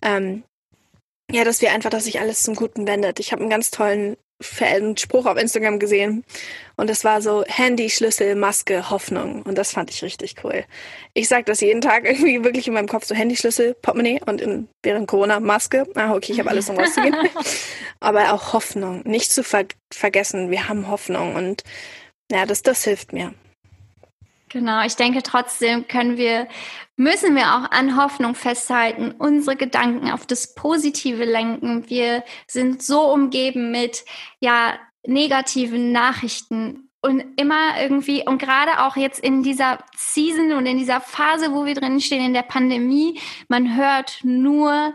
Ähm, 0.02 0.44
ja, 1.30 1.44
dass 1.44 1.62
wir 1.62 1.72
einfach, 1.72 1.90
dass 1.90 2.04
sich 2.04 2.20
alles 2.20 2.42
zum 2.42 2.54
Guten 2.56 2.86
wendet. 2.86 3.20
Ich 3.20 3.32
habe 3.32 3.42
einen 3.42 3.50
ganz 3.50 3.70
tollen 3.70 4.16
einen 4.60 4.96
Spruch 4.96 5.26
auf 5.26 5.36
Instagram 5.36 5.78
gesehen 5.78 6.24
und 6.76 6.88
das 6.88 7.04
war 7.04 7.20
so 7.22 7.44
Handy, 7.46 7.90
Schlüssel, 7.90 8.34
Maske, 8.34 8.90
Hoffnung 8.90 9.42
und 9.42 9.56
das 9.56 9.72
fand 9.72 9.90
ich 9.90 10.02
richtig 10.02 10.36
cool. 10.44 10.64
Ich 11.14 11.28
sage 11.28 11.44
das 11.44 11.60
jeden 11.60 11.80
Tag 11.80 12.04
irgendwie 12.04 12.42
wirklich 12.44 12.66
in 12.68 12.74
meinem 12.74 12.88
Kopf 12.88 13.04
so 13.04 13.14
Handy, 13.14 13.36
Schlüssel, 13.36 13.74
Portemonnaie 13.74 14.20
und 14.26 14.40
in, 14.40 14.68
während 14.82 15.08
Corona 15.08 15.40
Maske. 15.40 15.86
Ah, 15.94 16.14
okay, 16.14 16.32
ich 16.32 16.38
habe 16.38 16.50
alles, 16.50 16.68
um 16.70 16.78
rauszugehen. 16.78 17.16
Aber 18.00 18.32
auch 18.32 18.52
Hoffnung, 18.52 19.02
nicht 19.04 19.32
zu 19.32 19.42
ver 19.42 19.64
vergessen, 19.92 20.50
wir 20.50 20.68
haben 20.68 20.88
Hoffnung 20.88 21.34
und 21.34 21.64
ja, 22.30 22.46
das, 22.46 22.62
das 22.62 22.84
hilft 22.84 23.12
mir. 23.12 23.34
Genau, 24.52 24.84
ich 24.84 24.96
denke 24.96 25.22
trotzdem 25.22 25.86
können 25.86 26.16
wir, 26.16 26.48
müssen 26.96 27.36
wir 27.36 27.54
auch 27.54 27.70
an 27.70 27.96
Hoffnung 27.96 28.34
festhalten, 28.34 29.14
unsere 29.16 29.54
Gedanken 29.54 30.10
auf 30.10 30.26
das 30.26 30.56
Positive 30.56 31.24
lenken. 31.24 31.88
Wir 31.88 32.24
sind 32.48 32.82
so 32.82 33.12
umgeben 33.12 33.70
mit, 33.70 34.04
ja, 34.40 34.74
negativen 35.06 35.92
Nachrichten 35.92 36.90
und 37.00 37.24
immer 37.36 37.80
irgendwie, 37.80 38.26
und 38.26 38.38
gerade 38.38 38.84
auch 38.84 38.96
jetzt 38.96 39.20
in 39.20 39.44
dieser 39.44 39.78
Season 39.96 40.52
und 40.52 40.66
in 40.66 40.78
dieser 40.78 41.00
Phase, 41.00 41.52
wo 41.54 41.64
wir 41.64 41.74
drin 41.74 42.00
stehen, 42.00 42.24
in 42.24 42.34
der 42.34 42.42
Pandemie, 42.42 43.20
man 43.48 43.76
hört 43.76 44.18
nur 44.24 44.94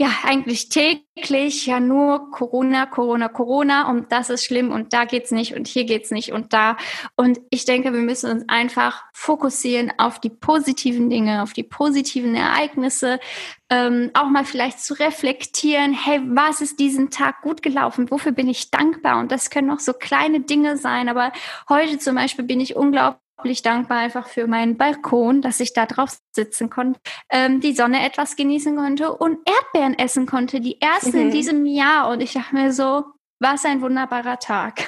ja 0.00 0.10
eigentlich 0.24 0.70
täglich 0.70 1.66
ja 1.66 1.78
nur 1.78 2.30
Corona, 2.30 2.86
Corona, 2.86 3.28
Corona 3.28 3.90
und 3.90 4.10
das 4.10 4.30
ist 4.30 4.46
schlimm 4.46 4.72
und 4.72 4.94
da 4.94 5.04
geht's 5.04 5.30
nicht 5.30 5.54
und 5.54 5.68
hier 5.68 5.84
geht's 5.84 6.10
nicht 6.10 6.32
und 6.32 6.54
da. 6.54 6.78
Und 7.16 7.38
ich 7.50 7.66
denke, 7.66 7.92
wir 7.92 8.00
müssen 8.00 8.30
uns 8.30 8.44
einfach 8.48 9.04
fokussieren 9.12 9.92
auf 9.98 10.18
die 10.18 10.30
positiven 10.30 11.10
Dinge, 11.10 11.42
auf 11.42 11.52
die 11.52 11.64
positiven 11.64 12.34
Ereignisse, 12.34 13.20
ähm, 13.68 14.10
auch 14.14 14.30
mal 14.30 14.46
vielleicht 14.46 14.80
zu 14.80 14.94
reflektieren, 14.94 15.92
hey, 15.92 16.22
was 16.24 16.62
ist 16.62 16.80
diesen 16.80 17.10
Tag 17.10 17.42
gut 17.42 17.62
gelaufen? 17.62 18.10
Wofür 18.10 18.32
bin 18.32 18.48
ich 18.48 18.70
dankbar? 18.70 19.20
Und 19.20 19.30
das 19.30 19.50
können 19.50 19.70
auch 19.70 19.80
so 19.80 19.92
kleine 19.92 20.40
Dinge 20.40 20.78
sein, 20.78 21.10
aber 21.10 21.30
heute 21.68 21.98
zum 21.98 22.14
Beispiel 22.14 22.46
bin 22.46 22.58
ich 22.60 22.74
unglaublich 22.74 23.20
unglaublich 23.40 23.62
dankbar 23.62 23.98
einfach 23.98 24.28
für 24.28 24.46
meinen 24.46 24.76
Balkon, 24.76 25.40
dass 25.40 25.60
ich 25.60 25.72
da 25.72 25.86
drauf 25.86 26.18
sitzen 26.32 26.68
konnte, 26.68 27.00
ähm, 27.30 27.60
die 27.60 27.74
Sonne 27.74 28.04
etwas 28.04 28.36
genießen 28.36 28.76
konnte 28.76 29.12
und 29.12 29.38
Erdbeeren 29.48 29.98
essen 29.98 30.26
konnte, 30.26 30.60
die 30.60 30.80
ersten 30.80 31.16
mhm. 31.16 31.22
in 31.22 31.30
diesem 31.30 31.66
Jahr. 31.66 32.08
Und 32.10 32.20
ich 32.20 32.34
dachte 32.34 32.54
mir 32.54 32.72
so, 32.72 33.04
was 33.38 33.64
ein 33.64 33.80
wunderbarer 33.80 34.38
Tag. 34.38 34.86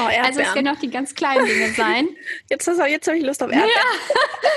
Oh, 0.00 0.08
also 0.24 0.40
es 0.40 0.52
können 0.52 0.68
auch 0.68 0.80
die 0.80 0.90
ganz 0.90 1.14
kleinen 1.14 1.46
Dinge 1.46 1.68
sein. 1.68 2.08
Jetzt, 2.50 2.66
jetzt 2.66 3.06
habe 3.06 3.18
ich 3.18 3.24
Lust 3.24 3.42
auf 3.42 3.52
Erdbeeren. 3.52 3.70
Ja. 3.72 4.48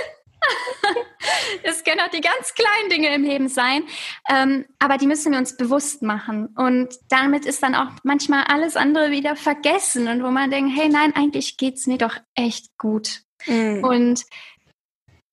Es 1.63 1.84
können 1.84 1.99
auch 1.99 2.10
die 2.10 2.21
ganz 2.21 2.54
kleinen 2.54 2.89
Dinge 2.89 3.13
im 3.13 3.23
Leben 3.23 3.47
sein, 3.47 3.84
ähm, 4.30 4.65
aber 4.80 4.97
die 4.97 5.08
müssen 5.08 5.32
wir 5.32 5.39
uns 5.39 5.58
bewusst 5.58 6.01
machen. 6.01 6.47
Und 6.56 6.95
damit 7.10 7.45
ist 7.45 7.62
dann 7.62 7.75
auch 7.75 7.89
manchmal 8.04 8.43
alles 8.45 8.75
andere 8.75 9.12
wieder 9.12 9.36
vergessen 9.36 10.08
und 10.08 10.23
wo 10.23 10.30
man 10.30 10.49
denkt, 10.49 10.75
hey, 10.75 10.89
nein, 10.89 11.15
eigentlich 11.15 11.58
geht 11.58 11.75
es 11.75 11.88
mir 11.88 11.97
doch 11.97 12.17
echt 12.36 12.77
gut. 12.77 13.21
Mhm. 13.45 13.84
Und 13.84 14.23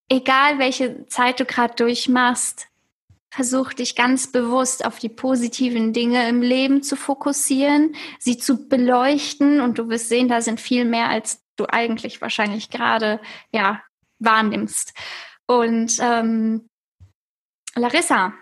egal 0.08 0.58
welche 0.58 1.06
Zeit 1.06 1.40
du 1.40 1.44
gerade 1.44 1.74
durchmachst, 1.74 2.68
versuch 3.30 3.72
dich 3.72 3.94
ganz 3.94 4.32
bewusst 4.32 4.84
auf 4.84 4.98
die 4.98 5.10
positiven 5.10 5.92
Dinge 5.92 6.28
im 6.28 6.42
Leben 6.42 6.82
zu 6.82 6.96
fokussieren, 6.96 7.94
sie 8.18 8.38
zu 8.38 8.68
beleuchten 8.68 9.60
und 9.60 9.78
du 9.78 9.88
wirst 9.88 10.08
sehen, 10.08 10.28
da 10.28 10.40
sind 10.40 10.60
viel 10.60 10.84
mehr, 10.84 11.08
als 11.08 11.42
du 11.56 11.66
eigentlich 11.66 12.20
wahrscheinlich 12.22 12.70
gerade 12.70 13.20
ja 13.52 13.82
wahrnimmst. 14.18 14.92
Und 15.46 15.98
ähm, 16.00 16.68
Larissa, 17.74 18.34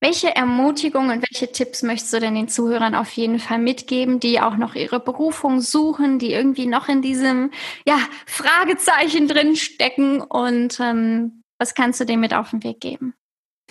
welche 0.00 0.34
Ermutigung 0.36 1.08
und 1.08 1.24
welche 1.30 1.50
Tipps 1.50 1.82
möchtest 1.82 2.12
du 2.12 2.20
denn 2.20 2.34
den 2.34 2.48
Zuhörern 2.48 2.94
auf 2.94 3.10
jeden 3.12 3.38
Fall 3.38 3.58
mitgeben, 3.58 4.20
die 4.20 4.40
auch 4.40 4.56
noch 4.56 4.74
ihre 4.74 5.00
Berufung 5.00 5.60
suchen, 5.60 6.18
die 6.18 6.32
irgendwie 6.32 6.66
noch 6.66 6.88
in 6.88 7.00
diesem 7.00 7.50
ja, 7.86 7.98
Fragezeichen 8.26 9.26
drin 9.26 9.56
stecken? 9.56 10.20
Und 10.20 10.78
ähm, 10.80 11.42
was 11.58 11.74
kannst 11.74 12.00
du 12.00 12.04
denen 12.04 12.20
mit 12.20 12.34
auf 12.34 12.50
den 12.50 12.62
Weg 12.62 12.80
geben? 12.80 13.14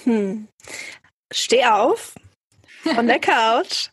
Hm. 0.03 0.47
Steh 1.31 1.65
auf 1.65 2.15
von 2.93 3.07
der 3.07 3.19
Couch, 3.21 3.89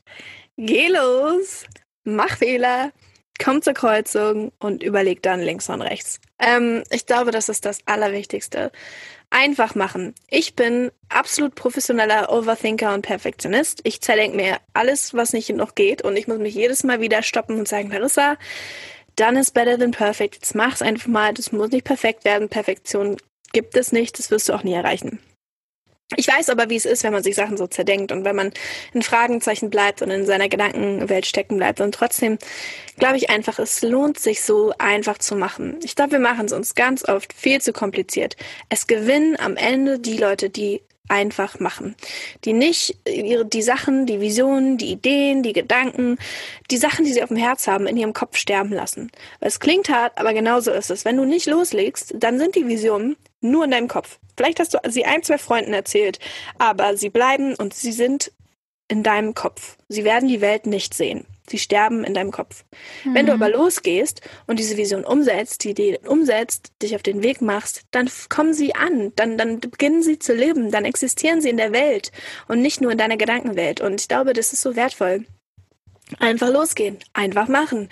geh 0.57 0.88
los, 0.88 1.65
mach 2.05 2.37
Fehler, 2.37 2.93
komm 3.42 3.62
zur 3.62 3.74
Kreuzung 3.74 4.52
und 4.59 4.83
überleg 4.83 5.22
dann 5.22 5.40
links 5.40 5.68
und 5.68 5.83
rechts. 5.83 6.20
Ähm, 6.38 6.83
ich 6.90 7.07
glaube, 7.07 7.31
das 7.31 7.48
ist 7.48 7.64
das 7.64 7.81
Allerwichtigste. 7.87 8.70
Einfach 9.31 9.74
machen. 9.74 10.14
Ich 10.28 10.55
bin 10.55 10.90
absolut 11.09 11.55
professioneller 11.55 12.31
Overthinker 12.31 12.92
und 12.92 13.02
Perfektionist. 13.02 13.81
Ich 13.85 14.00
zerdenke 14.02 14.37
mir 14.37 14.59
alles, 14.74 15.14
was 15.14 15.33
nicht 15.33 15.48
noch 15.50 15.74
geht 15.74 16.02
und 16.02 16.16
ich 16.16 16.28
muss 16.28 16.38
mich 16.38 16.55
jedes 16.55 16.85
Mal 16.85 17.00
wieder 17.00 17.22
stoppen 17.22 17.59
und 17.59 17.66
sagen, 17.66 17.90
Larissa, 17.90 18.37
done 19.16 19.40
is 19.40 19.50
better 19.50 19.78
than 19.78 19.90
perfect. 19.90 20.35
Jetzt 20.35 20.55
mach's 20.55 20.83
einfach 20.83 21.09
mal. 21.09 21.33
Das 21.33 21.50
muss 21.50 21.70
nicht 21.70 21.85
perfekt 21.85 22.24
werden. 22.24 22.48
Perfektion 22.48 23.16
gibt 23.52 23.76
es 23.76 23.90
nicht. 23.92 24.18
Das 24.18 24.31
wirst 24.31 24.48
du 24.48 24.52
auch 24.52 24.64
nie 24.64 24.74
erreichen. 24.74 25.18
Ich 26.16 26.29
weiß 26.29 26.51
aber, 26.51 26.70
wie 26.70 26.77
es 26.77 26.85
ist, 26.85 27.05
wenn 27.05 27.12
man 27.12 27.22
sich 27.22 27.35
Sachen 27.35 27.57
so 27.57 27.66
zerdenkt 27.66 28.12
und 28.12 28.25
wenn 28.25 28.37
man 28.37 28.53
in 28.92 29.03
Fragenzeichen 29.03 29.70
bleibt 29.70 30.03
und 30.03 30.11
in 30.11 30.27
seiner 30.27 30.48
Gedankenwelt 30.48 31.27
stecken 31.27 31.57
bleibt. 31.57 31.81
Und 31.81 31.94
trotzdem 31.94 32.38
glaube 32.98 33.16
ich 33.16 33.31
einfach, 33.31 33.59
es 33.59 33.83
lohnt 33.83 34.18
sich 34.18 34.42
so 34.42 34.72
einfach 34.79 35.18
zu 35.18 35.37
machen. 35.37 35.79
Ich 35.83 35.96
glaube, 35.96 36.12
wir 36.12 36.18
machen 36.18 36.46
es 36.46 36.53
uns 36.53 36.75
ganz 36.75 37.09
oft 37.09 37.33
viel 37.33 37.61
zu 37.61 37.72
kompliziert. 37.72 38.37
Es 38.68 38.87
gewinnen 38.87 39.37
am 39.38 39.57
Ende 39.57 39.98
die 39.98 40.16
Leute, 40.16 40.51
die 40.51 40.83
einfach 41.09 41.61
machen. 41.61 41.94
Die 42.44 42.53
nicht 42.53 42.96
ihre, 43.07 43.44
die 43.44 43.62
Sachen, 43.62 44.07
die 44.07 44.20
Visionen, 44.20 44.79
die 44.79 44.92
Ideen, 44.92 45.42
die 45.42 45.53
Gedanken, 45.53 46.16
die 46.70 46.79
Sachen, 46.79 47.05
die 47.05 47.12
sie 47.12 47.22
auf 47.22 47.29
dem 47.29 47.37
Herz 47.37 47.66
haben, 47.66 47.87
in 47.87 47.96
ihrem 47.96 48.14
Kopf 48.14 48.37
sterben 48.37 48.72
lassen. 48.72 49.11
Es 49.40 49.61
klingt 49.61 49.90
hart, 49.90 50.16
aber 50.16 50.33
genauso 50.33 50.70
ist 50.70 50.90
es. 50.90 51.05
Wenn 51.05 51.16
du 51.16 51.25
nicht 51.25 51.46
loslegst, 51.46 52.14
dann 52.16 52.38
sind 52.38 52.55
die 52.55 52.66
Visionen 52.66 53.16
nur 53.40 53.64
in 53.64 53.72
deinem 53.72 53.88
Kopf. 53.88 54.18
Vielleicht 54.37 54.61
hast 54.61 54.75
du 54.75 54.79
sie 54.88 55.05
ein, 55.05 55.23
zwei 55.23 55.38
Freunden 55.38 55.73
erzählt, 55.73 56.18
aber 56.59 56.97
sie 56.97 57.11
bleiben 57.11 57.55
und 57.55 57.75
sie 57.75 57.92
sind 57.92 58.33
in 58.88 59.03
deinem 59.03 59.35
Kopf. 59.35 59.77
Sie 59.88 60.05
werden 60.05 60.29
die 60.29 60.40
Welt 60.40 60.66
nicht 60.66 60.95
sehen. 60.95 61.27
Sie 61.49 61.59
sterben 61.59 62.05
in 62.05 62.14
deinem 62.14 62.31
Kopf. 62.31 62.64
Mhm. 63.05 63.14
Wenn 63.14 63.27
du 63.27 63.35
mhm. 63.35 63.42
aber 63.42 63.53
losgehst 63.53 64.21
und 64.47 64.59
diese 64.59 64.77
Vision 64.77 65.05
umsetzt, 65.05 65.64
die 65.64 65.71
Idee 65.71 65.99
umsetzt, 66.07 66.73
dich 66.83 66.95
auf 66.95 67.03
den 67.03 67.23
Weg 67.23 67.40
machst, 67.40 67.83
dann 67.90 68.09
kommen 68.29 68.55
sie 68.55 68.75
an, 68.75 69.12
dann, 69.16 69.37
dann 69.37 69.61
beginnen 69.61 70.03
sie 70.03 70.18
zu 70.18 70.35
leben, 70.35 70.71
dann 70.71 70.85
existieren 70.85 71.40
sie 71.40 71.51
in 71.51 71.57
der 71.57 71.73
Welt 71.73 72.12
und 72.49 72.62
nicht 72.62 72.81
nur 72.81 72.92
in 72.92 72.99
deiner 72.99 73.16
Gedankenwelt. 73.16 73.81
Und 73.81 74.01
ich 74.01 74.09
glaube, 74.09 74.35
das 74.35 74.53
ist 74.53 74.62
so 74.62 74.77
wertvoll. 74.77 75.25
Einfach 76.18 76.51
losgehen, 76.51 76.99
einfach 77.12 77.49
machen. 77.49 77.88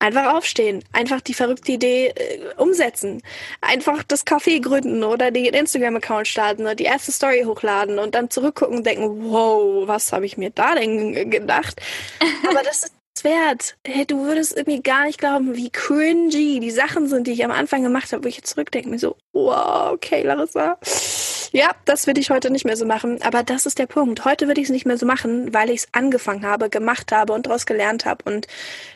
Einfach 0.00 0.34
aufstehen, 0.34 0.84
einfach 0.92 1.20
die 1.20 1.34
verrückte 1.34 1.72
Idee 1.72 2.08
äh, 2.08 2.54
umsetzen, 2.58 3.22
einfach 3.60 4.02
das 4.02 4.26
Café 4.26 4.60
gründen 4.60 5.02
oder 5.02 5.30
den 5.30 5.54
Instagram-Account 5.54 6.28
starten 6.28 6.62
oder 6.62 6.74
die 6.74 6.84
erste 6.84 7.12
Story 7.12 7.44
hochladen 7.46 7.98
und 7.98 8.14
dann 8.14 8.28
zurückgucken 8.28 8.78
und 8.78 8.86
denken, 8.86 9.30
wow, 9.30 9.86
was 9.88 10.12
habe 10.12 10.26
ich 10.26 10.36
mir 10.36 10.50
da 10.50 10.74
denn 10.74 11.30
gedacht? 11.30 11.80
Aber 12.48 12.62
das 12.62 12.84
ist 12.84 12.92
wert. 13.22 13.76
Hey, 13.86 14.04
du 14.06 14.24
würdest 14.24 14.56
irgendwie 14.56 14.82
gar 14.82 15.04
nicht 15.04 15.18
glauben, 15.18 15.54
wie 15.54 15.70
cringy 15.70 16.58
die 16.58 16.70
Sachen 16.70 17.08
sind, 17.08 17.26
die 17.26 17.32
ich 17.32 17.44
am 17.44 17.52
Anfang 17.52 17.82
gemacht 17.82 18.12
habe, 18.12 18.24
wo 18.24 18.28
ich 18.28 18.36
jetzt 18.36 18.50
zurückdenke, 18.50 18.88
mir 18.88 18.98
so, 18.98 19.16
wow, 19.32 19.92
okay, 19.92 20.22
Larissa. 20.22 20.78
Ja, 21.52 21.70
das 21.84 22.08
würde 22.08 22.20
ich 22.20 22.30
heute 22.30 22.50
nicht 22.50 22.64
mehr 22.64 22.76
so 22.76 22.84
machen. 22.84 23.22
Aber 23.22 23.44
das 23.44 23.66
ist 23.66 23.78
der 23.78 23.86
Punkt. 23.86 24.24
Heute 24.24 24.48
würde 24.48 24.60
ich 24.60 24.66
es 24.66 24.72
nicht 24.72 24.86
mehr 24.86 24.98
so 24.98 25.06
machen, 25.06 25.54
weil 25.54 25.70
ich 25.70 25.82
es 25.82 25.88
angefangen 25.92 26.44
habe, 26.44 26.68
gemacht 26.68 27.12
habe 27.12 27.32
und 27.32 27.46
daraus 27.46 27.66
gelernt 27.66 28.04
habe. 28.04 28.28
Und 28.28 28.48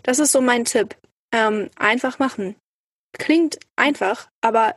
das 0.02 0.18
ist 0.18 0.32
so 0.32 0.40
mein 0.40 0.64
Tipp. 0.64 0.96
Ähm, 1.30 1.70
einfach 1.76 2.18
machen. 2.18 2.56
Klingt 3.12 3.58
einfach, 3.76 4.28
aber 4.40 4.74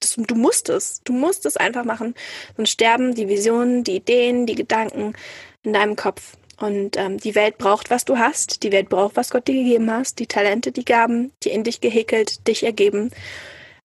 das, 0.00 0.16
du 0.16 0.34
musst 0.34 0.68
es. 0.68 1.00
Du 1.04 1.12
musst 1.14 1.46
es 1.46 1.56
einfach 1.56 1.84
machen. 1.84 2.14
Sonst 2.56 2.70
sterben 2.70 3.14
die 3.14 3.28
Visionen, 3.28 3.84
die 3.84 3.96
Ideen, 3.96 4.44
die 4.44 4.54
Gedanken 4.54 5.14
in 5.62 5.72
deinem 5.72 5.96
Kopf. 5.96 6.36
Und 6.60 6.96
ähm, 6.96 7.18
die 7.18 7.34
Welt 7.34 7.58
braucht, 7.58 7.90
was 7.90 8.04
du 8.04 8.18
hast. 8.18 8.62
Die 8.62 8.72
Welt 8.72 8.88
braucht, 8.88 9.16
was 9.16 9.30
Gott 9.30 9.46
dir 9.46 9.54
gegeben 9.54 9.90
hast. 9.90 10.18
Die 10.18 10.26
Talente, 10.26 10.72
die 10.72 10.84
Gaben, 10.84 11.32
die 11.44 11.50
in 11.50 11.62
dich 11.64 11.80
gehäkelt, 11.80 12.46
dich 12.48 12.64
ergeben. 12.64 13.10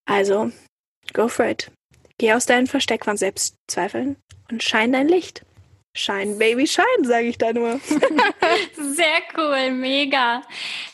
Also, 0.06 0.52
go 1.14 1.28
for 1.28 1.46
it. 1.46 1.72
Geh 2.18 2.34
aus 2.34 2.46
deinem 2.46 2.68
Versteck 2.68 3.06
von 3.06 3.18
Selbstzweifeln 3.18 4.18
und 4.50 4.64
schein 4.64 4.92
dein 4.92 5.08
Licht. 5.08 5.44
Shine, 5.96 6.38
Baby, 6.38 6.66
shine, 6.66 7.04
sage 7.04 7.28
ich 7.28 7.38
da 7.38 7.54
nur. 7.54 7.80
Sehr 8.76 9.22
cool, 9.38 9.72
mega. 9.72 10.42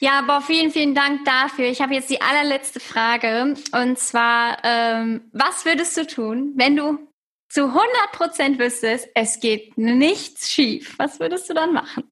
Ja, 0.02 0.20
aber 0.20 0.42
vielen, 0.42 0.72
vielen 0.72 0.94
Dank 0.94 1.24
dafür. 1.24 1.66
Ich 1.66 1.82
habe 1.82 1.94
jetzt 1.94 2.10
die 2.10 2.20
allerletzte 2.20 2.82
Frage. 2.82 3.56
Und 3.72 3.98
zwar, 3.98 4.58
ähm, 4.64 5.22
was 5.32 5.64
würdest 5.64 5.96
du 5.96 6.06
tun, 6.06 6.52
wenn 6.56 6.76
du 6.76 7.00
zu 7.50 7.66
100 7.66 8.12
Prozent 8.12 8.60
wüsstest, 8.60 9.10
es 9.16 9.40
geht 9.40 9.78
nichts 9.78 10.50
schief, 10.50 10.96
was 10.98 11.20
würdest 11.20 11.50
du 11.50 11.54
dann 11.54 11.74
machen? 11.74 12.10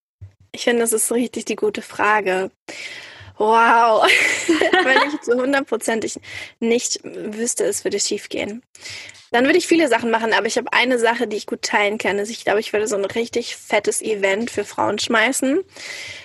Ich 0.52 0.64
finde, 0.64 0.82
das 0.82 0.94
ist 0.94 1.12
richtig 1.12 1.46
die 1.46 1.56
gute 1.56 1.82
Frage. 1.82 2.52
Wow. 3.38 4.08
Wenn 4.48 5.10
ich 5.10 5.22
zu 5.22 5.36
hundertprozentig 5.36 6.20
nicht 6.60 7.00
wüsste, 7.04 7.66
es 7.66 7.84
würde 7.84 8.00
schief 8.00 8.30
gehen. 8.30 8.64
Dann 9.32 9.46
würde 9.46 9.58
ich 9.58 9.68
viele 9.68 9.88
Sachen 9.90 10.10
machen, 10.10 10.34
aber 10.34 10.48
ich 10.48 10.58
habe 10.58 10.72
eine 10.74 10.98
Sache, 10.98 11.28
die 11.28 11.38
ich 11.38 11.46
gut 11.46 11.62
teilen 11.62 11.98
kann. 11.98 12.18
Also 12.18 12.32
ich 12.32 12.44
glaube, 12.44 12.60
ich 12.60 12.74
würde 12.74 12.88
so 12.88 12.96
ein 12.96 13.06
richtig 13.06 13.56
fettes 13.56 14.02
Event 14.02 14.50
für 14.50 14.64
Frauen 14.64 14.98
schmeißen. 14.98 15.64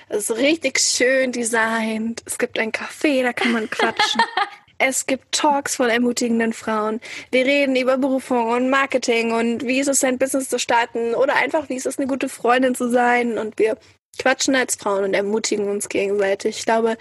Es 0.09 0.31
ist 0.31 0.37
richtig 0.39 0.79
schön 0.79 1.33
designt. 1.33 2.23
Es 2.25 2.39
gibt 2.39 2.59
ein 2.59 2.73
Café, 2.73 3.23
da 3.23 3.33
kann 3.33 3.53
man 3.53 3.69
quatschen. 3.69 4.23
Es 4.85 5.07
gibt 5.07 5.31
Talks 5.31 5.77
von 5.77 5.89
ermutigenden 5.91 6.53
Frauen. 6.53 7.01
Wir 7.31 7.45
reden 7.47 7.77
über 7.77 7.99
Berufung 7.99 8.49
und 8.49 8.69
Marketing 8.69 9.31
und 9.31 9.65
wie 9.65 9.79
ist 9.79 9.87
es, 9.87 10.03
ein 10.03 10.19
Business 10.19 10.49
zu 10.49 10.59
starten 10.59 11.15
oder 11.15 11.37
einfach, 11.37 11.69
wie 11.69 11.77
ist 11.77 11.87
es, 11.87 11.99
eine 11.99 12.09
gute 12.09 12.29
Freundin 12.29 12.75
zu 12.75 12.91
sein. 12.91 13.39
Und 13.39 13.61
wir 13.61 13.79
quatschen 14.19 14.57
als 14.57 14.75
Frauen 14.75 15.05
und 15.05 15.15
ermutigen 15.15 15.69
uns 15.69 15.89
gegenseitig. 15.89 16.59
Ich 16.59 16.65
glaube, 16.65 16.97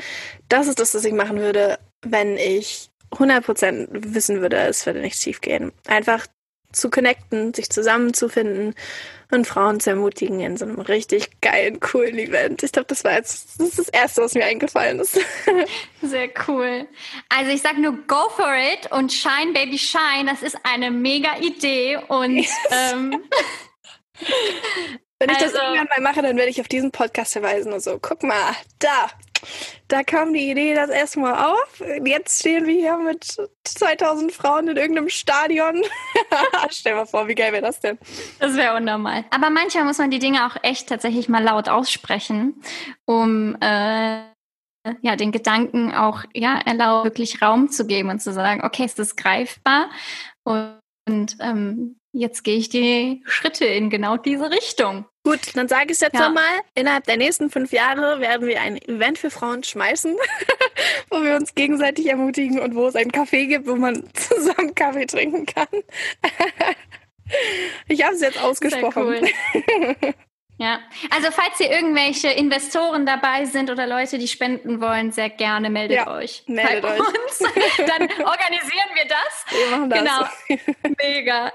das 0.48 0.68
ist 0.68 0.80
das, 0.80 0.94
was 0.94 1.06
ich 1.06 1.14
machen 1.14 1.40
würde, 1.40 1.80
wenn 2.04 2.38
ich 2.38 2.92
100% 3.14 3.88
wissen 3.92 4.42
würde, 4.42 4.58
es 4.58 4.86
würde 4.86 5.02
nicht 5.02 5.20
schief 5.20 5.42
gehen. 5.42 5.72
Einfach 5.88 6.28
zu 6.72 6.90
connecten, 6.90 7.54
sich 7.54 7.70
zusammenzufinden 7.70 8.76
und 9.32 9.48
Frauen 9.48 9.80
zu 9.80 9.92
ermutigen 9.92 10.40
in 10.42 10.58
so 10.58 10.66
einem 10.66 10.80
richtig 10.80 11.42
geilen, 11.42 11.80
coolen 11.80 12.18
Event. 12.18 12.64
Ich 12.64 12.72
glaube, 12.72 12.88
das 12.88 13.04
war 13.04 13.14
jetzt 13.14 13.60
das, 13.60 13.70
ist 13.70 13.80
das 13.80 13.90
Erste, 13.90 14.22
was 14.22 14.34
mir 14.34 14.46
eingefallen 14.46 15.00
ist. 15.00 15.20
Sehr 16.02 16.30
cool. 16.48 16.88
Also 17.30 17.52
ich 17.52 17.62
sag 17.62 17.78
nur 17.78 17.94
go 18.08 18.30
for 18.36 18.54
it 18.54 18.92
und 18.92 19.12
Shine 19.14 19.54
Baby 19.54 19.78
Shine, 19.78 20.30
das 20.30 20.42
ist 20.42 20.58
eine 20.64 20.92
mega 20.92 21.38
Idee 21.40 22.00
und 22.08 22.38
yes. 22.38 22.52
ähm, 22.72 23.24
Wenn 25.20 25.30
ich 25.30 25.38
also, 25.38 25.54
das 25.54 25.64
irgendwann 25.64 25.88
mal 25.88 26.02
mache, 26.02 26.24
dann 26.24 26.36
werde 26.36 26.50
ich 26.50 26.60
auf 26.62 26.68
diesen 26.68 26.92
Podcast 26.92 27.34
verweisen 27.34 27.72
und 27.72 27.84
so, 27.84 28.00
guck 28.02 28.24
mal, 28.24 28.56
da, 28.80 29.08
da 29.88 30.04
kam 30.04 30.34
die 30.34 30.50
Idee 30.50 30.74
das 30.74 30.90
erste 30.90 31.20
Mal 31.20 31.52
auf. 31.52 31.84
Jetzt 32.06 32.40
stehen 32.40 32.66
wir 32.66 32.74
hier 32.74 32.98
mit 32.98 33.26
2000 33.64 34.32
Frauen 34.32 34.68
in 34.68 34.78
irgendeinem 34.78 35.10
Stadion. 35.10 35.84
Stell 36.70 36.96
mal 36.96 37.06
vor, 37.06 37.28
wie 37.28 37.36
geil 37.36 37.52
wäre 37.52 37.64
das 37.64 37.80
denn? 37.80 37.98
Das 38.40 38.56
wäre 38.56 38.76
unnormal. 38.76 39.26
Aber 39.32 39.50
manchmal 39.50 39.86
muss 39.86 39.98
man 39.98 40.12
die 40.12 40.20
Dinge 40.20 40.46
auch 40.48 40.58
echt 40.64 40.90
tatsächlich 40.90 41.30
mal 41.30 41.44
laut 41.44 41.70
aussprechen, 41.70 42.62
um 43.06 43.56
äh, 43.62 44.22
ja, 45.02 45.16
den 45.16 45.32
Gedanken 45.32 45.94
auch 45.94 46.24
ja, 46.34 46.60
erlauben, 46.60 47.06
wirklich 47.06 47.42
Raum 47.42 47.70
zu 47.70 47.86
geben 47.86 48.10
und 48.10 48.22
zu 48.22 48.34
sagen, 48.34 48.64
okay, 48.64 48.86
ist 48.86 49.00
das 49.00 49.16
greifbar? 49.16 49.90
Und, 50.44 50.80
und 51.08 51.38
ähm, 51.40 51.98
jetzt 52.14 52.44
gehe 52.44 52.58
ich 52.58 52.70
die 52.70 53.22
Schritte 53.26 53.66
in 53.66 53.90
genau 53.90 54.18
diese 54.18 54.50
Richtung. 54.52 55.06
Gut, 55.24 55.56
dann 55.56 55.68
sage 55.68 55.88
ich 55.88 55.92
es 55.92 56.00
jetzt 56.00 56.16
ja. 56.16 56.28
nochmal. 56.28 56.62
Innerhalb 56.74 57.06
der 57.06 57.18
nächsten 57.18 57.52
fünf 57.52 57.72
Jahre 57.72 58.20
werden 58.20 58.48
wir 58.48 58.60
ein 58.60 58.82
Event 58.82 59.20
für 59.20 59.30
Frauen 59.30 59.64
schmeißen, 59.64 60.18
wo 61.12 61.24
wir 61.24 61.36
uns 61.36 61.54
gegenseitig 61.54 62.08
ermutigen 62.08 62.60
und 62.60 62.74
wo 62.74 62.88
es 62.88 62.96
einen 62.96 63.12
Kaffee 63.12 63.46
gibt, 63.46 63.68
wo 63.68 63.76
man 63.76 64.04
zusammen 64.14 64.74
Kaffee 64.74 65.06
trinken 65.06 65.46
kann. 65.46 65.68
ich 67.88 68.04
habe 68.04 68.16
es 68.16 68.22
jetzt 68.22 68.42
ausgesprochen. 68.42 69.04
Cool. 69.04 70.14
Ja, 70.58 70.80
also 71.10 71.32
falls 71.32 71.58
hier 71.58 71.72
irgendwelche 71.72 72.30
Investoren 72.30 73.04
dabei 73.08 73.46
sind 73.46 73.72
oder 73.72 73.88
Leute, 73.88 74.20
die 74.20 74.28
spenden 74.28 74.80
wollen, 74.80 75.12
sehr 75.12 75.30
gerne 75.30 75.72
meldet 75.72 75.98
ja, 75.98 76.16
euch. 76.16 76.44
Meldet 76.46 76.86
euch. 76.86 77.00
Uns. 77.00 77.40
Dann 77.78 78.04
organisieren 78.04 78.90
wir 78.94 79.06
das. 79.08 79.46
Wir 79.50 79.78
machen 79.78 79.90
das. 79.90 80.00
Genau. 80.48 80.62
Mega. 81.02 81.52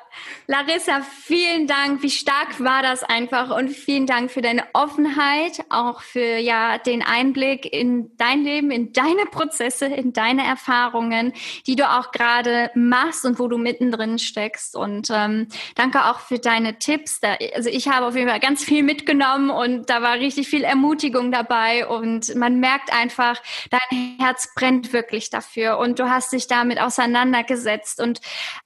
Larissa, 0.49 1.03
vielen 1.03 1.69
Dank. 1.69 2.03
Wie 2.03 2.11
stark 2.11 2.59
war 2.59 2.83
das 2.83 3.05
einfach? 3.05 3.57
Und 3.57 3.69
vielen 3.71 4.07
Dank 4.07 4.31
für 4.31 4.43
deine 4.43 4.65
Offenheit, 4.73 5.65
auch 5.71 6.01
für 6.03 6.39
ja 6.39 6.79
den 6.79 7.03
Einblick 7.03 7.73
in 7.73 8.17
dein 8.17 8.43
Leben, 8.43 8.73
in 8.73 8.93
deine 8.93 9.27
Prozesse, 9.27 9.87
in 9.87 10.15
deine 10.15 10.45
Erfahrungen, 10.45 11.33
die 11.67 11.77
du 11.77 11.89
auch 11.89 12.11
gerade 12.11 12.73
machst 12.75 13.25
und 13.25 13.39
wo 13.39 13.47
du 13.47 13.57
mittendrin 13.59 14.19
steckst. 14.19 14.75
Und 14.75 15.11
ähm, 15.13 15.47
danke 15.77 16.07
auch 16.07 16.21
für 16.21 16.41
deine 16.41 16.79
Tipps. 16.79 17.21
Da, 17.21 17.37
also 17.55 17.69
ich 17.71 17.89
habe 17.89 18.07
auf 18.07 18.17
jeden 18.17 18.29
Fall 18.29 18.41
ganz 18.41 18.65
viel 18.65 18.83
mitgenommen 18.87 19.51
und 19.51 19.91
da 19.91 20.01
war 20.01 20.15
richtig 20.15 20.49
viel 20.49 20.65
Ermutigung 20.65 21.31
dabei 21.31 21.87
und 21.87 22.35
man 22.37 22.61
merkt 22.61 22.93
einfach, 22.93 23.43
dein 23.71 24.17
Herz 24.19 24.55
brennt 24.55 24.93
wirklich 24.93 25.29
dafür 25.29 25.79
und 25.79 25.99
du 25.99 26.09
hast 26.09 26.33
dich 26.33 26.47
damit 26.47 26.81
auseinandergesetzt 26.81 28.01
und 28.01 28.21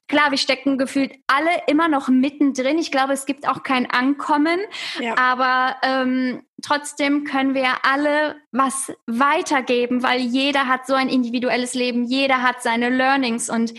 klar, 0.07 0.31
wir 0.31 0.39
stecken 0.39 0.77
gefühlt 0.77 1.12
alle 1.27 1.51
immer 1.68 1.89
noch 1.89 2.09
mittendrin. 2.09 2.79
Ich 2.79 2.91
glaube, 2.91 3.12
es 3.12 3.27
gibt 3.27 3.49
auch 3.49 3.62
kein 3.62 3.89
Ankommen, 3.91 4.59
ja. 4.99 5.16
aber 5.16 5.77
ähm, 5.83 6.43
trotzdem 6.62 7.25
können 7.25 7.55
wir 7.55 7.85
alle 7.85 8.37
was 8.51 8.93
weitergeben, 9.07 10.03
weil 10.03 10.21
jeder 10.21 10.66
hat 10.66 10.87
so 10.87 10.95
ein 10.95 11.09
individuelles 11.09 11.75
Leben, 11.75 12.05
jeder 12.05 12.43
hat 12.43 12.62
seine 12.62 12.91
Learnings 12.91 13.49
und 13.49 13.73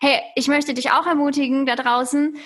hey, 0.00 0.20
ich 0.36 0.46
möchte 0.46 0.74
dich 0.74 0.92
auch 0.92 1.06
ermutigen 1.06 1.66
da 1.66 1.74
draußen, 1.74 2.36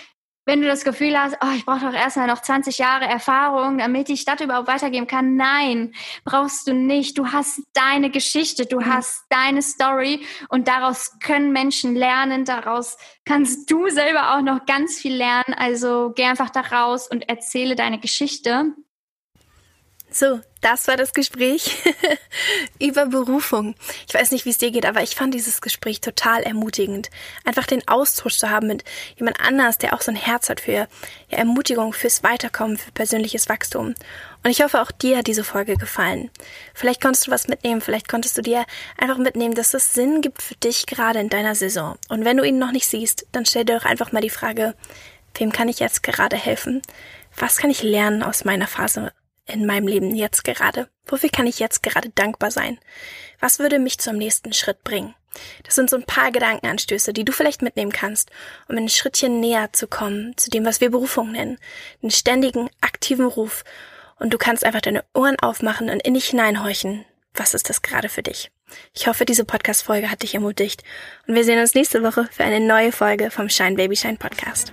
wenn 0.45 0.61
du 0.61 0.67
das 0.67 0.85
Gefühl 0.85 1.17
hast, 1.19 1.37
oh, 1.41 1.53
ich 1.55 1.65
brauche 1.65 1.87
doch 1.87 1.95
erstmal 1.95 2.27
noch 2.27 2.43
20 2.43 2.79
Jahre 2.79 3.05
Erfahrung, 3.05 3.79
damit 3.79 4.09
ich 4.09 4.25
das 4.25 4.41
überhaupt 4.41 4.67
weitergeben 4.67 5.07
kann. 5.07 5.37
Nein, 5.37 5.95
brauchst 6.25 6.67
du 6.67 6.75
nicht. 6.75 7.17
Du 7.17 7.29
hast 7.29 7.63
deine 7.75 8.11
Geschichte, 8.11 8.67
du 8.67 8.81
mhm. 8.81 8.87
hast 8.87 9.25
deine 9.29 9.63
Story 9.63 10.25
und 10.49 10.67
daraus 10.67 11.19
können 11.21 11.53
Menschen 11.53 11.95
lernen. 11.95 12.45
Daraus 12.45 12.97
kannst 13.25 13.71
du 13.71 13.89
selber 13.89 14.35
auch 14.35 14.43
noch 14.43 14.67
ganz 14.67 14.99
viel 14.99 15.15
lernen. 15.15 15.55
Also 15.57 16.13
geh 16.15 16.25
einfach 16.25 16.51
da 16.51 16.61
raus 16.61 17.09
und 17.09 17.29
erzähle 17.29 17.77
deine 17.77 18.01
Geschichte. 18.01 18.75
So, 20.15 20.41
das 20.61 20.89
war 20.89 20.99
das 20.99 21.15
Gespräch 21.15 21.83
über 22.79 23.07
Berufung. 23.07 23.75
Ich 24.07 24.13
weiß 24.13 24.31
nicht, 24.31 24.45
wie 24.45 24.51
es 24.51 24.59
dir 24.59 24.71
geht, 24.71 24.85
aber 24.85 25.03
ich 25.03 25.15
fand 25.15 25.33
dieses 25.33 25.63
Gespräch 25.63 26.03
total 26.03 26.43
ermutigend. 26.43 27.09
Einfach 27.47 27.67
den 27.67 27.89
Austausch 27.89 28.37
zu 28.37 28.51
haben 28.51 28.67
mit 28.67 28.85
jemand 29.17 29.41
anders, 29.41 29.79
der 29.79 29.95
auch 29.95 30.03
so 30.03 30.11
ein 30.11 30.17
Herz 30.17 30.51
hat 30.51 30.61
für 30.61 30.73
ja, 30.73 30.87
Ermutigung, 31.31 31.95
fürs 31.95 32.23
Weiterkommen, 32.23 32.77
für 32.77 32.93
persönliches 32.93 33.49
Wachstum. 33.49 33.95
Und 34.45 34.51
ich 34.51 34.63
hoffe, 34.63 34.83
auch 34.83 34.91
dir 34.91 35.17
hat 35.17 35.29
diese 35.29 35.45
Folge 35.45 35.77
gefallen. 35.77 36.31
Vielleicht 36.75 37.01
konntest 37.01 37.27
du 37.27 37.31
was 37.31 37.49
mitnehmen, 37.49 37.81
vielleicht 37.81 38.09
konntest 38.09 38.37
du 38.37 38.43
dir 38.43 38.67
einfach 38.99 39.17
mitnehmen, 39.17 39.55
dass 39.55 39.73
es 39.73 39.95
Sinn 39.95 40.21
gibt 40.21 40.43
für 40.43 40.57
dich 40.57 40.85
gerade 40.85 41.21
in 41.21 41.31
deiner 41.31 41.55
Saison. 41.55 41.97
Und 42.11 42.27
wenn 42.27 42.37
du 42.37 42.45
ihn 42.45 42.59
noch 42.59 42.73
nicht 42.73 42.87
siehst, 42.87 43.27
dann 43.33 43.47
stell 43.47 43.65
dir 43.65 43.79
doch 43.79 43.87
einfach 43.87 44.13
mal 44.13 44.21
die 44.21 44.29
Frage, 44.29 44.75
wem 45.39 45.53
kann 45.53 45.71
ich 45.71 45.79
jetzt 45.79 46.03
gerade 46.03 46.37
helfen? 46.37 46.83
Was 47.35 47.57
kann 47.57 47.71
ich 47.71 47.83
lernen 47.83 48.23
aus 48.23 48.45
meiner 48.45 48.67
Phase 48.67 49.11
in 49.47 49.67
meinem 49.67 49.87
Leben 49.87 50.15
jetzt 50.15 50.45
gerade? 50.45 50.89
Wofür 51.07 51.31
kann 51.31 51.47
ich 51.47 51.59
jetzt 51.59 51.83
gerade 51.83 52.11
dankbar 52.11 52.51
sein? 52.51 52.79
Was 53.41 53.59
würde 53.59 53.79
mich 53.79 53.99
zum 53.99 54.17
nächsten 54.17 54.53
Schritt 54.53 54.83
bringen? 54.85 55.15
Das 55.65 55.75
sind 55.75 55.89
so 55.89 55.97
ein 55.97 56.05
paar 56.05 56.31
Gedankenanstöße, 56.31 57.13
die 57.13 57.25
du 57.25 57.33
vielleicht 57.33 57.63
mitnehmen 57.63 57.93
kannst, 57.93 58.31
um 58.69 58.77
ein 58.77 58.89
Schrittchen 58.89 59.41
näher 59.41 59.73
zu 59.73 59.87
kommen 59.87 60.37
zu 60.37 60.51
dem, 60.51 60.65
was 60.65 60.81
wir 60.81 60.91
Berufung 60.91 61.33
nennen. 61.33 61.59
Den 62.03 62.11
ständigen, 62.11 62.69
aktiven 62.81 63.27
Ruf. 63.27 63.65
Und 64.19 64.33
du 64.33 64.39
kannst 64.39 64.65
einfach 64.65 64.83
deine 64.83 65.05
Ohren 65.15 65.39
aufmachen 65.41 65.91
und 65.91 66.03
in 66.03 66.15
dich 66.15 66.27
hineinhorchen. 66.27 67.05
Was 67.35 67.55
ist 67.55 67.71
das 67.71 67.83
gerade 67.83 68.09
für 68.09 68.23
dich? 68.23 68.51
Ich 68.95 69.07
hoffe, 69.07 69.25
diese 69.25 69.45
Podcast-Folge 69.45 70.11
hat 70.11 70.23
dich 70.23 70.35
ermutigt. 70.35 70.83
Und 71.27 71.35
wir 71.35 71.45
sehen 71.45 71.61
uns 71.61 71.75
nächste 71.75 72.03
Woche 72.03 72.29
für 72.31 72.45
eine 72.45 72.61
neue 72.61 72.93
Folge 72.93 73.31
vom 73.31 73.49
Shine 73.49 73.77
Baby 73.77 73.97
Shine 73.97 74.17
Podcast. 74.17 74.73